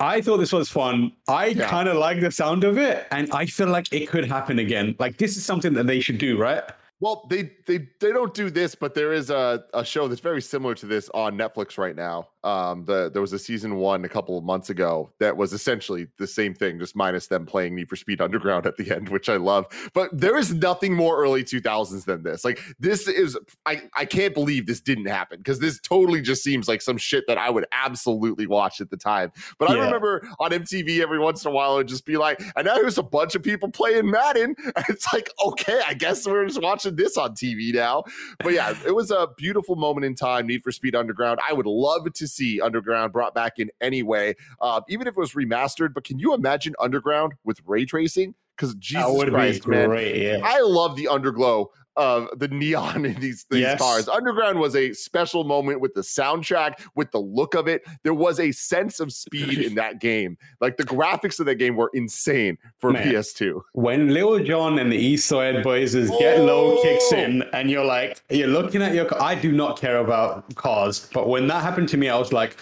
I 0.00 0.22
thought 0.22 0.38
this 0.38 0.52
was 0.52 0.70
fun. 0.70 1.12
I 1.28 1.48
Yeah. 1.48 1.68
kind 1.68 1.90
of 1.90 1.98
like 1.98 2.20
the 2.20 2.30
sound 2.30 2.64
of 2.64 2.78
it, 2.78 3.06
and 3.10 3.30
I 3.32 3.44
feel 3.44 3.68
like 3.68 3.92
it 3.92 4.08
could 4.08 4.24
happen 4.24 4.58
again. 4.58 4.94
Like 4.98 5.18
this 5.18 5.36
is 5.36 5.44
something 5.44 5.74
that 5.74 5.86
they 5.86 6.00
should 6.00 6.16
do, 6.16 6.38
right? 6.38 6.64
Well, 7.00 7.26
they 7.28 7.50
they 7.66 7.88
they 8.00 8.12
don't 8.12 8.32
do 8.32 8.48
this, 8.50 8.74
but 8.74 8.94
there 8.94 9.12
is 9.12 9.28
a, 9.30 9.64
a 9.74 9.84
show 9.84 10.08
that's 10.08 10.20
very 10.20 10.40
similar 10.40 10.74
to 10.76 10.86
this 10.86 11.10
on 11.12 11.36
Netflix 11.36 11.76
right 11.76 11.94
now. 11.94 12.28
Um, 12.46 12.84
the 12.84 13.10
there 13.12 13.20
was 13.20 13.32
a 13.32 13.40
season 13.40 13.74
one 13.74 14.04
a 14.04 14.08
couple 14.08 14.38
of 14.38 14.44
months 14.44 14.70
ago 14.70 15.10
that 15.18 15.36
was 15.36 15.52
essentially 15.52 16.06
the 16.16 16.28
same 16.28 16.54
thing, 16.54 16.78
just 16.78 16.94
minus 16.94 17.26
them 17.26 17.44
playing 17.44 17.74
Need 17.74 17.88
for 17.88 17.96
Speed 17.96 18.20
Underground 18.20 18.66
at 18.66 18.76
the 18.76 18.88
end, 18.94 19.08
which 19.08 19.28
I 19.28 19.34
love. 19.36 19.66
But 19.94 20.10
there 20.12 20.36
is 20.36 20.54
nothing 20.54 20.94
more 20.94 21.20
early 21.20 21.42
2000s 21.42 22.04
than 22.04 22.22
this. 22.22 22.44
Like 22.44 22.60
this 22.78 23.08
is 23.08 23.36
I 23.66 23.82
I 23.96 24.04
can't 24.04 24.32
believe 24.32 24.66
this 24.66 24.80
didn't 24.80 25.06
happen 25.06 25.38
because 25.38 25.58
this 25.58 25.80
totally 25.80 26.22
just 26.22 26.44
seems 26.44 26.68
like 26.68 26.82
some 26.82 26.96
shit 26.98 27.24
that 27.26 27.36
I 27.36 27.50
would 27.50 27.66
absolutely 27.72 28.46
watch 28.46 28.80
at 28.80 28.90
the 28.90 28.96
time. 28.96 29.32
But 29.58 29.70
I 29.70 29.74
remember 29.74 30.22
on 30.38 30.52
MTV 30.52 31.00
every 31.00 31.18
once 31.18 31.44
in 31.44 31.50
a 31.50 31.52
while 31.52 31.74
it 31.74 31.78
would 31.78 31.88
just 31.88 32.06
be 32.06 32.16
like, 32.16 32.40
and 32.54 32.64
now 32.64 32.76
here's 32.76 32.96
a 32.96 33.02
bunch 33.02 33.34
of 33.34 33.42
people 33.42 33.70
playing 33.70 34.08
Madden. 34.08 34.54
And 34.76 34.84
it's 34.90 35.10
like, 35.10 35.30
okay, 35.42 35.80
I 35.86 35.94
guess 35.94 36.26
we're 36.26 36.44
just 36.46 36.60
watching 36.60 36.96
this 36.96 37.16
on 37.16 37.30
TV 37.34 37.72
now. 37.72 38.04
But 38.40 38.52
yeah, 38.52 38.74
it 38.84 38.94
was 38.94 39.10
a 39.10 39.28
beautiful 39.38 39.74
moment 39.74 40.04
in 40.04 40.14
time. 40.14 40.46
Need 40.46 40.62
for 40.62 40.70
Speed 40.70 40.94
Underground. 40.94 41.40
I 41.48 41.54
would 41.54 41.64
love 41.64 42.12
to 42.12 42.28
see 42.36 42.60
Underground 42.60 43.12
brought 43.12 43.34
back 43.34 43.58
in 43.58 43.70
any 43.80 44.02
way, 44.02 44.34
uh, 44.60 44.80
even 44.88 45.06
if 45.06 45.16
it 45.16 45.20
was 45.20 45.32
remastered. 45.32 45.94
But 45.94 46.04
can 46.04 46.18
you 46.18 46.34
imagine 46.34 46.74
Underground 46.80 47.34
with 47.44 47.60
ray 47.66 47.84
tracing? 47.84 48.34
Because 48.56 48.74
Jesus 48.76 49.24
Christ, 49.24 49.66
man, 49.66 49.88
great. 49.88 50.16
Yeah. 50.22 50.40
I 50.42 50.60
love 50.60 50.96
the 50.96 51.08
underglow 51.10 51.66
of 51.96 52.28
the 52.38 52.48
neon 52.48 53.04
in 53.06 53.18
these, 53.20 53.46
these 53.50 53.60
Yes. 53.60 53.78
cars. 53.78 54.08
Underground 54.08 54.58
was 54.60 54.76
a 54.76 54.92
special 54.92 55.44
moment 55.44 55.80
with 55.80 55.94
the 55.94 56.00
soundtrack, 56.02 56.80
with 56.94 57.10
the 57.10 57.20
look 57.20 57.54
of 57.54 57.68
it. 57.68 57.82
There 58.02 58.14
was 58.14 58.38
a 58.40 58.52
sense 58.52 59.00
of 59.00 59.12
speed 59.12 59.58
in 59.58 59.74
that 59.82 60.00
game. 60.00 60.36
Like 60.60 60.76
the 60.76 60.84
graphics 60.84 61.40
of 61.40 61.46
that 61.46 61.56
game 61.56 61.76
were 61.76 61.90
insane 61.94 62.58
for 62.78 62.92
Man. 62.92 63.02
PS2. 63.12 63.60
when 63.72 64.12
Lil 64.12 64.44
Jon 64.44 64.78
and 64.78 64.90
the 64.92 64.96
East 64.96 65.26
Side 65.26 65.56
Boyz 65.64 65.94
is 65.94 66.10
get 66.18 66.40
low 66.40 66.80
kicks 66.82 67.12
in, 67.12 67.42
and 67.52 67.70
you're 67.70 67.84
like, 67.84 68.20
you're 68.30 68.48
looking 68.48 68.82
at 68.82 68.94
your. 68.94 69.06
I 69.22 69.34
do 69.34 69.52
not 69.52 69.78
care 69.78 69.98
about 69.98 70.54
cars, 70.54 71.08
but 71.12 71.28
when 71.28 71.46
that 71.48 71.62
happened 71.62 71.88
to 71.90 71.96
me, 71.96 72.08
I 72.08 72.18
was 72.18 72.32
like, 72.32 72.56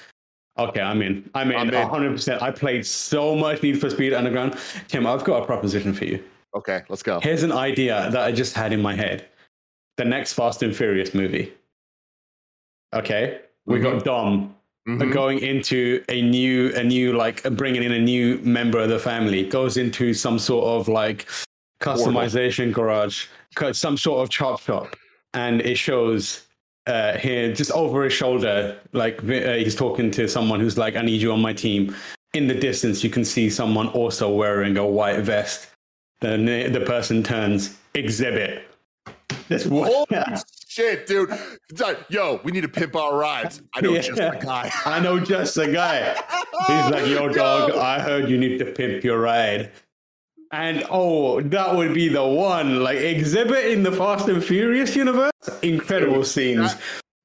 okay, 0.58 0.80
I'm 0.80 1.02
in. 1.02 1.28
I'm 1.34 1.50
in. 1.50 1.56
I'm 1.56 1.68
in. 1.68 1.74
100. 1.74 2.12
percent 2.12 2.42
I 2.42 2.50
played 2.50 2.86
so 2.86 3.34
much 3.34 3.62
Need 3.62 3.80
for 3.80 3.90
Speed 3.90 4.12
Underground. 4.12 4.56
Tim, 4.88 5.06
I've 5.06 5.24
got 5.24 5.42
a 5.42 5.46
proposition 5.46 5.92
for 5.92 6.04
you. 6.04 6.22
Okay, 6.54 6.82
let's 6.88 7.02
go. 7.02 7.20
Here's 7.20 7.42
an 7.42 7.52
idea 7.52 8.08
that 8.12 8.22
I 8.22 8.32
just 8.32 8.54
had 8.54 8.72
in 8.72 8.80
my 8.80 8.94
head: 8.94 9.26
the 9.96 10.04
next 10.04 10.34
Fast 10.34 10.62
and 10.62 10.74
Furious 10.74 11.14
movie. 11.14 11.52
Okay, 12.94 13.40
we 13.66 13.80
got 13.80 14.04
Dom 14.04 14.54
Mhm. 14.88 15.12
going 15.12 15.38
into 15.38 16.04
a 16.10 16.20
new 16.22 16.72
a 16.76 16.84
new 16.84 17.14
like 17.14 17.42
bringing 17.56 17.82
in 17.82 17.92
a 17.92 17.98
new 17.98 18.38
member 18.42 18.78
of 18.78 18.88
the 18.90 18.98
family 18.98 19.42
goes 19.48 19.76
into 19.78 20.12
some 20.14 20.38
sort 20.38 20.64
of 20.66 20.88
like 20.88 21.26
customization 21.80 22.72
garage, 22.72 23.26
some 23.72 23.96
sort 23.96 24.22
of 24.22 24.28
chop 24.30 24.60
shop, 24.60 24.94
and 25.32 25.60
it 25.62 25.76
shows 25.78 26.46
uh, 26.86 27.16
here 27.16 27.50
just 27.52 27.70
over 27.72 28.04
his 28.04 28.12
shoulder, 28.12 28.76
like 28.92 29.18
uh, 29.24 29.54
he's 29.54 29.74
talking 29.74 30.10
to 30.10 30.28
someone 30.28 30.60
who's 30.60 30.76
like, 30.76 30.96
"I 30.96 31.02
need 31.02 31.22
you 31.22 31.32
on 31.32 31.40
my 31.40 31.54
team." 31.54 31.96
In 32.34 32.46
the 32.46 32.54
distance, 32.54 33.02
you 33.02 33.08
can 33.10 33.24
see 33.24 33.48
someone 33.48 33.88
also 33.88 34.28
wearing 34.28 34.76
a 34.76 34.86
white 34.86 35.20
vest. 35.20 35.68
Then 36.20 36.44
the 36.46 36.68
the 36.68 36.80
person 36.80 37.22
turns 37.22 37.76
Xzibit. 37.94 38.62
This 39.48 39.66
Holy 39.66 40.06
shit, 40.68 41.06
dude. 41.06 41.30
Yo, 42.08 42.40
we 42.44 42.52
need 42.52 42.62
to 42.62 42.68
pimp 42.68 42.96
our 42.96 43.16
rides. 43.16 43.62
I 43.74 43.80
know 43.82 43.94
just 43.96 44.18
Yeah. 44.18 44.30
the 44.30 44.38
guy. 44.44 44.72
I 44.86 45.00
know 45.00 45.20
just 45.20 45.56
a 45.58 45.70
guy. 45.70 46.14
He's 46.66 46.90
like, 46.90 47.06
yo, 47.06 47.28
dog, 47.28 47.70
Yo. 47.70 47.80
I 47.80 47.98
heard 48.00 48.28
you 48.30 48.38
need 48.38 48.58
to 48.58 48.64
pimp 48.66 49.04
your 49.04 49.20
ride. 49.20 49.70
And 50.52 50.84
oh, 50.88 51.40
that 51.42 51.74
would 51.74 51.92
be 51.94 52.08
the 52.08 52.24
one. 52.24 52.82
Like, 52.82 52.98
Xzibit 52.98 53.72
in 53.72 53.82
the 53.82 53.92
Fast 53.92 54.28
and 54.28 54.42
Furious 54.42 54.94
universe. 54.96 55.32
Incredible 55.62 56.24
scenes. 56.24 56.74
That, 56.74 56.80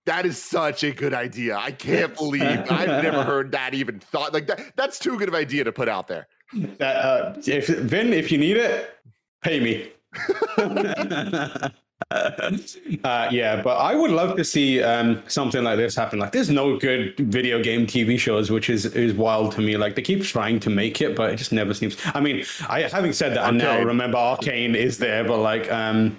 that 0.05 0.25
is 0.25 0.41
such 0.41 0.83
a 0.83 0.91
good 0.91 1.13
idea. 1.13 1.55
I 1.55 1.71
can't 1.71 2.15
believe 2.15 2.41
I've 2.43 3.03
never 3.03 3.23
heard 3.31 3.51
that 3.51 3.73
even 3.73 3.99
thought 3.99 4.33
like 4.33 4.47
that. 4.47 4.75
That's 4.75 4.97
too 4.99 5.17
good 5.17 5.27
of 5.27 5.35
an 5.35 5.39
idea 5.41 5.63
to 5.63 5.71
put 5.71 5.87
out 5.87 6.07
there. 6.07 6.27
That, 6.53 6.95
uh, 7.05 7.35
if 7.45 7.67
Vin, 7.67 8.13
if 8.13 8.31
you 8.31 8.37
need 8.37 8.57
it, 8.57 8.97
pay 9.41 9.59
me. 9.59 9.91
uh, 12.11 13.27
yeah, 13.31 13.61
but 13.61 13.77
I 13.77 13.93
would 13.93 14.09
love 14.11 14.35
to 14.37 14.43
see 14.43 14.81
um, 14.81 15.21
something 15.27 15.63
like 15.63 15.77
this 15.77 15.95
happen. 15.95 16.17
Like, 16.17 16.31
there's 16.31 16.49
no 16.49 16.77
good 16.77 17.15
video 17.17 17.61
game 17.61 17.85
TV 17.85 18.17
shows, 18.17 18.49
which 18.49 18.69
is 18.69 18.85
is 18.85 19.13
wild 19.13 19.51
to 19.53 19.61
me. 19.61 19.77
Like, 19.77 19.95
they 19.95 20.01
keep 20.01 20.23
trying 20.23 20.59
to 20.61 20.69
make 20.69 21.01
it, 21.01 21.15
but 21.15 21.31
it 21.31 21.35
just 21.35 21.51
never 21.51 21.73
seems. 21.73 21.97
I 22.13 22.19
mean, 22.19 22.45
I 22.67 22.81
having 22.81 23.13
said 23.13 23.35
that, 23.35 23.45
I 23.45 23.51
now 23.51 23.83
remember 23.83 24.17
Arcane 24.17 24.75
is 24.75 24.97
there, 24.97 25.23
but 25.23 25.37
like, 25.37 25.71
um, 25.71 26.17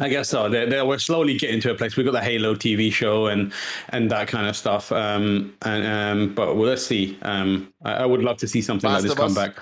I 0.00 0.08
guess 0.08 0.28
so. 0.28 0.48
They're, 0.48 0.66
they're, 0.66 0.84
we're 0.84 0.98
slowly 0.98 1.38
getting 1.38 1.60
to 1.60 1.70
a 1.70 1.74
place. 1.74 1.96
We've 1.96 2.04
got 2.04 2.12
the 2.12 2.20
Halo 2.20 2.54
TV 2.54 2.92
show 2.92 3.26
and 3.26 3.52
and 3.90 4.10
that 4.10 4.26
kind 4.26 4.46
of 4.48 4.56
stuff. 4.56 4.90
Um, 4.90 5.54
and 5.62 5.86
um, 5.86 6.34
but 6.34 6.56
well, 6.56 6.66
let's 6.68 6.84
see. 6.84 7.16
Um, 7.22 7.72
I, 7.84 7.92
I 7.94 8.06
would 8.06 8.22
love 8.22 8.36
to 8.38 8.48
see 8.48 8.60
something 8.60 8.90
Last 8.90 9.02
like 9.02 9.08
this 9.10 9.14
come 9.14 9.26
Us? 9.26 9.34
back. 9.34 9.56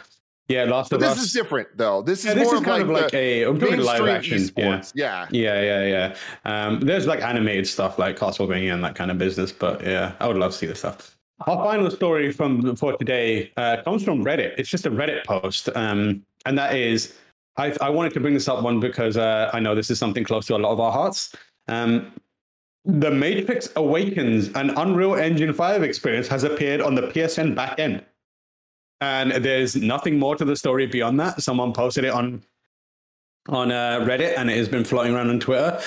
Yeah, 0.49 0.65
Last 0.65 0.91
But 0.91 0.97
of 0.97 1.03
this 1.03 1.13
Us. 1.13 1.25
is 1.27 1.33
different 1.33 1.69
though. 1.77 2.03
This 2.03 2.21
is 2.21 2.25
Yeah, 2.27 2.35
this 2.35 2.45
more 2.45 2.57
is 2.57 2.61
kind 2.63 2.89
like, 2.89 3.05
of 3.05 3.05
like 3.05 3.15
a 3.15 3.43
I'm 3.45 3.61
talking 3.61 3.81
live 3.81 4.09
action. 4.09 4.51
Yeah. 4.57 4.83
Yeah. 4.95 5.27
Yeah, 5.31 5.63
yeah, 5.63 6.15
yeah. 6.45 6.67
Um, 6.67 6.81
there's 6.81 7.07
like 7.07 7.21
animated 7.21 7.67
stuff 7.67 7.99
like 7.99 8.19
Castlevania 8.19 8.75
and 8.75 8.83
that 8.85 8.95
kind 8.95 9.11
of 9.11 9.19
business, 9.19 9.53
but 9.53 9.83
yeah, 9.85 10.13
I 10.19 10.27
would 10.29 10.37
love 10.37 10.53
to 10.53 10.59
see 10.59 10.67
this 10.67 10.81
stuff. 10.81 11.17
Our 11.47 11.65
final 11.65 11.91
story 11.91 12.33
from 12.33 12.75
for 12.77 12.97
today 12.97 13.53
uh, 13.57 13.83
comes 13.83 14.03
from 14.05 14.25
Reddit. 14.25 14.55
It's 14.59 14.69
just 14.69 14.87
a 14.87 14.91
Reddit 14.91 15.25
post, 15.25 15.69
um, 15.75 16.25
and 16.47 16.57
that 16.59 16.75
is 16.75 17.15
I, 17.57 17.77
I 17.81 17.91
wanted 17.91 18.15
to 18.15 18.21
bring 18.21 18.35
this 18.35 18.49
up 18.49 18.63
one 18.63 18.81
because 18.81 19.17
uh, 19.17 19.51
I 19.53 19.61
know 19.61 19.75
this 19.75 19.91
is 19.91 19.99
something 19.99 20.25
close 20.25 20.47
to 20.47 20.57
a 20.57 20.59
lot 20.59 20.73
of 20.73 20.81
our 20.81 20.93
hearts. 20.93 21.35
Um, 21.69 22.13
the 22.85 23.11
Matrix 23.11 23.69
Awakens, 23.77 24.49
an 24.55 24.71
Unreal 24.71 25.15
Engine 25.15 25.53
5 25.53 25.83
experience, 25.83 26.27
has 26.29 26.45
appeared 26.45 26.81
on 26.81 26.95
the 26.95 27.03
PSN 27.03 27.55
backend. 27.55 28.05
And 29.01 29.33
there's 29.33 29.77
nothing 29.77 30.19
more 30.19 30.37
to 30.37 30.45
the 30.45 30.57
story 30.57 30.87
beyond 30.87 31.21
that. 31.21 31.43
Someone 31.43 31.73
posted 31.73 32.05
it 32.05 32.13
on 32.13 32.43
on 33.49 33.73
uh, 33.73 33.99
Reddit 34.01 34.35
and 34.37 34.49
it 34.49 34.57
has 34.57 34.69
been 34.69 34.85
floating 34.85 35.15
around 35.15 35.29
on 35.29 35.41
Twitter. 35.41 35.81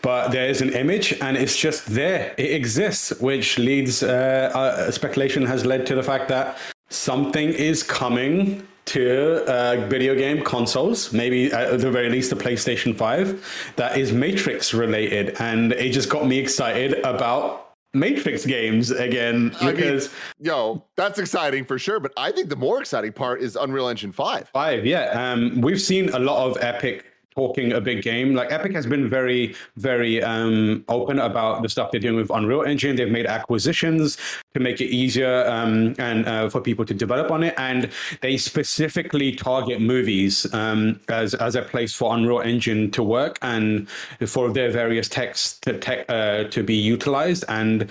But 0.00 0.32
there 0.32 0.48
is 0.48 0.62
an 0.62 0.70
image 0.70 1.12
and 1.20 1.36
it's 1.36 1.56
just 1.56 1.86
there. 1.86 2.34
It 2.38 2.52
exists, 2.52 3.12
which 3.20 3.58
leads 3.58 4.02
uh, 4.02 4.50
uh, 4.54 4.90
speculation 4.90 5.44
has 5.44 5.66
led 5.66 5.86
to 5.86 5.94
the 5.94 6.02
fact 6.02 6.28
that 6.28 6.56
something 6.88 7.50
is 7.50 7.82
coming 7.82 8.66
to 8.92 9.44
uh, 9.46 9.86
video 9.88 10.14
game 10.14 10.44
consoles, 10.44 11.12
maybe 11.12 11.50
at 11.50 11.80
the 11.80 11.90
very 11.90 12.10
least 12.10 12.28
the 12.28 12.36
PlayStation 12.36 12.94
5, 12.94 13.72
that 13.76 13.96
is 13.96 14.12
Matrix 14.12 14.74
related. 14.74 15.34
And 15.40 15.72
it 15.72 15.92
just 15.92 16.10
got 16.10 16.26
me 16.26 16.38
excited 16.38 16.98
about 16.98 17.72
Matrix 17.94 18.44
games 18.44 18.90
again 18.90 19.54
I 19.60 19.66
mean, 19.66 19.76
because 19.76 20.10
Yo, 20.38 20.84
that's 20.96 21.18
exciting 21.18 21.64
for 21.64 21.78
sure. 21.78 22.00
But 22.00 22.12
I 22.16 22.32
think 22.32 22.50
the 22.50 22.56
more 22.56 22.80
exciting 22.80 23.12
part 23.12 23.40
is 23.40 23.56
Unreal 23.56 23.88
Engine 23.88 24.12
5. 24.12 24.50
Five, 24.50 24.84
yeah. 24.84 25.32
Um, 25.32 25.60
we've 25.62 25.80
seen 25.80 26.10
a 26.10 26.18
lot 26.18 26.46
of 26.46 26.58
Epic 26.62 27.06
talking 27.34 27.72
a 27.72 27.80
big 27.80 28.02
game. 28.02 28.34
Like 28.34 28.52
Epic 28.52 28.72
has 28.74 28.86
been 28.86 29.08
very, 29.08 29.54
very 29.76 30.22
um, 30.22 30.84
open 30.88 31.18
about 31.18 31.62
the 31.62 31.68
stuff 31.68 31.90
they're 31.90 32.00
doing 32.00 32.16
with 32.16 32.30
Unreal 32.30 32.62
Engine. 32.62 32.96
They've 32.96 33.10
made 33.10 33.26
acquisitions 33.26 34.18
to 34.54 34.60
make 34.60 34.80
it 34.80 34.86
easier 34.86 35.46
um, 35.48 35.94
and 35.98 36.26
uh, 36.26 36.48
for 36.50 36.60
people 36.60 36.84
to 36.84 36.94
develop 36.94 37.30
on 37.30 37.42
it. 37.42 37.54
And 37.56 37.90
they 38.20 38.36
specifically 38.36 39.32
target 39.32 39.80
movies 39.80 40.52
um, 40.52 41.00
as 41.08 41.34
as 41.34 41.54
a 41.54 41.62
place 41.62 41.94
for 41.94 42.14
Unreal 42.14 42.40
Engine 42.40 42.90
to 42.92 43.02
work 43.02 43.38
and 43.42 43.88
for 44.26 44.50
their 44.50 44.70
various 44.70 45.08
techs 45.08 45.58
to 45.60 45.78
tech 45.78 46.04
uh, 46.08 46.44
to 46.44 46.62
be 46.62 46.74
utilized 46.74 47.44
and 47.48 47.90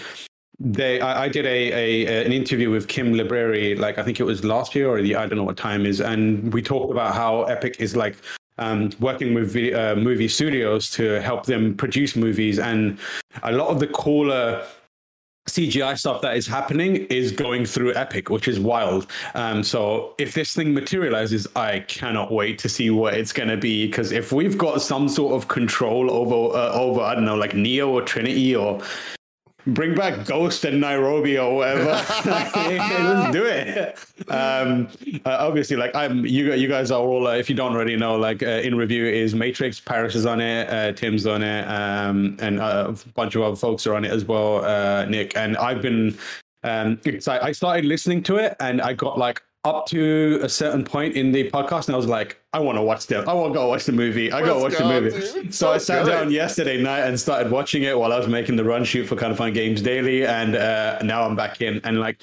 they 0.60 1.02
I, 1.02 1.24
I 1.24 1.28
did 1.28 1.46
a, 1.46 2.06
a 2.06 2.26
an 2.26 2.32
interview 2.32 2.70
with 2.70 2.88
Kim 2.88 3.14
Libreri 3.14 3.78
like 3.78 3.98
I 3.98 4.04
think 4.04 4.20
it 4.20 4.24
was 4.24 4.44
last 4.44 4.76
year 4.76 4.88
or 4.90 5.02
the 5.02 5.16
I 5.16 5.26
don't 5.26 5.38
know 5.38 5.44
what 5.44 5.58
time 5.58 5.86
is 5.86 6.02
and 6.02 6.54
we 6.54 6.62
talked 6.62 6.92
about 6.92 7.16
how 7.16 7.44
Epic 7.44 7.78
is 7.80 7.96
like 7.96 8.16
um, 8.62 8.92
working 9.00 9.34
with 9.34 9.56
uh, 9.74 9.96
movie 9.96 10.28
studios 10.28 10.90
to 10.92 11.20
help 11.22 11.46
them 11.46 11.76
produce 11.76 12.16
movies 12.16 12.60
and 12.60 12.98
a 13.44 13.52
lot 13.52 13.70
of 13.70 13.80
the 13.80 13.88
cooler 13.88 14.64
CGI 15.50 15.98
stuff 15.98 16.22
that 16.22 16.38
is 16.38 16.46
happening 16.46 16.98
is 17.08 17.32
going 17.32 17.66
through 17.66 17.96
Epic, 17.96 18.30
which 18.30 18.48
is 18.48 18.60
wild. 18.60 19.08
Um, 19.34 19.64
so 19.64 20.14
if 20.20 20.36
this 20.36 20.54
thing 20.54 20.74
materializes, 20.74 21.48
I 21.56 21.80
cannot 21.80 22.32
wait 22.32 22.60
to 22.60 22.70
see 22.70 22.92
what 22.92 23.16
it's 23.16 23.34
going 23.34 23.50
to 23.50 23.58
be. 23.58 23.88
Because 23.88 24.12
if 24.12 24.32
we've 24.32 24.58
got 24.58 24.82
some 24.82 25.10
sort 25.10 25.34
of 25.34 25.48
control 25.48 26.12
over 26.12 26.56
uh, 26.56 26.72
over 26.74 27.02
I 27.02 27.16
don't 27.16 27.26
know 27.26 27.36
like 27.36 27.56
Neo 27.56 27.90
or 27.90 28.04
Trinity 28.04 28.56
or 28.56 28.82
bring 29.68 29.96
back 29.96 30.26
Ghost 30.26 30.66
and 30.66 30.82
Niobe 30.82 31.38
or 31.38 31.56
whatever, 31.56 31.86
let's 32.26 33.32
do 33.32 33.46
it. 33.46 33.98
Um, 34.30 34.88
uh, 35.26 35.38
obviously, 35.40 35.78
like 35.78 35.96
I'm, 35.96 36.26
you 36.26 36.54
you 36.54 36.68
guys 36.68 36.92
are 36.92 37.02
all. 37.02 37.28
Uh, 37.28 37.36
if 37.36 37.50
you 37.50 37.56
don't 37.56 37.74
already 37.74 37.96
know, 37.96 38.16
like 38.16 38.44
uh, 38.44 38.62
in 38.64 38.76
review 38.76 39.06
is 39.06 39.36
Matrix. 39.36 39.80
Paris 39.80 40.16
is 40.16 40.26
on 40.26 40.42
it. 40.42 40.70
Uh, 40.70 40.92
Tim's 40.94 41.26
on 41.26 41.44
it, 41.44 41.64
um, 41.68 42.38
and 42.40 42.60
uh, 42.60 42.88
a 42.90 43.10
bunch 43.10 43.36
of 43.36 43.42
other 43.42 43.56
folks 43.56 43.86
are 43.88 43.96
on 43.96 44.06
it 44.06 44.12
as 44.12 44.26
well. 44.26 44.64
Uh, 44.64 45.06
Nick 45.06 45.36
and 45.36 45.58
I've 45.58 45.82
been. 45.82 46.18
Um, 46.64 47.00
excited. 47.06 47.44
I 47.44 47.54
started 47.54 47.86
listening 47.86 48.22
to 48.24 48.36
it, 48.36 48.56
and 48.60 48.84
I 48.84 48.94
got 48.94 49.18
like 49.18 49.42
up 49.64 49.86
to 49.88 50.40
a 50.42 50.50
certain 50.50 50.84
point 50.84 51.16
in 51.16 51.32
the 51.32 51.50
podcast, 51.52 51.86
and 51.88 51.94
I 51.94 51.98
was 51.98 52.08
like, 52.08 52.42
I 52.54 52.60
want 52.60 52.78
to 52.78 52.82
watch 52.82 53.06
the, 53.08 53.20
I 53.20 53.34
want 53.34 53.54
to 53.54 53.60
go 53.60 53.68
watch 53.68 53.86
the 53.86 53.92
movie. 53.92 54.32
I 54.32 54.42
got 54.42 54.56
to 54.56 54.60
watch 54.60 54.74
Let's 54.74 54.78
the 54.78 55.02
movie. 55.02 55.44
dude. 55.44 55.54
So 55.54 55.72
I 55.72 55.78
sat 55.78 56.06
good. 56.06 56.12
down 56.12 56.32
yesterday 56.32 56.82
night 56.82 57.02
and 57.02 57.20
started 57.20 57.52
watching 57.52 57.84
it 57.84 57.98
while 57.98 58.12
I 58.12 58.18
was 58.18 58.28
making 58.28 58.56
the 58.56 58.64
run 58.64 58.84
shoot 58.84 59.06
for 59.06 59.16
Kind 59.16 59.32
of 59.32 59.38
Fun 59.38 59.54
Games 59.54 59.82
Daily, 59.82 60.26
and 60.26 60.56
uh, 60.56 61.00
now 61.04 61.24
I'm 61.24 61.36
back 61.36 61.62
in. 61.62 61.80
And 61.84 62.00
like, 62.00 62.22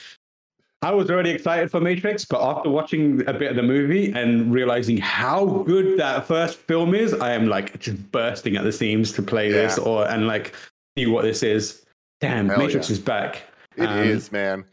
I 0.83 0.93
was 0.93 1.11
already 1.11 1.31
excited 1.31 1.71
for 1.71 1.81
Matrix, 1.81 2.25
but 2.25 2.41
after 2.41 2.71
watching 2.71 3.27
a 3.29 3.33
bit 3.33 3.51
of 3.51 3.57
the 3.57 3.63
movie 3.63 4.13
and 4.13 4.53
realizing 4.53 4.97
how 4.97 5.45
good 5.47 5.99
that 5.99 6.27
first 6.27 6.57
film 6.59 6.95
is, 6.95 7.15
I 7.15 7.33
am 7.33 7.47
like 7.49 7.79
just 7.81 8.11
bursting 8.13 8.57
at 8.57 8.65
the 8.65 8.73
seams 8.73 9.13
to 9.13 9.23
play 9.23 9.51
this 9.51 9.77
or 9.79 10.09
and 10.09 10.27
like 10.27 10.55
see 10.97 11.07
what 11.07 11.23
this 11.23 11.43
is. 11.43 11.85
Damn, 12.21 12.49
Hell 12.49 12.59
Matrix 12.59 12.89
yeah. 12.89 12.93
is 12.95 12.99
back. 13.01 13.43
It 13.77 13.91
is, 13.91 14.29
Um, 14.29 14.33
man. 14.33 14.65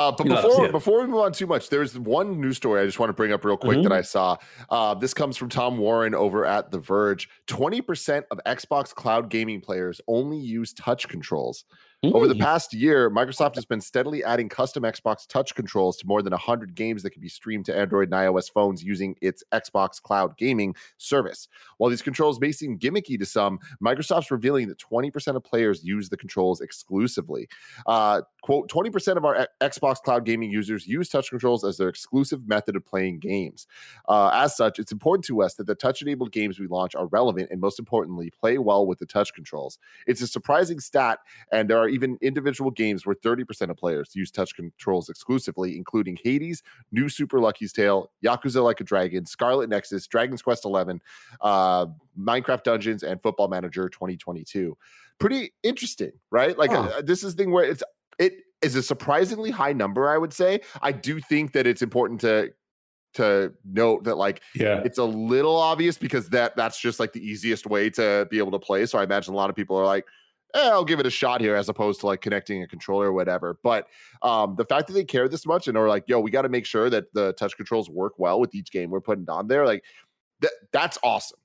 Uh, 0.00 0.12
but 0.12 0.24
to 0.24 0.30
before 0.30 0.68
before 0.72 1.00
we 1.00 1.06
move 1.06 1.20
on 1.20 1.32
too 1.32 1.46
much, 1.46 1.68
there's 1.68 1.98
one 1.98 2.40
news 2.40 2.56
story 2.56 2.80
I 2.80 2.86
just 2.86 2.98
want 2.98 3.10
to 3.10 3.14
bring 3.14 3.32
up 3.32 3.44
real 3.44 3.56
quick 3.56 3.78
Mhm. 3.78 3.82
that 3.84 3.92
I 3.92 4.02
saw. 4.02 4.36
Uh, 4.68 4.94
this 4.94 5.12
comes 5.12 5.36
from 5.36 5.48
Tom 5.48 5.76
Warren 5.78 6.14
over 6.14 6.44
at 6.46 6.70
The 6.70 6.78
Verge. 6.78 7.28
Twenty 7.46 7.80
percent 7.80 8.26
of 8.30 8.40
Xbox 8.46 8.94
cloud 8.94 9.28
gaming 9.28 9.60
players 9.60 10.00
only 10.08 10.38
use 10.38 10.72
touch 10.72 11.08
controls. 11.08 11.64
Over 12.02 12.26
the 12.26 12.34
past 12.34 12.72
year, 12.72 13.10
Microsoft 13.10 13.56
has 13.56 13.66
been 13.66 13.82
steadily 13.82 14.24
adding 14.24 14.48
custom 14.48 14.84
Xbox 14.84 15.26
touch 15.26 15.54
controls 15.54 15.98
to 15.98 16.06
more 16.06 16.22
than 16.22 16.30
100 16.30 16.74
games 16.74 17.02
that 17.02 17.10
can 17.10 17.20
be 17.20 17.28
streamed 17.28 17.66
to 17.66 17.76
Android 17.76 18.04
and 18.04 18.14
iOS 18.14 18.50
phones 18.50 18.82
using 18.82 19.16
its 19.20 19.44
Xbox 19.52 20.00
Cloud 20.00 20.38
Gaming 20.38 20.74
service. 20.96 21.46
While 21.76 21.90
these 21.90 22.00
controls 22.00 22.40
may 22.40 22.52
seem 22.52 22.78
gimmicky 22.78 23.18
to 23.18 23.26
some, 23.26 23.58
Microsoft's 23.84 24.30
revealing 24.30 24.68
that 24.68 24.78
20% 24.78 25.36
of 25.36 25.44
players 25.44 25.84
use 25.84 26.08
the 26.08 26.16
controls 26.16 26.62
exclusively. 26.62 27.48
Uh, 27.86 28.22
quote, 28.40 28.70
20% 28.70 29.18
of 29.18 29.26
our 29.26 29.46
X- 29.60 29.78
Xbox 29.78 29.96
Cloud 29.96 30.24
Gaming 30.24 30.50
users 30.50 30.86
use 30.86 31.10
touch 31.10 31.28
controls 31.28 31.64
as 31.64 31.76
their 31.76 31.90
exclusive 31.90 32.48
method 32.48 32.76
of 32.76 32.86
playing 32.86 33.18
games. 33.18 33.66
Uh, 34.08 34.30
as 34.32 34.56
such, 34.56 34.78
it's 34.78 34.90
important 34.90 35.26
to 35.26 35.42
us 35.42 35.56
that 35.56 35.66
the 35.66 35.74
touch 35.74 36.00
enabled 36.00 36.32
games 36.32 36.58
we 36.58 36.66
launch 36.66 36.94
are 36.94 37.08
relevant 37.08 37.50
and, 37.50 37.60
most 37.60 37.78
importantly, 37.78 38.30
play 38.30 38.56
well 38.56 38.86
with 38.86 38.98
the 38.98 39.06
touch 39.06 39.34
controls. 39.34 39.78
It's 40.06 40.22
a 40.22 40.26
surprising 40.26 40.80
stat, 40.80 41.18
and 41.52 41.68
there 41.68 41.78
are 41.78 41.89
even 41.90 42.18
individual 42.22 42.70
games 42.70 43.04
where 43.06 43.14
30% 43.14 43.70
of 43.70 43.76
players 43.76 44.10
use 44.14 44.30
touch 44.30 44.54
controls 44.54 45.08
exclusively, 45.08 45.76
including 45.76 46.18
Hades, 46.22 46.62
New 46.92 47.08
Super 47.08 47.40
Lucky's 47.40 47.72
Tale, 47.72 48.10
Yakuza 48.24 48.62
Like 48.62 48.80
a 48.80 48.84
Dragon, 48.84 49.26
Scarlet 49.26 49.68
Nexus, 49.68 50.06
Dragon's 50.06 50.42
Quest 50.42 50.64
11, 50.64 51.00
uh, 51.40 51.86
Minecraft 52.18 52.62
Dungeons, 52.62 53.02
and 53.02 53.20
Football 53.22 53.48
Manager 53.48 53.88
2022. 53.88 54.76
Pretty 55.18 55.52
interesting, 55.62 56.12
right? 56.30 56.56
Like 56.56 56.70
Huh. 56.70 56.90
uh, 56.96 57.02
this 57.02 57.22
is 57.22 57.34
the 57.34 57.42
thing 57.42 57.52
where 57.52 57.64
it's 57.64 57.82
it 58.18 58.34
is 58.62 58.76
a 58.76 58.82
surprisingly 58.82 59.50
high 59.50 59.72
number, 59.72 60.08
I 60.10 60.18
would 60.18 60.32
say. 60.32 60.60
I 60.82 60.92
do 60.92 61.20
think 61.20 61.52
that 61.52 61.66
it's 61.66 61.82
important 61.82 62.20
to 62.22 62.52
to 63.14 63.52
note 63.64 64.04
that 64.04 64.16
like 64.16 64.40
Yeah. 64.54 64.82
it's 64.84 64.98
a 64.98 65.04
little 65.04 65.56
obvious 65.56 65.98
because 65.98 66.28
that 66.30 66.54
that's 66.56 66.78
just 66.80 67.00
like 67.00 67.12
the 67.12 67.26
easiest 67.26 67.66
way 67.66 67.90
to 67.90 68.28
be 68.30 68.38
able 68.38 68.52
to 68.52 68.58
play. 68.58 68.86
So 68.86 68.98
I 68.98 69.02
imagine 69.02 69.34
a 69.34 69.36
lot 69.36 69.50
of 69.50 69.56
people 69.56 69.76
are 69.76 69.84
like, 69.84 70.06
eh, 70.54 70.68
I'll 70.70 70.84
give 70.84 71.00
it 71.00 71.06
a 71.06 71.10
shot 71.10 71.40
here 71.40 71.54
as 71.54 71.68
opposed 71.68 72.00
to 72.00 72.06
like 72.06 72.20
connecting 72.20 72.62
a 72.62 72.66
controller 72.66 73.06
or 73.06 73.12
whatever. 73.12 73.58
But 73.62 73.86
um, 74.22 74.54
the 74.56 74.64
fact 74.64 74.86
that 74.88 74.94
they 74.94 75.04
care 75.04 75.28
this 75.28 75.46
much 75.46 75.68
and 75.68 75.76
are 75.76 75.88
like, 75.88 76.04
yo, 76.06 76.20
we 76.20 76.30
got 76.30 76.42
to 76.42 76.48
make 76.48 76.66
sure 76.66 76.90
that 76.90 77.12
the 77.14 77.32
touch 77.34 77.56
controls 77.56 77.88
work 77.88 78.14
well 78.18 78.40
with 78.40 78.54
each 78.54 78.70
game 78.70 78.90
we're 78.90 79.00
putting 79.00 79.28
on 79.28 79.48
there, 79.48 79.66
like 79.66 79.84
that 80.40 80.52
that's 80.72 80.98
awesome. 81.02 81.38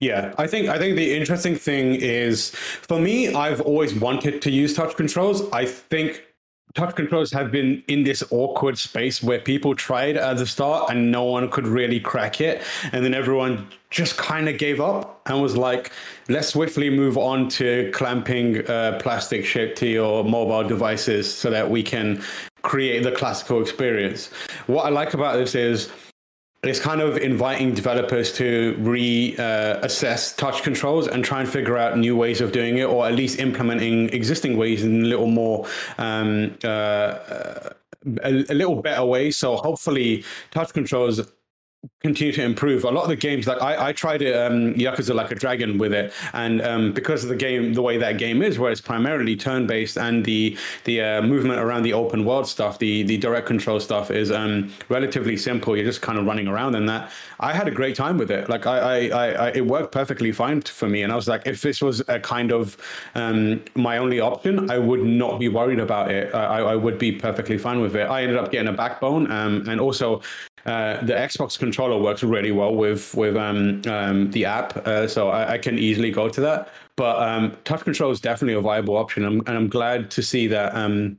Yeah, 0.00 0.34
I 0.36 0.46
think 0.46 0.68
I 0.68 0.78
think 0.78 0.96
the 0.96 1.14
interesting 1.14 1.56
thing 1.56 1.94
is 1.94 2.50
for 2.50 3.00
me, 3.00 3.32
I've 3.32 3.62
always 3.62 3.94
wanted 3.94 4.42
to 4.42 4.50
use 4.50 4.74
touch 4.74 4.94
controls. 4.94 5.50
I 5.52 5.64
think 5.64 6.22
touch 6.76 6.94
controls 6.94 7.32
have 7.32 7.50
been 7.50 7.82
in 7.88 8.04
this 8.04 8.22
awkward 8.30 8.78
space 8.78 9.22
where 9.22 9.40
people 9.40 9.74
tried 9.74 10.16
at 10.16 10.36
the 10.36 10.46
start 10.46 10.90
and 10.90 11.10
no 11.10 11.24
one 11.24 11.50
could 11.50 11.66
really 11.66 11.98
crack 11.98 12.40
it, 12.40 12.62
and 12.92 13.04
then 13.04 13.14
everyone 13.14 13.66
just 13.90 14.18
kind 14.18 14.48
of 14.48 14.58
gave 14.58 14.80
up 14.80 15.22
and 15.26 15.40
was 15.42 15.56
like, 15.56 15.90
"Let's 16.28 16.48
swiftly 16.48 16.90
move 16.90 17.16
on 17.16 17.48
to 17.60 17.90
clamping 17.94 18.68
uh, 18.68 18.98
plastic 19.02 19.44
shit 19.44 19.74
to 19.76 19.86
your 19.86 20.22
mobile 20.22 20.68
devices 20.68 21.32
so 21.32 21.50
that 21.50 21.68
we 21.68 21.82
can 21.82 22.22
create 22.62 23.02
the 23.02 23.12
classical 23.12 23.60
experience." 23.62 24.30
What 24.66 24.84
I 24.84 24.90
like 24.90 25.14
about 25.14 25.36
this 25.36 25.54
is 25.54 25.88
it's 26.68 26.80
kind 26.80 27.00
of 27.00 27.16
inviting 27.16 27.74
developers 27.74 28.32
to 28.34 28.74
reassess 28.78 30.36
touch 30.36 30.62
controls 30.62 31.06
and 31.08 31.24
try 31.24 31.40
and 31.40 31.48
figure 31.48 31.76
out 31.76 31.98
new 31.98 32.16
ways 32.16 32.40
of 32.40 32.52
doing 32.52 32.78
it, 32.78 32.84
or 32.84 33.06
at 33.06 33.14
least 33.14 33.38
implementing 33.38 34.08
existing 34.10 34.56
ways 34.56 34.82
in 34.82 35.02
a 35.02 35.06
little 35.06 35.26
more 35.26 35.66
um, 35.98 36.56
uh, 36.64 36.66
uh, 36.66 37.70
a, 38.22 38.30
a 38.48 38.54
little 38.54 38.76
better 38.82 39.04
way. 39.04 39.30
So 39.30 39.56
hopefully, 39.56 40.24
touch 40.50 40.72
controls 40.72 41.20
continue 42.02 42.32
to 42.32 42.42
improve. 42.42 42.84
A 42.84 42.90
lot 42.90 43.02
of 43.02 43.08
the 43.08 43.16
games, 43.16 43.46
like 43.46 43.60
I, 43.62 43.88
I 43.88 43.92
tried 43.92 44.22
um, 44.22 44.74
Yakuza 44.74 45.14
Like 45.14 45.30
a 45.30 45.34
Dragon 45.34 45.78
with 45.78 45.92
it, 45.92 46.12
and 46.32 46.62
um, 46.62 46.92
because 46.92 47.22
of 47.22 47.30
the 47.30 47.36
game, 47.36 47.74
the 47.74 47.82
way 47.82 47.96
that 47.98 48.18
game 48.18 48.42
is, 48.42 48.58
where 48.58 48.70
it's 48.70 48.80
primarily 48.80 49.36
turn-based, 49.36 49.96
and 49.98 50.24
the 50.24 50.56
the 50.84 51.00
uh, 51.00 51.22
movement 51.22 51.60
around 51.60 51.82
the 51.82 51.92
open 51.92 52.24
world 52.24 52.46
stuff, 52.46 52.78
the 52.78 53.02
the 53.04 53.16
direct 53.16 53.46
control 53.46 53.80
stuff 53.80 54.10
is 54.10 54.30
um, 54.30 54.72
relatively 54.88 55.36
simple. 55.36 55.76
You're 55.76 55.86
just 55.86 56.02
kind 56.02 56.18
of 56.18 56.26
running 56.26 56.48
around 56.48 56.74
in 56.74 56.86
that. 56.86 57.10
I 57.40 57.52
had 57.52 57.68
a 57.68 57.70
great 57.70 57.96
time 57.96 58.16
with 58.16 58.30
it. 58.30 58.48
Like 58.48 58.66
I, 58.66 59.08
I, 59.08 59.28
I, 59.30 59.48
it 59.50 59.66
worked 59.66 59.92
perfectly 59.92 60.32
fine 60.32 60.62
for 60.62 60.88
me, 60.88 61.02
and 61.02 61.12
I 61.12 61.16
was 61.16 61.28
like, 61.28 61.46
if 61.46 61.60
this 61.60 61.82
was 61.82 62.02
a 62.08 62.18
kind 62.18 62.52
of 62.52 62.76
um, 63.14 63.62
my 63.74 63.98
only 63.98 64.20
option, 64.20 64.70
I 64.70 64.78
would 64.78 65.02
not 65.02 65.38
be 65.38 65.48
worried 65.48 65.80
about 65.80 66.10
it. 66.10 66.34
I, 66.34 66.60
I 66.60 66.76
would 66.76 66.98
be 66.98 67.12
perfectly 67.12 67.58
fine 67.58 67.80
with 67.80 67.94
it. 67.96 68.08
I 68.08 68.22
ended 68.22 68.38
up 68.38 68.50
getting 68.50 68.68
a 68.68 68.72
backbone, 68.72 69.30
um, 69.30 69.68
and 69.68 69.80
also 69.80 70.22
uh, 70.64 71.00
the 71.02 71.12
Xbox 71.12 71.58
controller 71.76 72.02
works 72.02 72.22
really 72.22 72.52
well 72.52 72.74
with 72.74 73.14
with 73.14 73.36
um, 73.36 73.82
um, 73.86 74.30
the 74.30 74.46
app, 74.46 74.76
uh, 74.86 75.06
so 75.06 75.28
I, 75.28 75.52
I, 75.52 75.58
can 75.58 75.78
easily 75.78 76.10
go 76.10 76.26
to 76.30 76.40
that. 76.40 76.70
But 76.96 77.16
um, 77.20 77.54
touch 77.64 77.82
control 77.84 78.10
is 78.10 78.18
definitely 78.18 78.54
a 78.54 78.62
viable 78.62 78.96
option, 78.96 79.24
I'm, 79.26 79.40
and 79.40 79.50
I'm 79.50 79.68
glad 79.68 80.10
to 80.12 80.22
see 80.22 80.46
that 80.46 80.74
um, 80.74 81.18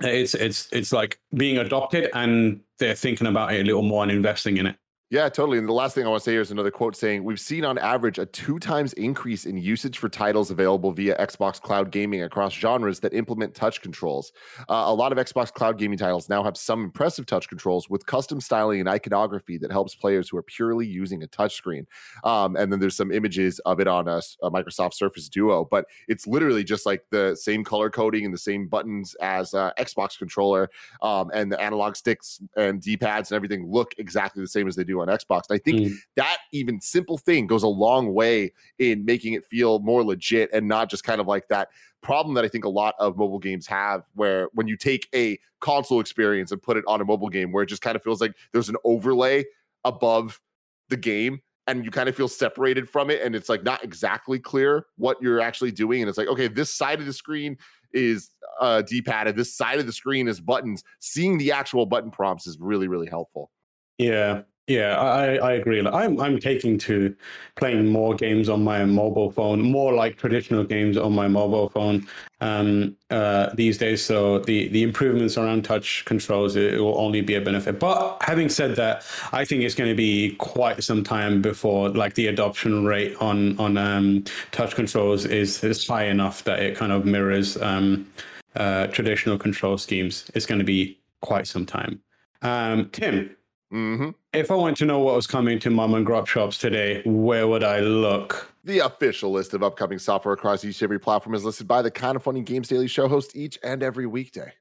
it's 0.00 0.34
it's 0.34 0.68
it's 0.70 0.92
like 0.92 1.18
being 1.34 1.56
adopted, 1.56 2.10
and 2.12 2.60
they're 2.78 2.94
thinking 2.94 3.26
about 3.26 3.54
it 3.54 3.62
a 3.62 3.64
little 3.64 3.82
more 3.82 4.02
and 4.02 4.12
investing 4.12 4.58
in 4.58 4.66
it. 4.66 4.76
Yeah, 5.08 5.28
totally. 5.28 5.58
And 5.58 5.68
the 5.68 5.72
last 5.72 5.94
thing 5.94 6.04
I 6.04 6.08
want 6.08 6.24
to 6.24 6.24
say 6.24 6.32
here 6.32 6.40
is 6.40 6.50
another 6.50 6.72
quote 6.72 6.96
saying, 6.96 7.22
We've 7.22 7.38
seen 7.38 7.64
on 7.64 7.78
average 7.78 8.18
a 8.18 8.26
two 8.26 8.58
times 8.58 8.92
increase 8.94 9.46
in 9.46 9.56
usage 9.56 9.98
for 9.98 10.08
titles 10.08 10.50
available 10.50 10.90
via 10.90 11.16
Xbox 11.16 11.60
Cloud 11.60 11.92
Gaming 11.92 12.24
across 12.24 12.52
genres 12.52 12.98
that 13.00 13.14
implement 13.14 13.54
touch 13.54 13.82
controls. 13.82 14.32
Uh, 14.68 14.82
a 14.86 14.92
lot 14.92 15.12
of 15.12 15.18
Xbox 15.18 15.52
Cloud 15.52 15.78
Gaming 15.78 15.96
titles 15.96 16.28
now 16.28 16.42
have 16.42 16.56
some 16.56 16.82
impressive 16.82 17.24
touch 17.24 17.48
controls 17.48 17.88
with 17.88 18.04
custom 18.06 18.40
styling 18.40 18.80
and 18.80 18.88
iconography 18.88 19.56
that 19.58 19.70
helps 19.70 19.94
players 19.94 20.28
who 20.28 20.38
are 20.38 20.42
purely 20.42 20.88
using 20.88 21.22
a 21.22 21.28
touchscreen. 21.28 21.86
Um, 22.24 22.56
and 22.56 22.72
then 22.72 22.80
there's 22.80 22.96
some 22.96 23.12
images 23.12 23.60
of 23.60 23.78
it 23.78 23.86
on 23.86 24.08
a, 24.08 24.20
a, 24.42 24.50
Microsoft 24.50 24.94
Surface 24.94 25.28
Duo, 25.28 25.64
but 25.70 25.86
it's 26.08 26.26
literally 26.26 26.64
just 26.64 26.84
like 26.84 27.04
the 27.12 27.36
same 27.36 27.62
color 27.62 27.90
coding 27.90 28.24
and 28.24 28.34
the 28.34 28.38
same 28.38 28.66
buttons 28.66 29.14
as 29.20 29.54
uh, 29.54 29.70
Xbox 29.78 30.18
controller. 30.18 30.68
Um, 31.00 31.30
and 31.32 31.52
the 31.52 31.60
analog 31.60 31.94
sticks 31.94 32.40
and 32.56 32.82
D 32.82 32.96
pads 32.96 33.30
and 33.30 33.36
everything 33.36 33.70
look 33.70 33.92
exactly 33.98 34.42
the 34.42 34.48
same 34.48 34.66
as 34.66 34.74
they 34.74 34.82
do 34.82 34.95
on 35.00 35.08
Xbox. 35.08 35.42
I 35.50 35.58
think 35.58 35.80
mm. 35.80 35.94
that 36.16 36.38
even 36.52 36.80
simple 36.80 37.18
thing 37.18 37.46
goes 37.46 37.62
a 37.62 37.68
long 37.68 38.14
way 38.14 38.52
in 38.78 39.04
making 39.04 39.34
it 39.34 39.44
feel 39.44 39.78
more 39.80 40.04
legit 40.04 40.50
and 40.52 40.68
not 40.68 40.90
just 40.90 41.04
kind 41.04 41.20
of 41.20 41.26
like 41.26 41.48
that 41.48 41.68
problem 42.02 42.34
that 42.34 42.44
I 42.44 42.48
think 42.48 42.64
a 42.64 42.68
lot 42.68 42.94
of 42.98 43.16
mobile 43.16 43.38
games 43.38 43.66
have 43.66 44.04
where 44.14 44.48
when 44.52 44.68
you 44.68 44.76
take 44.76 45.08
a 45.14 45.38
console 45.60 46.00
experience 46.00 46.52
and 46.52 46.62
put 46.62 46.76
it 46.76 46.84
on 46.86 47.00
a 47.00 47.04
mobile 47.04 47.28
game 47.28 47.52
where 47.52 47.62
it 47.62 47.66
just 47.66 47.82
kind 47.82 47.96
of 47.96 48.02
feels 48.02 48.20
like 48.20 48.34
there's 48.52 48.68
an 48.68 48.76
overlay 48.84 49.44
above 49.84 50.40
the 50.88 50.96
game 50.96 51.40
and 51.66 51.84
you 51.84 51.90
kind 51.90 52.08
of 52.08 52.14
feel 52.14 52.28
separated 52.28 52.88
from 52.88 53.10
it 53.10 53.20
and 53.22 53.34
it's 53.34 53.48
like 53.48 53.64
not 53.64 53.82
exactly 53.82 54.38
clear 54.38 54.86
what 54.96 55.20
you're 55.20 55.40
actually 55.40 55.72
doing 55.72 56.00
and 56.00 56.08
it's 56.08 56.18
like 56.18 56.28
okay 56.28 56.48
this 56.48 56.72
side 56.72 57.00
of 57.00 57.06
the 57.06 57.12
screen 57.12 57.56
is 57.92 58.30
uh 58.60 58.82
d-pad 58.82 59.26
and 59.26 59.36
this 59.36 59.52
side 59.52 59.78
of 59.78 59.86
the 59.86 59.92
screen 59.92 60.28
is 60.28 60.40
buttons 60.40 60.84
seeing 61.00 61.38
the 61.38 61.52
actual 61.52 61.86
button 61.86 62.10
prompts 62.10 62.46
is 62.46 62.56
really 62.60 62.88
really 62.88 63.08
helpful 63.08 63.50
yeah 63.98 64.42
yeah, 64.66 64.98
I, 64.98 65.36
I 65.36 65.52
agree. 65.52 65.86
I'm 65.86 66.20
I'm 66.20 66.40
taking 66.40 66.76
to 66.78 67.14
playing 67.54 67.86
more 67.86 68.16
games 68.16 68.48
on 68.48 68.64
my 68.64 68.84
mobile 68.84 69.30
phone, 69.30 69.62
more 69.62 69.92
like 69.92 70.16
traditional 70.16 70.64
games 70.64 70.96
on 70.96 71.12
my 71.12 71.28
mobile 71.28 71.68
phone 71.68 72.04
um, 72.40 72.96
uh, 73.10 73.50
these 73.54 73.78
days. 73.78 74.04
So 74.04 74.40
the 74.40 74.66
the 74.68 74.82
improvements 74.82 75.38
around 75.38 75.64
touch 75.64 76.04
controls 76.04 76.56
it, 76.56 76.74
it, 76.74 76.80
will 76.80 76.98
only 76.98 77.20
be 77.20 77.36
a 77.36 77.40
benefit. 77.40 77.78
But 77.78 78.20
having 78.22 78.48
said 78.48 78.74
that, 78.74 79.04
I 79.30 79.44
think 79.44 79.62
it's 79.62 79.76
going 79.76 79.90
to 79.90 79.96
be 79.96 80.34
quite 80.36 80.82
some 80.82 81.04
time 81.04 81.40
before 81.40 81.90
like 81.90 82.14
the 82.14 82.26
adoption 82.26 82.84
rate 82.84 83.14
on 83.20 83.56
on 83.60 83.76
um, 83.76 84.24
touch 84.50 84.74
controls 84.74 85.26
is 85.26 85.62
is 85.62 85.86
high 85.86 86.06
enough 86.06 86.42
that 86.42 86.58
it 86.58 86.76
kind 86.76 86.90
of 86.90 87.04
mirrors 87.04 87.56
um, 87.62 88.10
uh, 88.56 88.88
traditional 88.88 89.38
control 89.38 89.78
schemes. 89.78 90.28
It's 90.34 90.46
going 90.46 90.58
to 90.58 90.64
be 90.64 90.98
quite 91.20 91.46
some 91.46 91.66
time. 91.66 92.00
Um, 92.42 92.90
Tim, 92.90 93.36
Mm-hmm. 93.76 94.10
If 94.32 94.50
I 94.50 94.54
want 94.54 94.78
to 94.78 94.86
know 94.86 95.00
what 95.00 95.16
was 95.16 95.26
coming 95.26 95.58
to 95.58 95.68
mom 95.68 95.92
and 95.92 96.06
grub 96.06 96.26
shops 96.26 96.56
today, 96.56 97.02
where 97.04 97.46
would 97.46 97.62
I 97.62 97.80
look? 97.80 98.50
The 98.64 98.78
official 98.78 99.30
list 99.30 99.52
of 99.52 99.62
upcoming 99.62 99.98
software 99.98 100.32
across 100.32 100.64
each 100.64 100.80
and 100.80 100.86
every 100.86 100.98
platform 100.98 101.34
is 101.34 101.44
listed 101.44 101.68
by 101.68 101.82
the 101.82 101.90
Kind 101.90 102.16
of 102.16 102.22
Funny 102.22 102.40
Games 102.40 102.68
Daily 102.68 102.88
Show 102.88 103.06
host 103.06 103.36
each 103.36 103.58
and 103.62 103.82
every 103.82 104.06
weekday. 104.06 104.54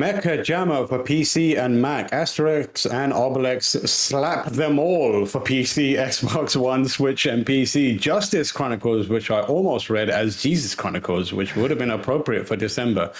Mecha 0.00 0.44
Jammer 0.44 0.86
for 0.86 0.98
PC 0.98 1.58
and 1.58 1.80
Mac, 1.80 2.10
Asterix 2.10 2.90
and 2.90 3.12
Obelix 3.12 3.88
Slap 3.88 4.46
Them 4.46 4.78
All 4.78 5.26
for 5.26 5.40
PC, 5.40 5.94
Xbox 5.94 6.56
One, 6.56 6.86
Switch, 6.86 7.26
and 7.26 7.44
PC. 7.44 7.98
Justice 7.98 8.52
Chronicles, 8.52 9.08
which 9.08 9.30
I 9.30 9.40
almost 9.42 9.90
read 9.90 10.10
as 10.10 10.42
Jesus 10.42 10.74
Chronicles, 10.74 11.32
which 11.32 11.56
would 11.56 11.70
have 11.70 11.78
been 11.78 11.90
appropriate 11.90 12.46
for 12.46 12.56
December. 12.56 13.12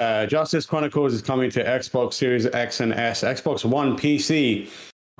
Uh, 0.00 0.26
Justice 0.26 0.66
Chronicles 0.66 1.12
is 1.12 1.22
coming 1.22 1.50
to 1.50 1.64
Xbox 1.64 2.14
Series 2.14 2.46
X 2.46 2.80
and 2.80 2.92
S, 2.92 3.22
Xbox 3.22 3.64
One, 3.64 3.96
PC, 3.98 4.68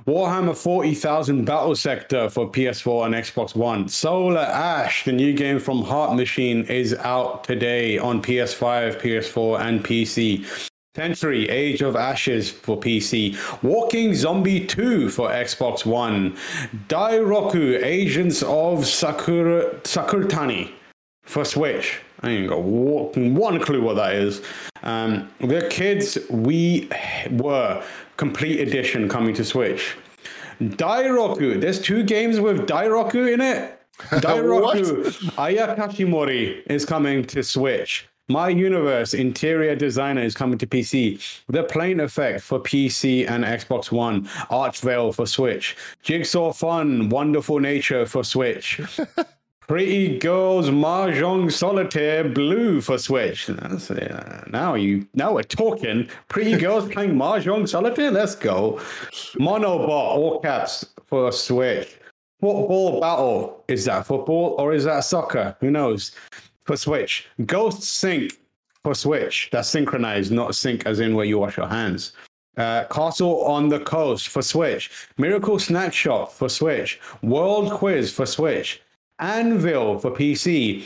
Warhammer 0.07 0.57
40,000 0.57 1.45
Battle 1.45 1.77
Sector 1.77 2.31
for 2.31 2.51
PS4 2.51 3.07
and 3.07 3.15
Xbox 3.15 3.55
One. 3.55 3.89
Solar 3.89 4.41
Ash, 4.41 5.05
the 5.05 5.13
new 5.13 5.33
game 5.33 5.61
from 5.61 5.83
Heart 5.83 6.17
Machine, 6.17 6.65
is 6.65 6.95
out 6.95 7.45
today 7.45 7.99
on 7.99 8.21
PS5, 8.21 9.01
PS4, 9.01 9.61
and 9.61 9.85
PC. 9.85 10.71
Century 10.95 11.49
Age 11.49 11.81
of 11.81 11.97
Ashes 11.97 12.51
for 12.51 12.79
PC. 12.79 13.35
Walking 13.63 14.15
Zombie 14.15 14.67
2 14.67 15.09
for 15.09 15.31
Xbox 15.31 15.87
One. 15.87 16.37
Dairoku 16.89 17.83
Agents 17.83 18.43
of 18.43 18.87
Sakura, 18.87 19.75
Sakuratani 19.85 20.71
for 21.23 21.47
Switch. 21.47 21.99
I 22.21 22.33
ain't 22.33 22.51
got 22.51 22.63
one 22.63 23.59
clue 23.61 23.81
what 23.81 23.95
that 23.95 24.15
is. 24.17 24.43
Um, 24.83 25.31
the 25.41 25.67
kids 25.71 26.19
we 26.29 26.91
were 27.31 27.83
complete 28.19 28.61
edition 28.61 29.09
coming 29.09 29.35
to 29.37 29.47
Switch. 29.47 29.97
Dairoku. 30.61 31.59
There's 31.59 31.81
two 31.81 32.03
games 32.03 32.39
with 32.39 32.69
Dairoku 32.69 33.33
in 33.33 33.41
it. 33.41 33.81
Dairoku 34.11 35.39
Aya 35.39 35.75
Kashimori 35.75 36.67
is 36.67 36.85
coming 36.85 37.25
to 37.25 37.43
Switch. 37.43 38.07
My 38.29 38.49
Universe 38.49 39.15
Interior 39.15 39.75
Designer 39.75 40.23
is 40.23 40.35
coming 40.35 40.57
to 40.59 40.67
PC. 40.67 41.43
The 41.49 41.65
Plane 41.65 41.99
Effect 41.99 42.41
for 42.41 42.61
PC 42.61 43.29
and 43.29 43.45
Xbox 43.45 43.91
One. 43.91 44.27
Archvale 44.49 45.13
for 45.15 45.27
Switch. 45.27 45.77
Jigsaw 46.03 46.53
Fun 46.53 47.09
Wonderful 47.09 47.59
Nature 47.59 48.07
for 48.07 48.23
Switch. 48.23 48.81
Pretty 49.61 50.19
Girls 50.19 50.71
Mahjong 50.71 51.51
Solitaire 51.51 52.29
Blue 52.29 52.81
for 52.81 52.97
Switch. 52.97 53.51
Uh, 53.51 54.45
now 54.49 54.75
you 54.75 55.07
now 55.15 55.35
we're 55.35 55.43
talking. 55.43 56.09
Pretty 56.29 56.57
Girls 56.57 56.89
playing 56.89 57.15
Mahjong 57.15 57.69
Solitaire. 57.69 58.11
Let's 58.13 58.37
go. 58.37 58.81
Monobot 59.41 59.89
all 59.89 60.41
caps 60.41 60.87
for 61.07 61.33
Switch. 61.33 61.99
Football 62.41 63.01
Battle 63.01 63.65
is 63.69 63.85
that 63.85 64.07
football 64.07 64.55
or 64.59 64.73
is 64.73 64.85
that 64.85 65.01
soccer? 65.05 65.57
Who 65.61 65.71
knows? 65.71 66.13
For 66.73 66.77
Switch. 66.79 67.29
Ghost 67.45 67.83
Sync 67.83 68.33
for 68.83 68.95
Switch. 68.95 69.51
That's 69.53 69.69
synchronized, 69.69 70.33
not 70.33 70.55
sync 70.55 70.87
as 70.87 71.01
in 71.01 71.15
where 71.15 71.27
you 71.27 71.39
wash 71.39 71.59
your 71.59 71.69
hands. 71.69 72.15
Uh, 72.57 72.85
Castle 72.85 73.45
on 73.45 73.69
the 73.69 73.81
Coast 73.81 74.29
for 74.29 74.41
Switch. 74.41 74.91
Miracle 75.19 75.59
Snapshot 75.59 76.33
for 76.33 76.49
Switch. 76.49 76.99
World 77.21 77.73
Quiz 77.73 78.11
for 78.11 78.25
Switch. 78.25 78.81
Anvil 79.19 79.99
for 79.99 80.13
PC. 80.13 80.85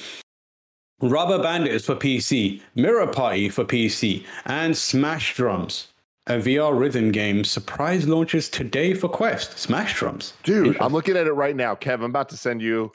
Rubber 1.01 1.41
Bandits 1.41 1.85
for 1.85 1.95
PC. 1.95 2.63
Mirror 2.75 3.07
Party 3.13 3.49
for 3.49 3.65
PC. 3.65 4.25
And 4.47 4.77
Smash 4.77 5.37
Drums. 5.37 5.93
A 6.27 6.33
VR 6.33 6.77
rhythm 6.77 7.13
game 7.13 7.45
surprise 7.45 8.09
launches 8.09 8.49
today 8.49 8.93
for 8.93 9.09
Quest. 9.09 9.57
Smash 9.57 9.97
Drums. 9.97 10.33
Dude, 10.43 10.77
I'm 10.81 10.93
looking 10.93 11.17
at 11.17 11.29
it 11.29 11.33
right 11.35 11.55
now. 11.55 11.77
Kev, 11.77 11.95
I'm 11.95 12.07
about 12.07 12.29
to 12.31 12.37
send 12.37 12.61
you 12.61 12.91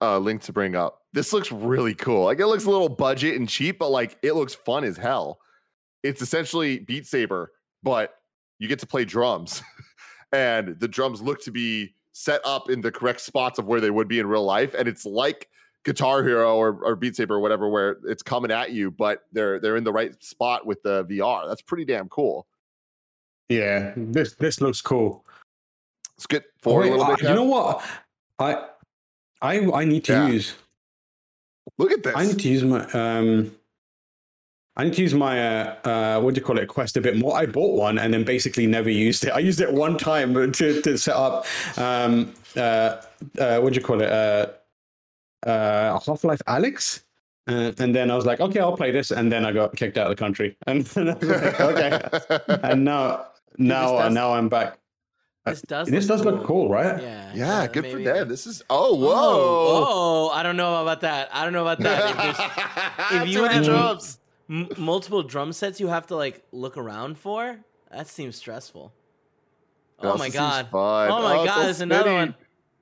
a 0.00 0.18
link 0.18 0.42
to 0.42 0.52
bring 0.52 0.74
up. 0.74 1.02
This 1.12 1.32
looks 1.32 1.50
really 1.50 1.94
cool. 1.94 2.24
Like 2.24 2.40
it 2.40 2.46
looks 2.46 2.64
a 2.64 2.70
little 2.70 2.88
budget 2.88 3.36
and 3.36 3.48
cheap, 3.48 3.78
but 3.78 3.90
like 3.90 4.18
it 4.22 4.34
looks 4.34 4.54
fun 4.54 4.84
as 4.84 4.96
hell. 4.96 5.38
It's 6.02 6.22
essentially 6.22 6.78
Beat 6.80 7.06
Saber, 7.06 7.52
but 7.82 8.14
you 8.58 8.68
get 8.68 8.78
to 8.80 8.86
play 8.86 9.04
drums. 9.04 9.62
and 10.32 10.78
the 10.78 10.88
drums 10.88 11.22
look 11.22 11.42
to 11.44 11.50
be 11.50 11.94
set 12.12 12.40
up 12.44 12.70
in 12.70 12.80
the 12.80 12.90
correct 12.90 13.20
spots 13.20 13.58
of 13.58 13.66
where 13.66 13.80
they 13.80 13.90
would 13.90 14.08
be 14.08 14.18
in 14.18 14.26
real 14.26 14.44
life. 14.44 14.74
And 14.74 14.88
it's 14.88 15.04
like 15.04 15.48
Guitar 15.84 16.22
Hero 16.22 16.56
or, 16.56 16.78
or 16.82 16.96
Beat 16.96 17.16
Saber 17.16 17.34
or 17.34 17.40
whatever, 17.40 17.68
where 17.68 17.98
it's 18.04 18.22
coming 18.22 18.50
at 18.50 18.72
you, 18.72 18.90
but 18.90 19.22
they're 19.32 19.60
they're 19.60 19.76
in 19.76 19.84
the 19.84 19.92
right 19.92 20.22
spot 20.22 20.66
with 20.66 20.82
the 20.82 21.04
VR. 21.04 21.48
That's 21.48 21.62
pretty 21.62 21.84
damn 21.84 22.08
cool. 22.08 22.46
Yeah, 23.48 23.92
this 23.96 24.34
this 24.34 24.60
looks 24.60 24.80
cool. 24.80 25.24
Let's 26.16 26.26
get 26.26 26.44
forward 26.60 26.82
Wait, 26.82 26.88
a 26.88 26.96
little 26.96 27.04
uh, 27.04 27.16
bit. 27.16 27.28
you 27.28 27.34
know 27.34 27.44
what? 27.44 27.84
I 28.38 28.64
I 29.42 29.58
I 29.72 29.84
need 29.84 30.04
to 30.04 30.12
Yeah. 30.12 30.28
use 30.28 30.54
Look 31.78 31.92
at 31.92 32.02
this. 32.02 32.14
I 32.16 32.24
need 32.26 32.38
to 32.38 32.48
use 32.48 32.62
my 32.64 32.84
um 32.92 33.50
I 34.78 34.84
need 34.84 34.94
to 34.94 35.02
use 35.02 35.14
my 35.14 35.34
uh, 35.40 35.74
uh 35.88 36.20
what 36.20 36.34
do 36.34 36.40
you 36.40 36.44
call 36.46 36.58
it 36.58 36.68
quest 36.68 36.96
a 36.96 37.00
bit 37.00 37.16
more. 37.16 37.36
I 37.36 37.46
bought 37.46 37.74
one 37.76 37.98
and 37.98 38.12
then 38.14 38.24
basically 38.24 38.66
never 38.66 38.90
used 38.90 39.24
it. 39.24 39.30
I 39.30 39.38
used 39.40 39.60
it 39.60 39.72
one 39.72 39.96
time 39.98 40.34
to 40.58 40.80
to 40.82 40.96
set 40.98 41.16
up 41.16 41.46
um 41.76 42.32
uh 42.56 43.00
uh 43.38 43.58
what 43.60 43.72
do 43.72 43.78
you 43.80 43.84
call 43.84 44.00
it 44.02 44.10
uh 44.10 44.46
uh 45.48 45.98
Half-Life 46.00 46.42
Alyx. 46.46 47.02
Uh, 47.48 47.70
and 47.78 47.94
then 47.94 48.10
I 48.10 48.16
was 48.16 48.26
like, 48.26 48.40
okay, 48.40 48.58
I'll 48.58 48.76
play 48.76 48.90
this, 48.90 49.12
and 49.12 49.30
then 49.30 49.46
I 49.46 49.52
got 49.52 49.76
kicked 49.76 49.96
out 49.98 50.10
of 50.10 50.16
the 50.16 50.20
country, 50.24 50.56
and 50.66 50.82
then 50.84 51.10
I 51.10 51.14
was 51.14 51.28
like, 51.28 51.60
okay, 51.60 51.92
and 52.68 52.84
now, 52.84 53.26
now, 53.56 53.92
does- 53.98 54.12
now 54.14 54.34
I'm 54.34 54.48
back. 54.48 54.78
Uh, 55.46 55.50
this 55.50 55.62
does. 55.62 55.88
This 55.88 56.06
does 56.06 56.24
look 56.24 56.44
cool, 56.44 56.68
right? 56.68 57.00
Yeah. 57.00 57.30
yeah, 57.34 57.66
good 57.68 57.84
for 57.86 57.92
maybe- 57.98 58.04
them. 58.04 58.28
This 58.28 58.46
is 58.46 58.62
oh 58.68 58.94
whoa. 58.96 59.06
Whoa, 59.06 59.84
whoa! 59.84 60.28
I 60.30 60.42
don't 60.42 60.56
know 60.56 60.82
about 60.82 61.02
that. 61.02 61.28
I 61.32 61.44
don't 61.44 61.52
know 61.52 61.62
about 61.62 61.78
that. 61.80 63.12
If 63.12 63.22
if 63.22 63.28
you 63.28 63.44
have- 63.44 63.64
drums. 63.64 64.18
m- 64.50 64.68
multiple 64.76 65.22
drum 65.22 65.52
sets 65.52 65.78
you 65.78 65.86
have 65.86 66.08
to 66.08 66.16
like 66.16 66.44
look 66.50 66.76
around 66.76 67.16
for, 67.18 67.58
that 67.92 68.08
seems 68.08 68.36
stressful. 68.36 68.92
Oh 70.00 70.08
it 70.08 70.12
Oh 70.12 70.18
my 70.18 70.28
oh, 70.28 70.30
god! 70.30 70.68
Oh 70.72 71.22
my 71.22 71.36
it's 71.36 71.44
god! 71.46 71.64
There's 71.64 71.80
another 71.80 72.12
one. 72.12 72.34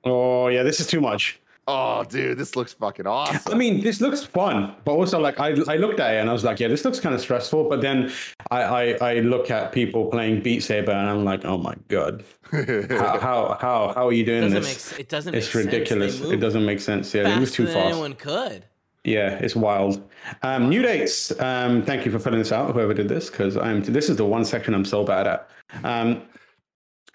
Oh 0.03 0.47
yeah, 0.47 0.63
this 0.63 0.79
is 0.79 0.87
too 0.87 1.01
much. 1.01 1.39
Oh, 1.67 2.03
dude, 2.03 2.37
this 2.37 2.55
looks 2.55 2.73
fucking 2.73 3.07
awesome. 3.07 3.51
I 3.51 3.55
mean, 3.57 3.81
this 3.81 3.99
looks 3.99 4.23
fun, 4.23 4.75
but 4.83 4.91
also 4.91 5.19
like 5.19 5.39
I, 5.39 5.55
I 5.67 5.77
looked 5.77 5.99
at 5.99 6.13
it 6.13 6.17
and 6.19 6.29
I 6.29 6.33
was 6.33 6.43
like, 6.43 6.59
yeah, 6.59 6.67
this 6.67 6.85
looks 6.85 6.99
kind 6.99 7.15
of 7.15 7.21
stressful. 7.21 7.67
But 7.69 7.81
then 7.81 8.11
I, 8.51 8.61
I, 8.61 9.13
I 9.13 9.19
look 9.21 9.49
at 9.49 9.71
people 9.71 10.05
playing 10.05 10.41
Beat 10.41 10.59
Saber 10.61 10.91
and 10.91 11.09
I'm 11.09 11.25
like, 11.25 11.43
oh 11.43 11.57
my 11.57 11.73
god, 11.87 12.23
how 12.51 12.59
how 13.19 13.57
how, 13.59 13.93
how 13.95 14.07
are 14.07 14.13
you 14.13 14.23
doing 14.23 14.41
doesn't 14.41 14.61
this? 14.61 14.91
make. 14.91 14.99
It 14.99 15.09
doesn't. 15.09 15.33
it's 15.33 15.47
make 15.47 15.63
sense. 15.63 15.65
Ridiculous. 15.65 16.21
It 16.21 16.37
doesn't 16.37 16.65
make 16.65 16.79
sense. 16.79 17.11
Yeah, 17.15 17.23
they 17.23 17.39
move 17.39 17.51
too 17.51 17.65
than 17.65 17.73
fast. 17.73 17.85
anyone 17.87 18.13
could. 18.13 18.65
Yeah, 19.03 19.29
it's 19.35 19.55
wild. 19.55 20.07
Um, 20.43 20.69
new 20.69 20.81
dates. 20.83 21.31
Um, 21.39 21.83
thank 21.83 22.05
you 22.05 22.11
for 22.11 22.19
filling 22.19 22.39
this 22.39 22.51
out, 22.51 22.73
whoever 22.73 22.93
did 22.93 23.07
this, 23.07 23.29
because 23.29 23.57
I'm. 23.57 23.81
This 23.83 24.09
is 24.09 24.17
the 24.17 24.25
one 24.25 24.45
section 24.45 24.75
I'm 24.75 24.85
so 24.85 25.03
bad 25.03 25.25
at. 25.27 25.49
Um, 25.83 26.21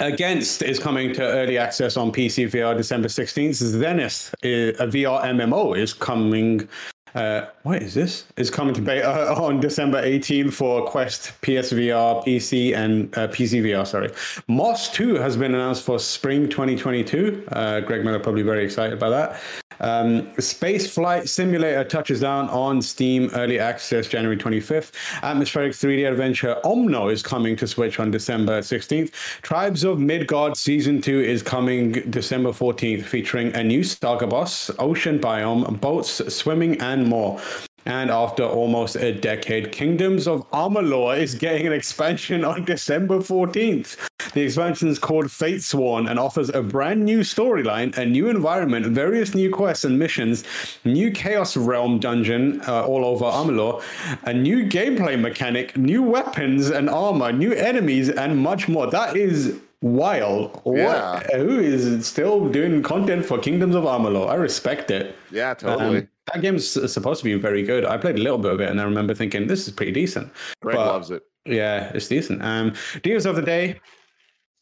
Against 0.01 0.63
is 0.63 0.79
coming 0.79 1.13
to 1.13 1.23
early 1.23 1.59
access 1.59 1.99
on 1.99 2.11
PC 2.11 2.51
VR 2.51 2.75
December 2.75 3.09
16th. 3.09 3.55
Zenith, 3.55 4.35
uh, 4.43 4.83
a 4.83 4.89
VR 4.89 5.23
MMO, 5.25 5.77
is 5.77 5.93
coming. 5.93 6.67
Uh, 7.15 7.47
what 7.65 7.83
is 7.83 7.93
this? 7.93 8.25
Is 8.39 8.51
coming 8.51 8.73
to 8.75 8.81
beta 8.81 9.35
on 9.35 9.61
December 9.61 10.03
18th 10.03 10.55
for 10.55 10.87
Quest, 10.87 11.33
PSVR, 11.43 12.25
PC, 12.25 12.75
and 12.75 13.15
uh, 13.19 13.29
PC 13.29 13.63
VR. 13.63 13.87
Sorry, 13.87 14.11
Moss 14.49 14.91
2 14.91 15.17
has 15.17 15.37
been 15.37 15.55
announced 15.55 15.83
for 15.83 15.99
spring 15.99 16.49
2022. 16.49 17.45
Uh, 17.53 17.81
Greg 17.81 18.03
Miller 18.03 18.21
probably 18.21 18.43
very 18.43 18.65
excited 18.65 18.95
about 18.95 19.11
that. 19.11 19.60
Um, 19.81 20.31
Space 20.39 20.93
Flight 20.93 21.29
Simulator 21.29 21.85
touches 21.85 22.21
down 22.21 22.49
on 22.51 22.83
Steam 22.83 23.31
Early 23.35 23.59
Access 23.59 24.07
January 24.07 24.37
25th. 24.37 24.93
Atmospheric 25.23 25.73
3D 25.73 26.09
adventure 26.09 26.57
Omno 26.65 27.13
is 27.13 27.23
coming 27.23 27.57
to 27.57 27.67
Switch 27.67 27.99
on 27.99 28.11
December 28.11 28.61
16th. 28.61 29.13
Tribes 29.43 29.85
of 29.85 29.99
Midgard 29.99 30.57
Season 30.57 31.01
2 31.01 31.21
is 31.21 31.43
coming 31.43 31.93
December 32.11 32.51
14th, 32.51 33.05
featuring 33.05 33.55
a 33.55 33.65
new 33.65 33.83
Saga 33.83 34.27
boss, 34.27 34.71
ocean 34.79 35.19
biome, 35.19 35.81
boats, 35.81 36.35
swimming, 36.35 36.81
and 36.81 37.07
more. 37.07 37.41
And 37.87 38.11
after 38.11 38.45
almost 38.45 38.97
a 38.97 39.13
decade, 39.13 39.73
Kingdoms 39.73 40.29
of 40.29 40.49
Amalur 40.51 41.19
is 41.19 41.35
getting 41.35 41.67
an 41.67 41.73
expansion 41.73 42.45
on 42.45 42.65
December 42.65 43.19
14th. 43.19 43.97
The 44.33 44.43
expansion 44.43 44.89
is 44.89 44.99
called 44.99 45.31
Fate 45.31 45.63
Sworn 45.63 46.07
and 46.07 46.19
offers 46.19 46.51
a 46.51 46.63
brand 46.63 47.05
new 47.05 47.21
storyline, 47.21 47.97
a 47.97 48.05
new 48.05 48.29
environment, 48.29 48.87
various 48.87 49.35
new 49.35 49.51
quests 49.51 49.85
and 49.85 49.99
missions, 49.99 50.45
new 50.85 51.11
Chaos 51.11 51.57
Realm 51.57 51.99
dungeon 51.99 52.61
uh, 52.69 52.87
all 52.87 53.05
over 53.05 53.25
Amalur, 53.25 53.83
a 54.25 54.35
new 54.35 54.67
gameplay 54.67 55.19
mechanic, 55.19 55.77
new 55.77 56.03
weapons 56.03 56.71
and 56.71 56.89
armor, 56.89 57.33
new 57.33 57.53
enemies, 57.53 58.09
and 58.09 58.37
much 58.37 58.69
more. 58.69 58.89
That 58.89 59.17
is 59.17 59.59
wild. 59.83 60.61
What? 60.65 60.77
Yeah. 60.77 61.21
Who 61.39 61.59
is 61.59 62.07
still 62.07 62.49
doing 62.49 62.83
content 62.83 63.25
for 63.25 63.39
Kingdoms 63.39 63.75
of 63.75 63.85
Amalur? 63.85 64.29
I 64.29 64.35
respect 64.35 64.91
it. 64.91 65.17
yeah, 65.31 65.55
totally. 65.55 65.99
Um, 65.99 66.09
that 66.33 66.43
game's 66.43 66.69
supposed 66.93 67.21
to 67.21 67.25
be 67.25 67.35
very 67.35 67.63
good. 67.63 67.85
I 67.85 67.97
played 67.97 68.17
a 68.17 68.23
little 68.23 68.39
bit 68.39 68.53
of 68.53 68.61
it, 68.61 68.71
and 68.71 68.81
I 68.81 68.85
remember 68.85 69.15
thinking 69.15 69.47
this 69.47 69.67
is 69.67 69.73
pretty 69.73 69.93
decent. 69.93 70.33
Greg 70.63 70.77
but- 70.77 70.87
loves 70.87 71.11
it. 71.11 71.23
Yeah, 71.47 71.91
it's 71.95 72.07
decent. 72.07 72.43
Um, 72.45 72.75
deals 73.03 73.25
of 73.25 73.35
the 73.35 73.43
day. 73.43 73.81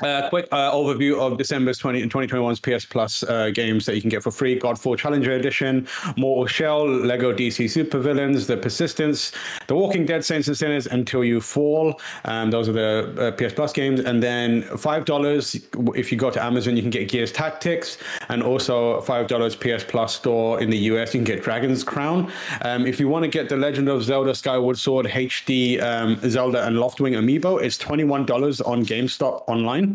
Uh, 0.01 0.29
quick 0.29 0.47
uh, 0.53 0.71
overview 0.71 1.19
of 1.19 1.37
December's 1.37 1.77
20, 1.79 2.03
2021's 2.09 2.61
PS 2.61 2.85
Plus 2.85 3.25
uh, 3.25 3.51
games 3.51 3.85
that 3.85 3.97
you 3.97 4.01
can 4.01 4.09
get 4.09 4.23
for 4.23 4.31
free 4.31 4.57
Godfall 4.57 4.97
Challenger 4.97 5.33
Edition, 5.33 5.89
Mortal 6.17 6.47
Shell, 6.47 6.89
Lego 6.89 7.33
DC 7.35 7.65
Supervillains, 7.65 8.47
The 8.47 8.57
Persistence, 8.57 9.33
The 9.67 9.75
Walking 9.75 10.07
Dead 10.07 10.25
Saints 10.25 10.47
and 10.47 10.57
Sinners, 10.57 10.87
Until 10.87 11.25
You 11.25 11.41
Fall. 11.41 12.01
Um, 12.27 12.53
those 12.53 12.69
are 12.69 12.73
the 12.73 13.29
uh, 13.29 13.31
PS 13.33 13.53
Plus 13.55 13.73
games. 13.73 13.99
And 13.99 14.23
then 14.23 14.63
$5 14.63 15.97
if 15.99 16.13
you 16.13 16.19
go 16.19 16.31
to 16.31 16.41
Amazon, 16.41 16.77
you 16.77 16.83
can 16.83 16.93
get 16.93 17.09
Gears 17.09 17.33
Tactics, 17.33 17.99
and 18.29 18.41
also 18.41 19.01
$5 19.01 19.79
PS 19.79 19.83
Plus 19.83 20.15
store 20.15 20.61
in 20.61 20.71
the 20.71 20.79
US, 20.93 21.13
you 21.13 21.19
can 21.19 21.25
get 21.25 21.43
Dragon's 21.43 21.83
Crown. 21.83 22.31
Um, 22.63 22.87
if 22.87 23.01
you 23.01 23.09
want 23.09 23.25
to 23.25 23.29
get 23.29 23.49
The 23.49 23.57
Legend 23.57 23.89
of 23.89 24.05
Zelda 24.05 24.33
Skyward 24.33 24.79
Sword 24.79 25.07
HD 25.07 25.83
um, 25.83 26.21
Zelda 26.31 26.65
and 26.69 26.77
Loftwing 26.77 27.17
Amiibo, 27.17 27.61
it's 27.61 27.77
$21 27.79 28.65
on 28.65 28.85
GameStop 28.85 29.43
online. 29.49 29.88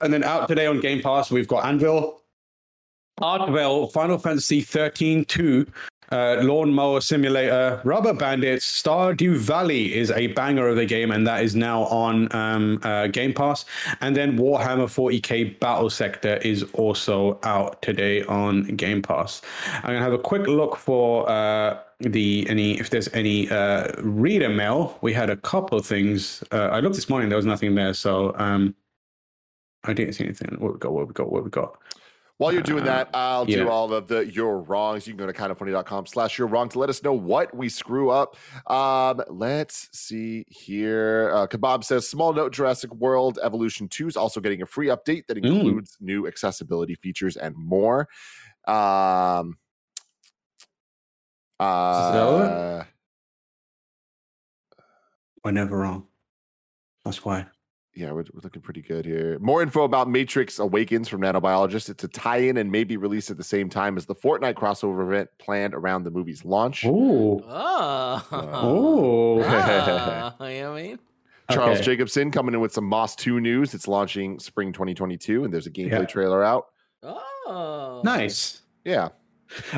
And 0.00 0.12
then 0.12 0.24
out 0.24 0.48
today 0.48 0.66
on 0.66 0.80
Game 0.80 1.00
Pass, 1.00 1.30
we've 1.30 1.48
got 1.48 1.64
Anvil, 1.64 2.20
Archvale, 3.20 3.90
Final 3.92 4.18
Fantasy 4.18 4.60
13 4.60 5.24
2, 5.24 5.66
uh, 6.10 6.36
Lawnmower 6.42 7.00
Simulator, 7.00 7.80
Rubber 7.84 8.12
Bandits, 8.12 8.82
Stardew 8.82 9.36
Valley 9.36 9.94
is 9.94 10.10
a 10.10 10.28
banger 10.28 10.68
of 10.68 10.76
the 10.76 10.84
game, 10.84 11.10
and 11.10 11.26
that 11.26 11.42
is 11.42 11.56
now 11.56 11.84
on 11.84 12.34
um, 12.34 12.80
uh, 12.82 13.06
Game 13.06 13.32
Pass. 13.32 13.64
And 14.00 14.16
then 14.16 14.36
Warhammer 14.36 14.86
40k 14.86 15.58
Battle 15.60 15.90
Sector 15.90 16.36
is 16.38 16.64
also 16.74 17.38
out 17.42 17.80
today 17.82 18.22
on 18.24 18.64
Game 18.76 19.02
Pass. 19.02 19.42
I'm 19.76 19.94
gonna 19.94 20.00
have 20.00 20.12
a 20.12 20.18
quick 20.18 20.46
look 20.46 20.76
for 20.76 21.28
uh, 21.30 21.78
the 22.00 22.46
any 22.48 22.78
if 22.78 22.90
there's 22.90 23.08
any 23.14 23.48
uh, 23.50 23.92
reader 24.02 24.48
mail. 24.48 24.98
We 25.00 25.12
had 25.12 25.30
a 25.30 25.36
couple 25.36 25.78
of 25.78 25.86
things. 25.86 26.42
Uh, 26.52 26.68
I 26.72 26.80
looked 26.80 26.96
this 26.96 27.08
morning, 27.08 27.28
there 27.28 27.36
was 27.36 27.46
nothing 27.46 27.74
there, 27.74 27.94
so 27.94 28.34
um, 28.36 28.74
I 29.84 29.92
didn't 29.92 30.14
see 30.14 30.24
anything. 30.24 30.56
What 30.58 30.72
we 30.74 30.78
got? 30.78 30.92
What 30.92 31.06
we 31.08 31.12
got? 31.14 31.30
What 31.32 31.44
we 31.44 31.50
got? 31.50 31.78
While 32.38 32.52
you're 32.52 32.62
doing 32.62 32.84
that, 32.86 33.10
I'll 33.14 33.48
yeah. 33.48 33.58
do 33.58 33.68
all 33.68 33.92
of 33.94 34.08
the 34.08 34.26
your 34.26 34.58
wrongs. 34.58 35.06
You 35.06 35.12
can 35.14 35.18
go 35.24 35.30
to 35.30 35.32
kindoffunny.com 35.32 36.06
slash 36.06 36.36
your 36.36 36.48
wrong 36.48 36.68
to 36.70 36.80
let 36.80 36.90
us 36.90 37.00
know 37.00 37.12
what 37.12 37.54
we 37.56 37.68
screw 37.68 38.10
up. 38.10 38.36
Um, 38.68 39.22
let's 39.28 39.88
see 39.92 40.44
here. 40.48 41.30
Uh, 41.32 41.46
Kebab 41.46 41.84
says 41.84 42.08
small 42.08 42.32
note 42.32 42.52
Jurassic 42.52 42.92
World 42.92 43.38
Evolution 43.40 43.86
2 43.88 44.08
is 44.08 44.16
also 44.16 44.40
getting 44.40 44.62
a 44.62 44.66
free 44.66 44.88
update 44.88 45.28
that 45.28 45.36
Mm. 45.36 45.44
includes 45.44 45.96
new 46.00 46.26
accessibility 46.26 46.96
features 46.96 47.36
and 47.36 47.54
more. 47.56 48.08
Um, 48.66 49.56
Uh, 51.60 52.84
We're 55.44 55.52
never 55.52 55.78
wrong. 55.78 56.06
That's 57.04 57.24
why. 57.24 57.46
yeah, 57.94 58.08
we're, 58.12 58.24
we're 58.32 58.40
looking 58.42 58.62
pretty 58.62 58.80
good 58.82 59.04
here. 59.04 59.38
More 59.40 59.62
info 59.62 59.84
about 59.84 60.08
Matrix 60.08 60.58
Awakens 60.58 61.08
from 61.08 61.20
Nanobiologist. 61.20 61.90
It's 61.90 62.02
a 62.02 62.08
tie-in 62.08 62.56
and 62.56 62.72
maybe 62.72 62.96
released 62.96 63.30
at 63.30 63.36
the 63.36 63.44
same 63.44 63.68
time 63.68 63.96
as 63.96 64.06
the 64.06 64.14
Fortnite 64.14 64.54
crossover 64.54 65.04
event 65.06 65.28
planned 65.38 65.74
around 65.74 66.04
the 66.04 66.10
movie's 66.10 66.44
launch. 66.44 66.84
Ooh. 66.84 67.42
Oh. 67.46 68.26
Oh. 68.32 69.42
Ah, 69.46 70.46
you 70.48 70.60
know 70.62 70.72
what 70.72 70.78
I 70.78 70.82
mean? 70.82 70.98
Charles 71.50 71.76
Okay. 71.78 71.84
Jacobson 71.84 72.30
coming 72.30 72.54
in 72.54 72.60
with 72.60 72.72
some 72.72 72.84
Moss 72.84 73.14
2 73.16 73.38
news. 73.38 73.74
It's 73.74 73.86
launching 73.86 74.38
spring 74.38 74.72
2022, 74.72 75.44
and 75.44 75.52
there's 75.52 75.66
a 75.66 75.70
gameplay 75.70 75.90
Yeah. 76.00 76.04
trailer 76.06 76.42
out. 76.42 76.68
Oh. 77.02 78.00
Nice. 78.02 78.62
Yeah. 78.84 79.10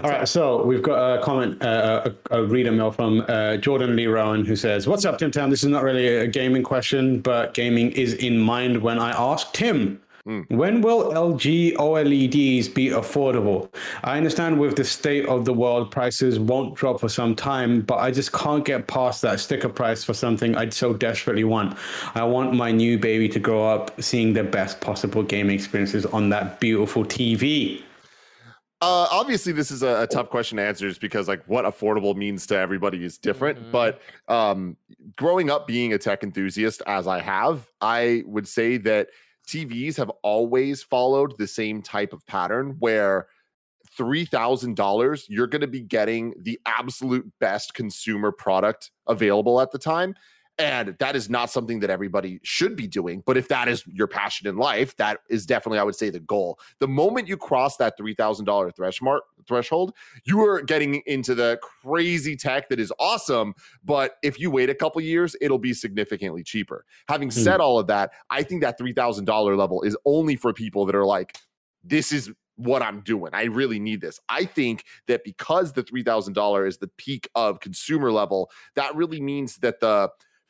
All 0.03 0.11
right, 0.11 0.29
so 0.29 0.64
we've 0.64 0.83
got 0.83 1.18
a 1.18 1.22
comment, 1.22 1.62
uh, 1.62 2.11
a, 2.31 2.39
a 2.39 2.45
reader 2.45 2.72
mail 2.72 2.91
from 2.91 3.24
uh, 3.29 3.57
Jordan 3.57 3.97
Lee 3.97 4.07
Rowan 4.07 4.45
who 4.45 4.57
says, 4.57 4.87
"What's 4.87 5.05
up, 5.05 5.18
Tim 5.18 5.31
Town? 5.31 5.51
This 5.51 5.62
is 5.62 5.70
not 5.70 5.83
really 5.83 6.07
a 6.07 6.27
gaming 6.27 6.62
question, 6.62 7.20
but 7.20 7.55
gaming 7.55 7.93
is 7.93 8.14
in 8.14 8.39
mind 8.39 8.83
when 8.83 8.99
I 8.99 9.11
ask 9.11 9.53
Tim." 9.53 10.01
Mm. 10.27 10.51
When 10.51 10.81
will 10.81 11.12
LG 11.12 11.77
OLEDs 11.77 12.74
be 12.74 12.89
affordable? 12.89 13.72
I 14.03 14.16
understand 14.16 14.59
with 14.59 14.74
the 14.74 14.85
state 14.85 15.24
of 15.27 15.45
the 15.45 15.53
world, 15.53 15.93
prices 15.93 16.41
won't 16.41 16.74
drop 16.74 16.99
for 16.99 17.09
some 17.09 17.37
time, 17.37 17.83
but 17.83 17.99
I 17.99 18.11
just 18.11 18.33
can't 18.33 18.64
get 18.64 18.89
past 18.89 19.22
that 19.22 19.39
sticker 19.39 19.68
price 19.68 20.03
for 20.03 20.14
something 20.14 20.57
I'd 20.57 20.74
so 20.74 20.95
desperately 20.95 21.45
want. 21.45 21.79
I 22.16 22.24
want 22.24 22.55
my 22.55 22.72
new 22.72 22.99
baby 22.99 23.29
to 23.29 23.39
grow 23.39 23.68
up 23.68 24.03
seeing 24.03 24.33
the 24.33 24.43
best 24.43 24.81
possible 24.81 25.22
gaming 25.22 25.55
experiences 25.55 26.05
on 26.07 26.29
that 26.31 26.59
beautiful 26.59 27.05
TV. 27.05 27.83
Uh, 28.83 29.09
obviously, 29.11 29.53
this 29.53 29.70
is 29.70 29.83
a, 29.83 30.03
a 30.03 30.07
tough 30.07 30.29
question 30.29 30.57
to 30.59 30.62
answer 30.62 30.87
just 30.87 31.01
because, 31.01 31.29
like, 31.29 31.43
what 31.47 31.64
affordable 31.64 32.14
means 32.14 32.47
to 32.47 32.57
everybody 32.57 33.05
is 33.05 33.16
different. 33.16 33.59
Mhm. 33.59 33.72
But 33.72 34.03
um, 34.29 34.77
growing 35.16 35.51
up 35.51 35.66
being 35.66 35.95
a 35.95 35.99
tech 35.99 36.22
enthusiast, 36.22 36.83
as 36.87 37.07
I 37.07 37.20
have, 37.20 37.70
I 37.81 38.22
would 38.27 38.47
say 38.47 38.77
that 38.79 39.09
TVs 39.49 39.97
have 39.97 40.11
always 40.22 40.83
followed 40.83 41.39
the 41.39 41.47
same 41.47 41.81
type 41.81 42.12
of 42.12 42.27
pattern 42.27 42.77
where 42.79 43.29
$3,000, 43.99 45.24
you're 45.29 45.47
going 45.47 45.61
to 45.61 45.66
be 45.66 45.81
getting 45.81 46.35
the 46.43 46.61
absolute 46.66 47.31
best 47.41 47.72
consumer 47.72 48.31
product 48.31 48.91
available 49.07 49.61
at 49.61 49.70
the 49.70 49.79
time. 49.79 50.14
And 50.59 50.96
that 51.00 51.14
is 51.14 51.28
not 51.28 51.50
something 51.50 51.80
that 51.80 51.90
everybody 51.90 52.40
should 52.42 52.76
be 52.76 52.86
doing. 52.86 53.22
But 53.26 53.36
if 53.36 53.48
that 53.48 53.68
is 53.68 53.84
your 53.86 54.07
passion 54.07 54.48
in 54.48 54.57
life, 54.57 54.96
that 54.96 55.20
is 55.28 55.44
definitely, 55.44 55.78
I 55.78 55.82
would 55.82 55.96
say, 55.96 56.09
the 56.09 56.20
goal. 56.20 56.59
The 56.78 56.88
moment 56.88 57.28
you 57.28 57.36
cross 57.36 57.76
that 57.76 57.98
$3,000 57.98 58.74
threshold, 58.74 59.20
threshold, 59.46 59.92
you 60.24 60.40
are 60.40 60.62
getting 60.62 61.02
into 61.04 61.34
the 61.34 61.59
crazy 61.82 62.36
tech 62.36 62.70
that 62.70 62.80
is 62.80 62.90
awesome. 62.98 63.54
But 63.84 64.16
if 64.22 64.40
you 64.40 64.50
wait 64.50 64.70
a 64.70 64.74
couple 64.74 65.02
years, 65.02 65.36
it'll 65.42 65.59
be 65.59 65.74
significantly 65.74 66.42
cheaper. 66.42 66.86
Having 67.09 67.28
Hmm. 67.28 67.40
said 67.40 67.61
all 67.61 67.78
of 67.78 67.86
that, 67.88 68.12
I 68.30 68.42
think 68.42 68.62
that 68.62 68.78
$3,000 68.78 69.57
level 69.57 69.82
is 69.82 69.96
only 70.07 70.36
for 70.36 70.54
people 70.54 70.86
that 70.86 70.94
are 70.94 71.04
like, 71.04 71.36
this 71.84 72.12
is 72.12 72.32
what 72.57 72.80
I'm 72.80 73.02
doing. 73.02 73.30
I 73.34 73.44
really 73.44 73.78
need 73.78 74.00
this. 74.00 74.18
I 74.30 74.46
think 74.46 74.84
that 75.07 75.22
because 75.22 75.74
the 75.74 75.84
$3,000 75.84 76.66
is 76.66 76.78
the 76.78 76.88
peak 76.88 77.28
of 77.34 77.61
consumer 77.61 78.11
level, 78.11 78.50
that 78.74 78.94
really 78.96 79.20
means 79.20 79.59
that 79.59 79.80
the 79.80 80.09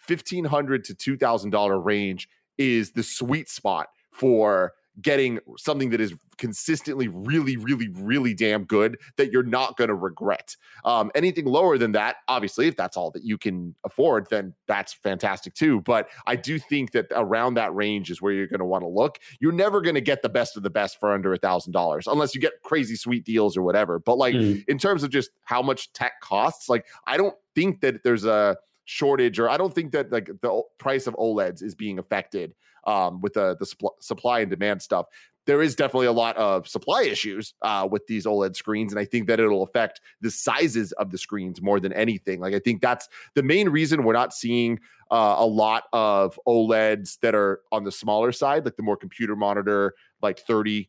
1,500 0.08 0.84
to 0.84 0.94
$2,000 0.94 1.84
range 1.84 2.28
is 2.58 2.92
the 2.92 3.02
sweet 3.02 3.48
spot 3.48 3.88
for 4.10 4.72
getting 5.02 5.38
something 5.58 5.90
that 5.90 6.00
is 6.00 6.14
consistently 6.38 7.06
really, 7.08 7.56
really, 7.58 7.88
really 7.88 8.32
damn 8.32 8.64
good 8.64 8.98
that 9.16 9.30
you're 9.30 9.42
not 9.42 9.76
going 9.76 9.88
to 9.88 9.94
regret. 9.94 10.56
Um, 10.86 11.10
anything 11.14 11.44
lower 11.44 11.76
than 11.76 11.92
that, 11.92 12.16
obviously, 12.28 12.66
if 12.66 12.76
that's 12.76 12.96
all 12.96 13.10
that 13.10 13.22
you 13.22 13.36
can 13.36 13.74
afford, 13.84 14.26
then 14.30 14.54
that's 14.66 14.94
fantastic 14.94 15.52
too. 15.52 15.82
But 15.82 16.08
I 16.26 16.36
do 16.36 16.58
think 16.58 16.92
that 16.92 17.06
around 17.10 17.54
that 17.54 17.74
range 17.74 18.10
is 18.10 18.22
where 18.22 18.32
you're 18.32 18.46
going 18.46 18.60
to 18.60 18.64
want 18.66 18.84
to 18.84 18.88
look. 18.88 19.18
You're 19.38 19.52
never 19.52 19.82
going 19.82 19.96
to 19.96 20.00
get 20.00 20.22
the 20.22 20.30
best 20.30 20.56
of 20.56 20.62
the 20.62 20.70
best 20.70 20.98
for 20.98 21.12
under 21.12 21.32
a 21.34 21.38
thousand 21.38 21.72
dollars 21.72 22.06
unless 22.06 22.34
you 22.34 22.40
get 22.40 22.62
crazy 22.62 22.96
sweet 22.96 23.24
deals 23.24 23.54
or 23.54 23.62
whatever. 23.62 23.98
But 23.98 24.16
like 24.16 24.34
Mm. 24.34 24.64
in 24.66 24.78
terms 24.78 25.02
of 25.02 25.10
just 25.10 25.30
how 25.44 25.60
much 25.60 25.92
tech 25.92 26.20
costs, 26.22 26.70
like 26.70 26.86
I 27.06 27.18
don't 27.18 27.34
think 27.54 27.80
that 27.82 28.02
there's 28.02 28.24
a 28.24 28.56
shortage 28.86 29.38
or 29.38 29.50
I 29.50 29.56
don't 29.56 29.74
think 29.74 29.92
that 29.92 30.10
like 30.10 30.30
the 30.40 30.62
price 30.78 31.06
of 31.06 31.14
OLEDs 31.14 31.62
is 31.62 31.74
being 31.74 31.98
affected 31.98 32.54
um, 32.86 33.20
with 33.20 33.34
the 33.34 33.56
the 33.60 33.90
supply 34.00 34.40
and 34.40 34.50
demand 34.50 34.80
stuff. 34.80 35.06
There 35.44 35.62
is 35.62 35.76
definitely 35.76 36.06
a 36.06 36.12
lot 36.12 36.36
of 36.36 36.66
supply 36.66 37.02
issues 37.02 37.54
uh, 37.62 37.86
with 37.88 38.04
these 38.08 38.26
OLED 38.26 38.56
screens, 38.56 38.92
and 38.92 38.98
I 38.98 39.04
think 39.04 39.28
that 39.28 39.38
it'll 39.38 39.62
affect 39.62 40.00
the 40.20 40.30
sizes 40.30 40.90
of 40.92 41.12
the 41.12 41.18
screens 41.18 41.62
more 41.62 41.78
than 41.78 41.92
anything. 41.92 42.40
Like 42.40 42.54
I 42.54 42.58
think 42.58 42.80
that's 42.80 43.08
the 43.34 43.44
main 43.44 43.68
reason 43.68 44.02
we're 44.02 44.12
not 44.12 44.34
seeing 44.34 44.80
uh, 45.10 45.36
a 45.38 45.46
lot 45.46 45.84
of 45.92 46.38
OLEDs 46.48 47.18
that 47.20 47.34
are 47.34 47.60
on 47.70 47.84
the 47.84 47.92
smaller 47.92 48.32
side, 48.32 48.64
like 48.64 48.76
the 48.76 48.82
more 48.82 48.96
computer 48.96 49.36
monitor, 49.36 49.94
like 50.20 50.40
30, 50.40 50.88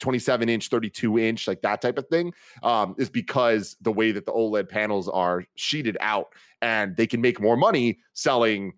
27 0.00 0.48
inch, 0.48 0.68
32 0.68 1.18
inch, 1.18 1.48
like 1.48 1.62
that 1.62 1.80
type 1.80 1.98
of 1.98 2.06
thing, 2.08 2.32
um, 2.62 2.94
is 2.98 3.08
because 3.08 3.76
the 3.80 3.92
way 3.92 4.12
that 4.12 4.26
the 4.26 4.32
OLED 4.32 4.68
panels 4.68 5.08
are 5.08 5.44
sheeted 5.56 5.96
out 6.00 6.28
and 6.62 6.96
they 6.96 7.06
can 7.06 7.20
make 7.20 7.40
more 7.40 7.56
money 7.56 7.98
selling 8.12 8.72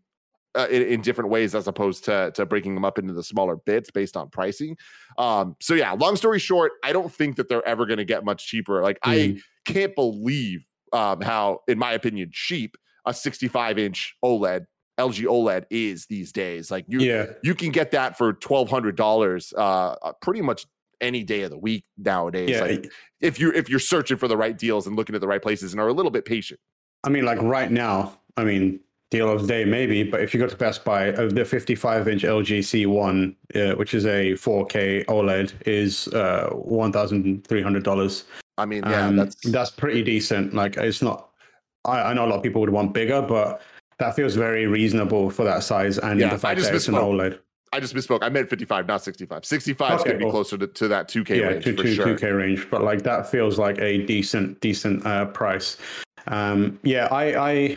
uh, 0.54 0.66
in, 0.70 0.82
in 0.82 1.00
different 1.02 1.28
ways 1.30 1.54
as 1.54 1.68
opposed 1.68 2.04
to 2.04 2.30
to 2.34 2.46
breaking 2.46 2.74
them 2.74 2.84
up 2.84 2.98
into 2.98 3.12
the 3.12 3.22
smaller 3.22 3.56
bits 3.56 3.90
based 3.90 4.16
on 4.16 4.28
pricing. 4.30 4.76
Um, 5.18 5.54
so 5.60 5.74
yeah, 5.74 5.92
long 5.92 6.16
story 6.16 6.38
short, 6.38 6.72
I 6.82 6.92
don't 6.92 7.12
think 7.12 7.36
that 7.36 7.48
they're 7.48 7.66
ever 7.68 7.84
going 7.86 7.98
to 7.98 8.04
get 8.04 8.24
much 8.24 8.46
cheaper. 8.46 8.82
Like 8.82 8.98
I 9.02 9.16
Mm. 9.16 9.40
can't 9.66 9.94
believe 9.94 10.64
um, 10.92 11.20
how, 11.20 11.60
in 11.68 11.78
my 11.78 11.92
opinion, 11.92 12.30
cheap 12.32 12.76
a 13.04 13.12
65 13.12 13.78
inch 13.78 14.16
OLED 14.24 14.64
LG 14.98 15.24
OLED 15.24 15.64
is 15.70 16.06
these 16.06 16.32
days. 16.32 16.70
Like 16.70 16.86
you, 16.88 17.00
yeah. 17.00 17.26
you 17.42 17.54
can 17.54 17.70
get 17.70 17.90
that 17.90 18.16
for 18.16 18.32
twelve 18.32 18.70
hundred 18.70 18.96
dollars, 18.96 19.52
uh, 19.56 19.94
uh, 20.02 20.12
pretty 20.22 20.40
much 20.40 20.66
any 21.00 21.22
day 21.24 21.42
of 21.42 21.50
the 21.50 21.58
week 21.58 21.84
nowadays. 21.98 22.50
Yeah. 22.50 22.62
Like 22.62 22.92
if 23.20 23.38
you 23.38 23.52
if 23.52 23.68
you're 23.68 23.78
searching 23.78 24.16
for 24.16 24.28
the 24.28 24.36
right 24.36 24.56
deals 24.56 24.86
and 24.86 24.96
looking 24.96 25.14
at 25.14 25.20
the 25.20 25.28
right 25.28 25.42
places 25.42 25.72
and 25.72 25.80
are 25.80 25.88
a 25.88 25.92
little 25.92 26.10
bit 26.10 26.24
patient. 26.24 26.60
I 27.04 27.08
mean, 27.08 27.24
like 27.24 27.40
right 27.42 27.70
now, 27.70 28.18
I 28.36 28.44
mean, 28.44 28.80
deal 29.10 29.30
of 29.30 29.42
the 29.42 29.48
day 29.48 29.64
maybe, 29.64 30.02
but 30.02 30.20
if 30.20 30.34
you 30.34 30.40
go 30.40 30.46
to 30.48 30.56
Best 30.56 30.84
Buy, 30.84 31.12
uh, 31.12 31.28
the 31.28 31.44
55 31.44 32.08
inch 32.08 32.22
LG 32.22 32.58
C1, 32.58 33.34
uh, 33.54 33.76
which 33.76 33.94
is 33.94 34.04
a 34.06 34.32
4K 34.32 35.04
OLED, 35.06 35.52
is 35.66 36.08
uh, 36.08 36.50
$1,300. 36.52 38.24
I 38.58 38.64
mean, 38.66 38.82
yeah, 38.84 39.06
Um, 39.06 39.16
that's 39.16 39.36
that's 39.50 39.70
pretty 39.70 40.02
decent. 40.02 40.54
Like, 40.54 40.76
it's 40.76 41.02
not, 41.02 41.28
I, 41.84 42.00
I 42.00 42.14
know 42.14 42.24
a 42.24 42.28
lot 42.28 42.36
of 42.36 42.42
people 42.42 42.60
would 42.62 42.70
want 42.70 42.92
bigger, 42.94 43.22
but 43.22 43.62
that 43.98 44.16
feels 44.16 44.34
very 44.34 44.66
reasonable 44.66 45.30
for 45.30 45.44
that 45.44 45.62
size 45.62 45.98
and 45.98 46.18
Yeah, 46.18 46.30
the 46.30 46.38
fact 46.38 46.60
that 46.60 46.74
it's 46.74 46.88
an. 46.88 46.94
OLED. 46.94 47.38
I 47.76 47.80
just 47.80 47.94
misspoke. 47.94 48.20
I 48.22 48.30
meant 48.30 48.48
55, 48.48 48.86
not 48.88 49.02
65. 49.04 49.44
65 49.44 49.92
is 49.92 50.00
Okay, 50.00 50.08
going 50.08 50.12
to 50.14 50.18
be 50.18 50.24
cool. 50.24 50.30
closer 50.32 50.56
to, 50.56 50.66
to 50.66 50.88
that 50.88 51.08
2K 51.08 51.28
yeah, 51.28 51.46
range 51.48 51.64
two, 51.64 51.76
for 51.76 51.82
two, 51.82 51.94
sure. 51.94 52.06
2K 52.06 52.36
range, 52.36 52.66
but 52.70 52.82
like 52.82 53.02
that 53.02 53.30
feels 53.30 53.58
like 53.58 53.78
a 53.78 53.98
decent, 54.06 54.60
decent 54.62 55.04
uh, 55.06 55.26
price. 55.26 55.76
Um, 56.28 56.80
yeah, 56.82 57.06
I, 57.10 57.50
I, 57.50 57.76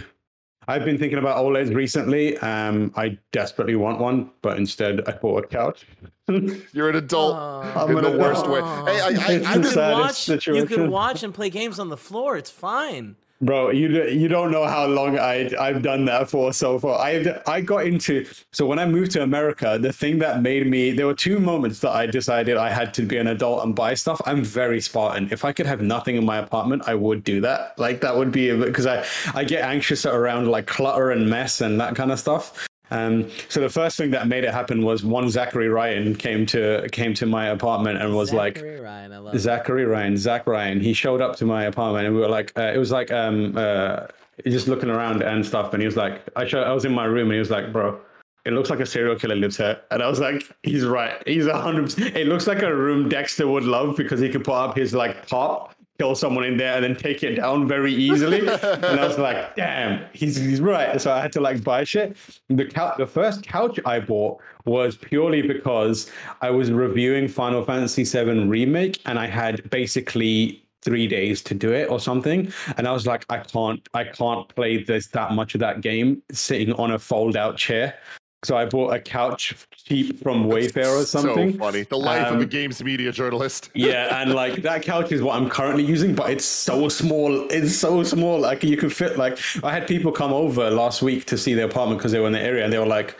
I've 0.69 0.85
been 0.85 0.97
thinking 0.97 1.19
about 1.19 1.35
OLEDs 1.37 1.75
recently. 1.75 2.37
Um, 2.37 2.93
I 2.95 3.17
desperately 3.33 3.75
want 3.75 3.99
one, 3.99 4.31
but 4.41 4.57
instead 4.57 5.05
I 5.07 5.11
bought 5.13 5.43
a 5.43 5.47
couch. 5.47 5.85
You're 6.73 6.89
an 6.89 6.95
adult 6.95 7.35
Oh. 7.37 7.61
in 7.87 7.97
I'm 7.97 8.03
the 8.03 8.13
an 8.13 8.19
worst 8.19 8.47
way. 8.47 8.61
Hey, 8.61 8.65
I, 8.65 9.07
I, 9.07 9.09
It's 9.09 9.47
I 9.47 9.53
can 9.53 9.61
just, 9.63 9.73
saddest 9.73 10.29
watch. 10.29 10.47
You 10.47 10.65
can 10.65 10.89
watch 10.89 11.23
and 11.23 11.33
play 11.33 11.49
games 11.49 11.77
on 11.77 11.89
the 11.89 11.97
floor. 11.97 12.37
It's 12.37 12.51
fine. 12.51 13.17
Bro, 13.41 13.69
you 13.71 14.03
you 14.03 14.27
don't 14.27 14.51
know 14.51 14.67
how 14.67 14.85
long 14.85 15.17
I 15.17 15.49
I've 15.57 15.81
done 15.81 16.03
that 16.05 16.29
for 16.29 16.51
so 16.51 16.77
far. 16.77 16.99
I 16.99 17.41
I 17.47 17.61
got 17.61 17.85
into 17.85 18.25
so 18.51 18.65
when 18.65 18.79
I 18.79 18.85
moved 18.85 19.11
to 19.11 19.23
America, 19.23 19.77
the 19.79 19.93
thing 19.93 20.19
that 20.19 20.41
made 20.41 20.67
me 20.67 20.91
there 20.91 21.07
were 21.07 21.13
two 21.13 21.39
moments 21.39 21.79
that 21.79 21.91
I 21.91 22.05
decided 22.05 22.57
I 22.57 22.69
had 22.69 22.93
to 22.95 23.03
be 23.03 23.15
an 23.15 23.27
adult 23.27 23.63
and 23.63 23.73
buy 23.73 23.93
stuff. 23.93 24.19
I'm 24.25 24.43
very 24.43 24.81
Spartan. 24.81 25.29
If 25.31 25.45
I 25.45 25.53
could 25.53 25.67
have 25.67 25.81
nothing 25.81 26.17
in 26.17 26.25
my 26.25 26.39
apartment, 26.39 26.83
I 26.85 26.95
would 26.95 27.23
do 27.23 27.39
that. 27.39 27.79
Like 27.79 28.01
that 28.01 28.17
would 28.17 28.33
be 28.33 28.53
because 28.53 28.85
I 28.85 29.05
I 29.33 29.45
get 29.45 29.63
anxious 29.63 30.05
around 30.05 30.49
like 30.49 30.67
clutter 30.67 31.11
and 31.11 31.29
mess 31.29 31.61
and 31.61 31.79
that 31.79 31.95
kind 31.95 32.11
of 32.11 32.19
stuff. 32.19 32.68
Um, 32.91 33.29
so 33.49 33.61
the 33.61 33.69
first 33.69 33.97
thing 33.97 34.11
that 34.11 34.27
made 34.27 34.43
it 34.43 34.53
happen 34.53 34.83
was 34.83 35.03
one 35.03 35.29
Zachary 35.29 35.69
Ryan 35.69 36.15
came 36.15 36.45
to 36.47 36.87
came 36.91 37.13
to 37.15 37.25
my 37.25 37.47
apartment 37.47 38.01
and 38.01 38.15
was 38.15 38.33
like, 38.33 38.57
Zachary 38.57 38.79
Ryan, 38.79 39.23
love 39.23 39.35
it. 39.35 39.39
Zachary 39.39 39.85
Ryan, 39.85 40.17
Zach 40.17 40.47
Ryan. 40.47 40.79
He 40.79 40.93
showed 40.93 41.21
up 41.21 41.35
to 41.37 41.45
my 41.45 41.65
apartment 41.65 42.07
and 42.07 42.15
we 42.15 42.21
were 42.21 42.29
like, 42.29 42.51
uh, 42.57 42.71
it 42.73 42.77
was 42.77 42.91
like, 42.91 43.11
um, 43.11 43.55
uh, 43.57 44.07
just 44.45 44.67
looking 44.67 44.89
around 44.89 45.21
and 45.21 45.45
stuff. 45.45 45.73
And 45.73 45.81
he 45.81 45.85
was 45.85 45.97
like, 45.97 46.21
I, 46.35 46.43
I 46.43 46.71
was 46.73 46.85
in 46.85 46.93
my 46.93 47.05
room 47.05 47.27
and 47.27 47.33
he 47.33 47.39
was 47.39 47.51
like, 47.51 47.71
bro, 47.71 47.99
it 48.45 48.53
looks 48.53 48.69
like 48.69 48.79
a 48.79 48.85
serial 48.85 49.15
killer 49.15 49.35
lives 49.35 49.57
here. 49.57 49.79
And 49.91 50.01
I 50.01 50.07
was 50.07 50.19
like, 50.19 50.43
he's 50.63 50.85
right. 50.85 51.21
He's 51.27 51.45
a 51.45 51.59
hundred. 51.59 51.97
It 52.15 52.27
looks 52.27 52.47
like 52.47 52.61
a 52.61 52.75
room 52.75 53.09
Dexter 53.09 53.47
would 53.47 53.63
love 53.63 53.97
because 53.97 54.19
he 54.19 54.29
could 54.29 54.43
put 54.43 54.55
up 54.55 54.75
his 54.77 54.93
like 54.93 55.27
top, 55.27 55.75
kill 55.99 56.15
someone 56.15 56.45
in 56.45 56.55
there 56.55 56.75
and 56.75 56.83
then 56.83 56.95
take 56.95 57.23
it 57.23 57.35
down 57.35 57.67
very 57.67 57.93
easily. 57.93 58.39
and 58.47 58.99
I 58.99 59.05
was 59.05 59.17
like, 59.17 59.55
damn, 59.55 60.05
he's, 60.13 60.37
he's 60.37 60.61
right. 60.61 60.99
So 60.99 61.11
I 61.11 61.19
had 61.19 61.31
to 61.33 61.41
like 61.41 61.63
buy 61.63 61.83
shit. 61.83 62.15
The 62.47 62.65
couch, 62.65 62.97
the 62.97 63.05
first 63.05 63.43
couch 63.43 63.79
I 63.85 63.99
bought 63.99 64.39
was 64.65 64.95
purely 64.95 65.41
because 65.41 66.09
I 66.41 66.51
was 66.51 66.71
reviewing 66.71 67.27
Final 67.27 67.65
Fantasy 67.65 68.05
VII 68.05 68.47
Remake 68.47 69.01
and 69.05 69.19
I 69.19 69.27
had 69.27 69.69
basically 69.69 70.63
three 70.81 71.07
days 71.07 71.41
to 71.41 71.53
do 71.53 71.73
it 71.73 71.89
or 71.89 71.99
something. 71.99 72.51
And 72.77 72.87
I 72.87 72.93
was 72.93 73.05
like, 73.05 73.25
I 73.29 73.39
can't, 73.39 73.85
I 73.93 74.05
can't 74.05 74.47
play 74.55 74.81
this 74.81 75.07
that 75.07 75.33
much 75.33 75.53
of 75.53 75.59
that 75.59 75.81
game 75.81 76.23
sitting 76.31 76.71
on 76.73 76.91
a 76.91 76.99
fold 76.99 77.35
out 77.35 77.57
chair. 77.57 77.95
So 78.43 78.55
I 78.55 78.65
bought 78.65 78.93
a 78.93 78.99
couch 78.99 79.53
cheap 79.75 80.21
from 80.23 80.45
Wayfair 80.45 81.01
or 81.01 81.05
something. 81.05 81.51
So 81.53 81.57
funny. 81.57 81.83
The 81.83 81.97
life 81.97 82.27
of 82.27 82.39
a 82.39 82.43
Um, 82.43 82.47
games 82.47 82.81
media 82.81 83.11
journalist. 83.11 83.69
yeah, 83.75 84.21
and 84.21 84.33
like 84.33 84.61
that 84.61 84.81
couch 84.81 85.11
is 85.11 85.21
what 85.21 85.35
I'm 85.35 85.49
currently 85.49 85.83
using, 85.83 86.15
but 86.15 86.29
it's 86.29 86.45
so 86.45 86.87
small. 86.87 87.47
It's 87.51 87.75
so 87.75 88.01
small. 88.03 88.39
Like 88.39 88.63
you 88.63 88.77
could 88.77 88.93
fit. 88.93 89.17
Like 89.17 89.37
I 89.63 89.73
had 89.73 89.87
people 89.87 90.11
come 90.13 90.31
over 90.31 90.69
last 90.69 91.01
week 91.01 91.25
to 91.25 91.37
see 91.37 91.53
the 91.53 91.65
apartment 91.65 91.99
because 91.99 92.13
they 92.13 92.19
were 92.19 92.27
in 92.27 92.33
the 92.33 92.41
area, 92.41 92.63
and 92.63 92.71
they 92.71 92.79
were 92.79 92.85
like, 92.85 93.17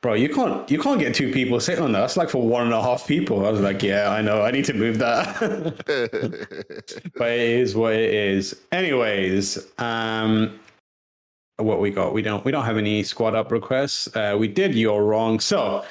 "Bro, 0.00 0.14
you 0.14 0.30
can't, 0.30 0.70
you 0.70 0.78
can't 0.78 0.98
get 0.98 1.14
two 1.14 1.30
people 1.30 1.60
sitting 1.60 1.84
on 1.84 1.92
that. 1.92 2.00
That's 2.00 2.16
like 2.16 2.30
for 2.30 2.40
one 2.42 2.64
and 2.64 2.72
a 2.72 2.80
half 2.80 3.06
people." 3.06 3.44
I 3.46 3.50
was 3.50 3.60
like, 3.60 3.82
"Yeah, 3.82 4.10
I 4.10 4.22
know. 4.22 4.42
I 4.42 4.50
need 4.50 4.64
to 4.64 4.72
move 4.74 4.96
that." 4.98 5.26
but 7.16 7.30
it 7.32 7.50
is 7.60 7.74
what 7.76 7.92
it 7.92 8.14
is. 8.14 8.56
Anyways, 8.72 9.58
um, 9.78 10.58
what 11.58 11.80
we 11.80 11.90
got? 11.90 12.12
We 12.12 12.22
don't. 12.22 12.44
We 12.44 12.52
don't 12.52 12.64
have 12.64 12.76
any 12.76 13.02
squad 13.02 13.34
up 13.34 13.50
requests. 13.52 14.14
Uh, 14.16 14.36
we 14.38 14.48
did. 14.48 14.74
You're 14.74 15.04
wrong. 15.04 15.40
So. 15.40 15.84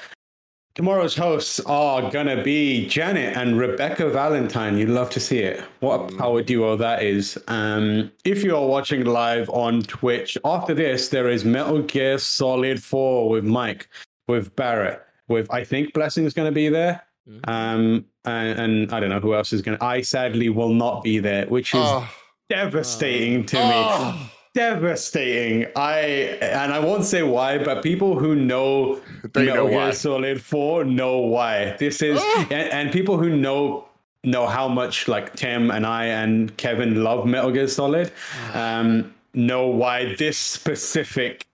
Tomorrow's 0.75 1.15
hosts 1.15 1.59
are 1.67 2.09
gonna 2.09 2.41
be 2.41 2.87
Janet 2.87 3.37
and 3.37 3.59
Rebecca 3.59 4.09
Valentine. 4.09 4.75
You'd 4.75 4.89
love 4.89 5.11
to 5.11 5.19
see 5.19 5.37
it. 5.37 5.63
What 5.81 6.11
a 6.11 6.17
power 6.17 6.41
duo 6.41 6.75
that 6.77 7.03
is. 7.03 7.37
Um, 7.47 8.11
if 8.25 8.43
you 8.43 8.55
are 8.57 8.65
watching 8.65 9.05
live 9.05 9.47
on 9.51 9.83
Twitch, 9.83 10.35
after 10.43 10.73
this, 10.73 11.09
there 11.09 11.29
is 11.29 11.45
Metal 11.45 11.83
Gear 11.83 12.17
Solid 12.17 12.81
4 12.81 13.29
with 13.29 13.43
Mike, 13.43 13.87
with 14.27 14.55
Barrett, 14.55 15.03
with 15.27 15.45
I 15.53 15.63
think 15.63 15.93
Blessing 15.93 16.25
is 16.25 16.33
gonna 16.33 16.51
be 16.51 16.69
there. 16.69 17.03
Mhm. 17.29 17.47
Um, 17.47 18.05
and, 18.25 18.59
and 18.59 18.91
I 18.91 18.99
don't 18.99 19.09
know 19.09 19.19
who 19.19 19.35
else 19.35 19.53
is 19.53 19.61
gonna. 19.61 19.77
I 19.79 20.01
sadly 20.01 20.49
will 20.49 20.73
not 20.73 21.03
be 21.03 21.19
there, 21.19 21.45
which 21.45 21.75
is 21.75 21.81
Oh, 21.83 22.09
devastating 22.49 23.45
to 23.45 23.57
me 23.57 23.61
oh, 23.75 24.31
devastating. 24.53 25.65
I 25.75 25.97
and 26.41 26.73
I 26.73 26.79
won't 26.79 27.03
say 27.05 27.23
why, 27.23 27.57
but 27.63 27.83
people 27.83 28.17
who 28.17 28.35
know 28.35 28.99
They 29.33 29.45
Metal 29.45 29.65
know 29.65 29.69
Gear 29.69 29.77
why. 29.79 29.91
Solid 29.91 30.41
Four 30.41 30.83
know 30.85 31.17
why. 31.19 31.75
This 31.79 32.01
is 32.01 32.19
Ah! 32.21 32.47
and, 32.51 32.69
and 32.71 32.91
people 32.91 33.17
who 33.17 33.29
know 33.35 33.85
know 34.23 34.47
how 34.47 34.67
much 34.67 35.07
like 35.07 35.35
Tim 35.35 35.69
and 35.71 35.85
I 35.85 36.05
and 36.05 36.55
Kevin 36.57 37.03
love 37.03 37.25
Metal 37.25 37.51
Gear 37.51 37.67
Solid, 37.67 38.11
Ah. 38.53 38.79
um, 38.79 39.13
know 39.33 39.67
why 39.67 40.15
this 40.15 40.37
specific 40.37 41.45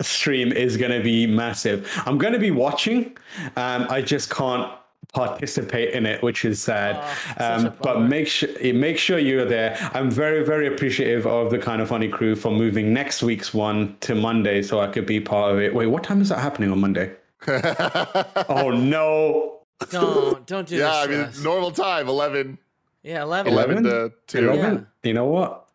stream 0.00 0.52
is 0.52 0.76
going 0.76 0.90
to 0.90 1.02
be 1.02 1.26
massive. 1.26 1.88
I'm 2.06 2.18
going 2.18 2.32
to 2.32 2.38
be 2.38 2.50
watching. 2.50 3.16
Um, 3.56 3.86
I 3.88 4.02
just 4.02 4.28
can't 4.30 4.70
participate 5.12 5.94
in 5.94 6.06
it, 6.06 6.22
which 6.22 6.44
is 6.44 6.62
sad. 6.62 6.96
Oh, 7.38 7.54
um, 7.66 7.76
but 7.82 8.00
make 8.00 8.26
sure 8.28 8.48
make 8.72 8.98
sure 8.98 9.18
you're 9.18 9.44
there. 9.44 9.76
I'm 9.94 10.10
very 10.10 10.44
very 10.44 10.66
appreciative 10.66 11.26
of 11.26 11.50
the 11.50 11.58
kind 11.58 11.82
of 11.82 11.88
funny 11.88 12.08
crew 12.08 12.34
for 12.34 12.50
moving 12.50 12.92
next 12.92 13.22
week's 13.22 13.52
one 13.52 13.96
to 14.00 14.14
Monday, 14.14 14.62
so 14.62 14.80
I 14.80 14.86
could 14.88 15.06
be 15.06 15.20
part 15.20 15.52
of 15.52 15.60
it. 15.60 15.74
Wait, 15.74 15.86
what 15.86 16.02
time 16.04 16.20
is 16.20 16.28
that 16.30 16.38
happening 16.38 16.70
on 16.70 16.80
Monday? 16.80 17.12
Oh 18.48 18.70
no. 18.70 19.60
Don't 19.90 20.46
don't 20.46 20.68
do 20.68 20.76
yeah, 20.78 21.06
this. 21.06 21.18
I 21.36 21.38
mean, 21.38 21.44
normal 21.44 21.72
time, 21.72 22.08
11, 22.08 22.58
yeah, 23.02 23.22
eleven. 23.22 23.52
11 23.52 23.78
11? 23.78 24.10
to 24.28 24.38
2. 24.38 24.50
Eleven? 24.50 24.86
You 25.02 25.14
know 25.14 25.26
what? 25.26 25.68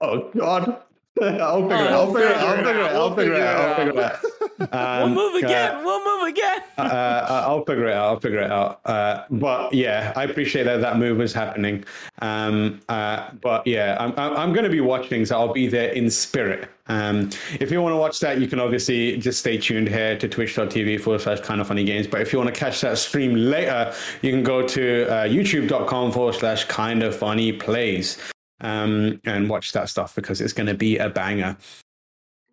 Oh 0.00 0.30
God. 0.36 0.82
I'll 1.22 1.62
figure 1.62 1.84
it. 1.84 1.90
I'll 1.90 2.06
figure 2.12 2.28
it. 2.28 2.36
I'll 2.36 2.56
figure 2.56 2.82
it. 2.82 2.92
I'll 2.92 3.14
figure 3.16 3.34
it 3.34 3.42
out. 3.42 3.60
I'll 3.60 3.76
figure 3.76 3.92
it 3.92 3.98
out. 3.98 4.38
We'll 4.58 5.08
move 5.10 5.34
uh, 5.34 5.46
again. 5.46 5.84
we'll 5.84 6.04
move 6.04 6.28
again. 6.28 6.62
uh, 6.78 6.82
uh, 6.82 7.44
I'll 7.46 7.64
figure 7.64 7.86
it 7.86 7.94
out. 7.94 8.04
I'll 8.06 8.20
figure 8.20 8.40
it 8.40 8.50
out. 8.50 8.80
Uh, 8.84 9.24
but 9.30 9.72
yeah, 9.72 10.12
I 10.16 10.24
appreciate 10.24 10.64
that 10.64 10.80
that 10.80 10.98
move 10.98 11.20
is 11.20 11.32
happening. 11.32 11.84
Um, 12.20 12.80
uh, 12.88 13.30
but 13.40 13.66
yeah, 13.66 13.96
I'm, 14.00 14.12
I'm, 14.16 14.36
I'm 14.36 14.52
going 14.52 14.64
to 14.64 14.70
be 14.70 14.80
watching, 14.80 15.24
so 15.24 15.38
I'll 15.38 15.52
be 15.52 15.68
there 15.68 15.90
in 15.90 16.10
spirit. 16.10 16.68
Um, 16.88 17.30
if 17.60 17.70
you 17.70 17.82
want 17.82 17.92
to 17.92 17.98
watch 17.98 18.18
that, 18.20 18.40
you 18.40 18.48
can 18.48 18.58
obviously 18.60 19.16
just 19.18 19.40
stay 19.40 19.58
tuned 19.58 19.88
here 19.88 20.18
to 20.18 20.28
twitch.tv 20.28 21.00
forward 21.00 21.20
slash 21.20 21.40
kind 21.40 21.60
of 21.60 21.68
funny 21.68 21.84
games. 21.84 22.06
But 22.06 22.22
if 22.22 22.32
you 22.32 22.38
want 22.38 22.52
to 22.52 22.58
catch 22.58 22.80
that 22.80 22.98
stream 22.98 23.34
later, 23.34 23.92
you 24.22 24.32
can 24.32 24.42
go 24.42 24.66
to 24.66 25.08
uh, 25.08 25.24
youtube.com 25.24 26.12
forward 26.12 26.34
slash 26.34 26.64
kind 26.64 27.02
of 27.02 27.14
funny 27.14 27.52
plays 27.52 28.18
um, 28.60 29.20
and 29.24 29.48
watch 29.48 29.72
that 29.72 29.88
stuff 29.88 30.14
because 30.14 30.40
it's 30.40 30.52
going 30.52 30.66
to 30.66 30.74
be 30.74 30.98
a 30.98 31.08
banger. 31.08 31.56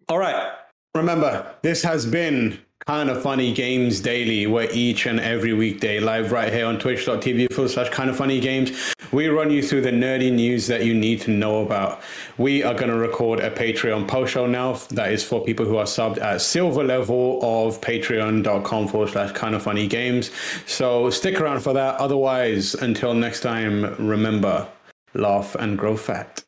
All 0.07 0.19
right. 0.19 0.53
Remember, 0.93 1.55
this 1.61 1.81
has 1.83 2.05
been 2.05 2.59
kind 2.87 3.09
of 3.09 3.19
funny 3.21 3.51
games 3.51 3.99
daily, 3.99 4.45
where 4.45 4.71
each 4.71 5.07
and 5.07 5.19
every 5.19 5.53
weekday, 5.53 5.99
live 5.99 6.31
right 6.31 6.53
here 6.53 6.67
on 6.67 6.77
twitch.tv 6.77 7.51
forward 7.51 7.71
slash 7.71 7.89
kind 7.89 8.11
of 8.11 8.15
funny 8.15 8.39
games, 8.39 8.93
we 9.11 9.27
run 9.27 9.49
you 9.49 9.63
through 9.63 9.81
the 9.81 9.91
nerdy 9.91 10.31
news 10.31 10.67
that 10.67 10.85
you 10.85 10.93
need 10.93 11.19
to 11.21 11.31
know 11.31 11.63
about. 11.63 12.01
We 12.37 12.61
are 12.63 12.75
going 12.75 12.89
to 12.89 12.97
record 12.97 13.39
a 13.39 13.49
Patreon 13.49 14.07
post 14.07 14.33
show 14.33 14.45
now 14.45 14.73
that 14.91 15.11
is 15.11 15.23
for 15.23 15.43
people 15.43 15.65
who 15.65 15.77
are 15.77 15.85
subbed 15.85 16.21
at 16.21 16.41
silver 16.41 16.83
level 16.83 17.39
of 17.41 17.81
patreon.com 17.81 18.87
forward 18.87 19.09
slash 19.09 19.31
kind 19.31 19.55
of 19.55 19.63
funny 19.63 19.87
games. 19.87 20.29
So 20.67 21.09
stick 21.09 21.41
around 21.41 21.61
for 21.61 21.73
that. 21.73 21.95
Otherwise, 21.95 22.75
until 22.75 23.15
next 23.15 23.41
time, 23.41 23.95
remember, 23.97 24.67
laugh 25.15 25.55
and 25.55 25.77
grow 25.77 25.97
fat. 25.97 26.44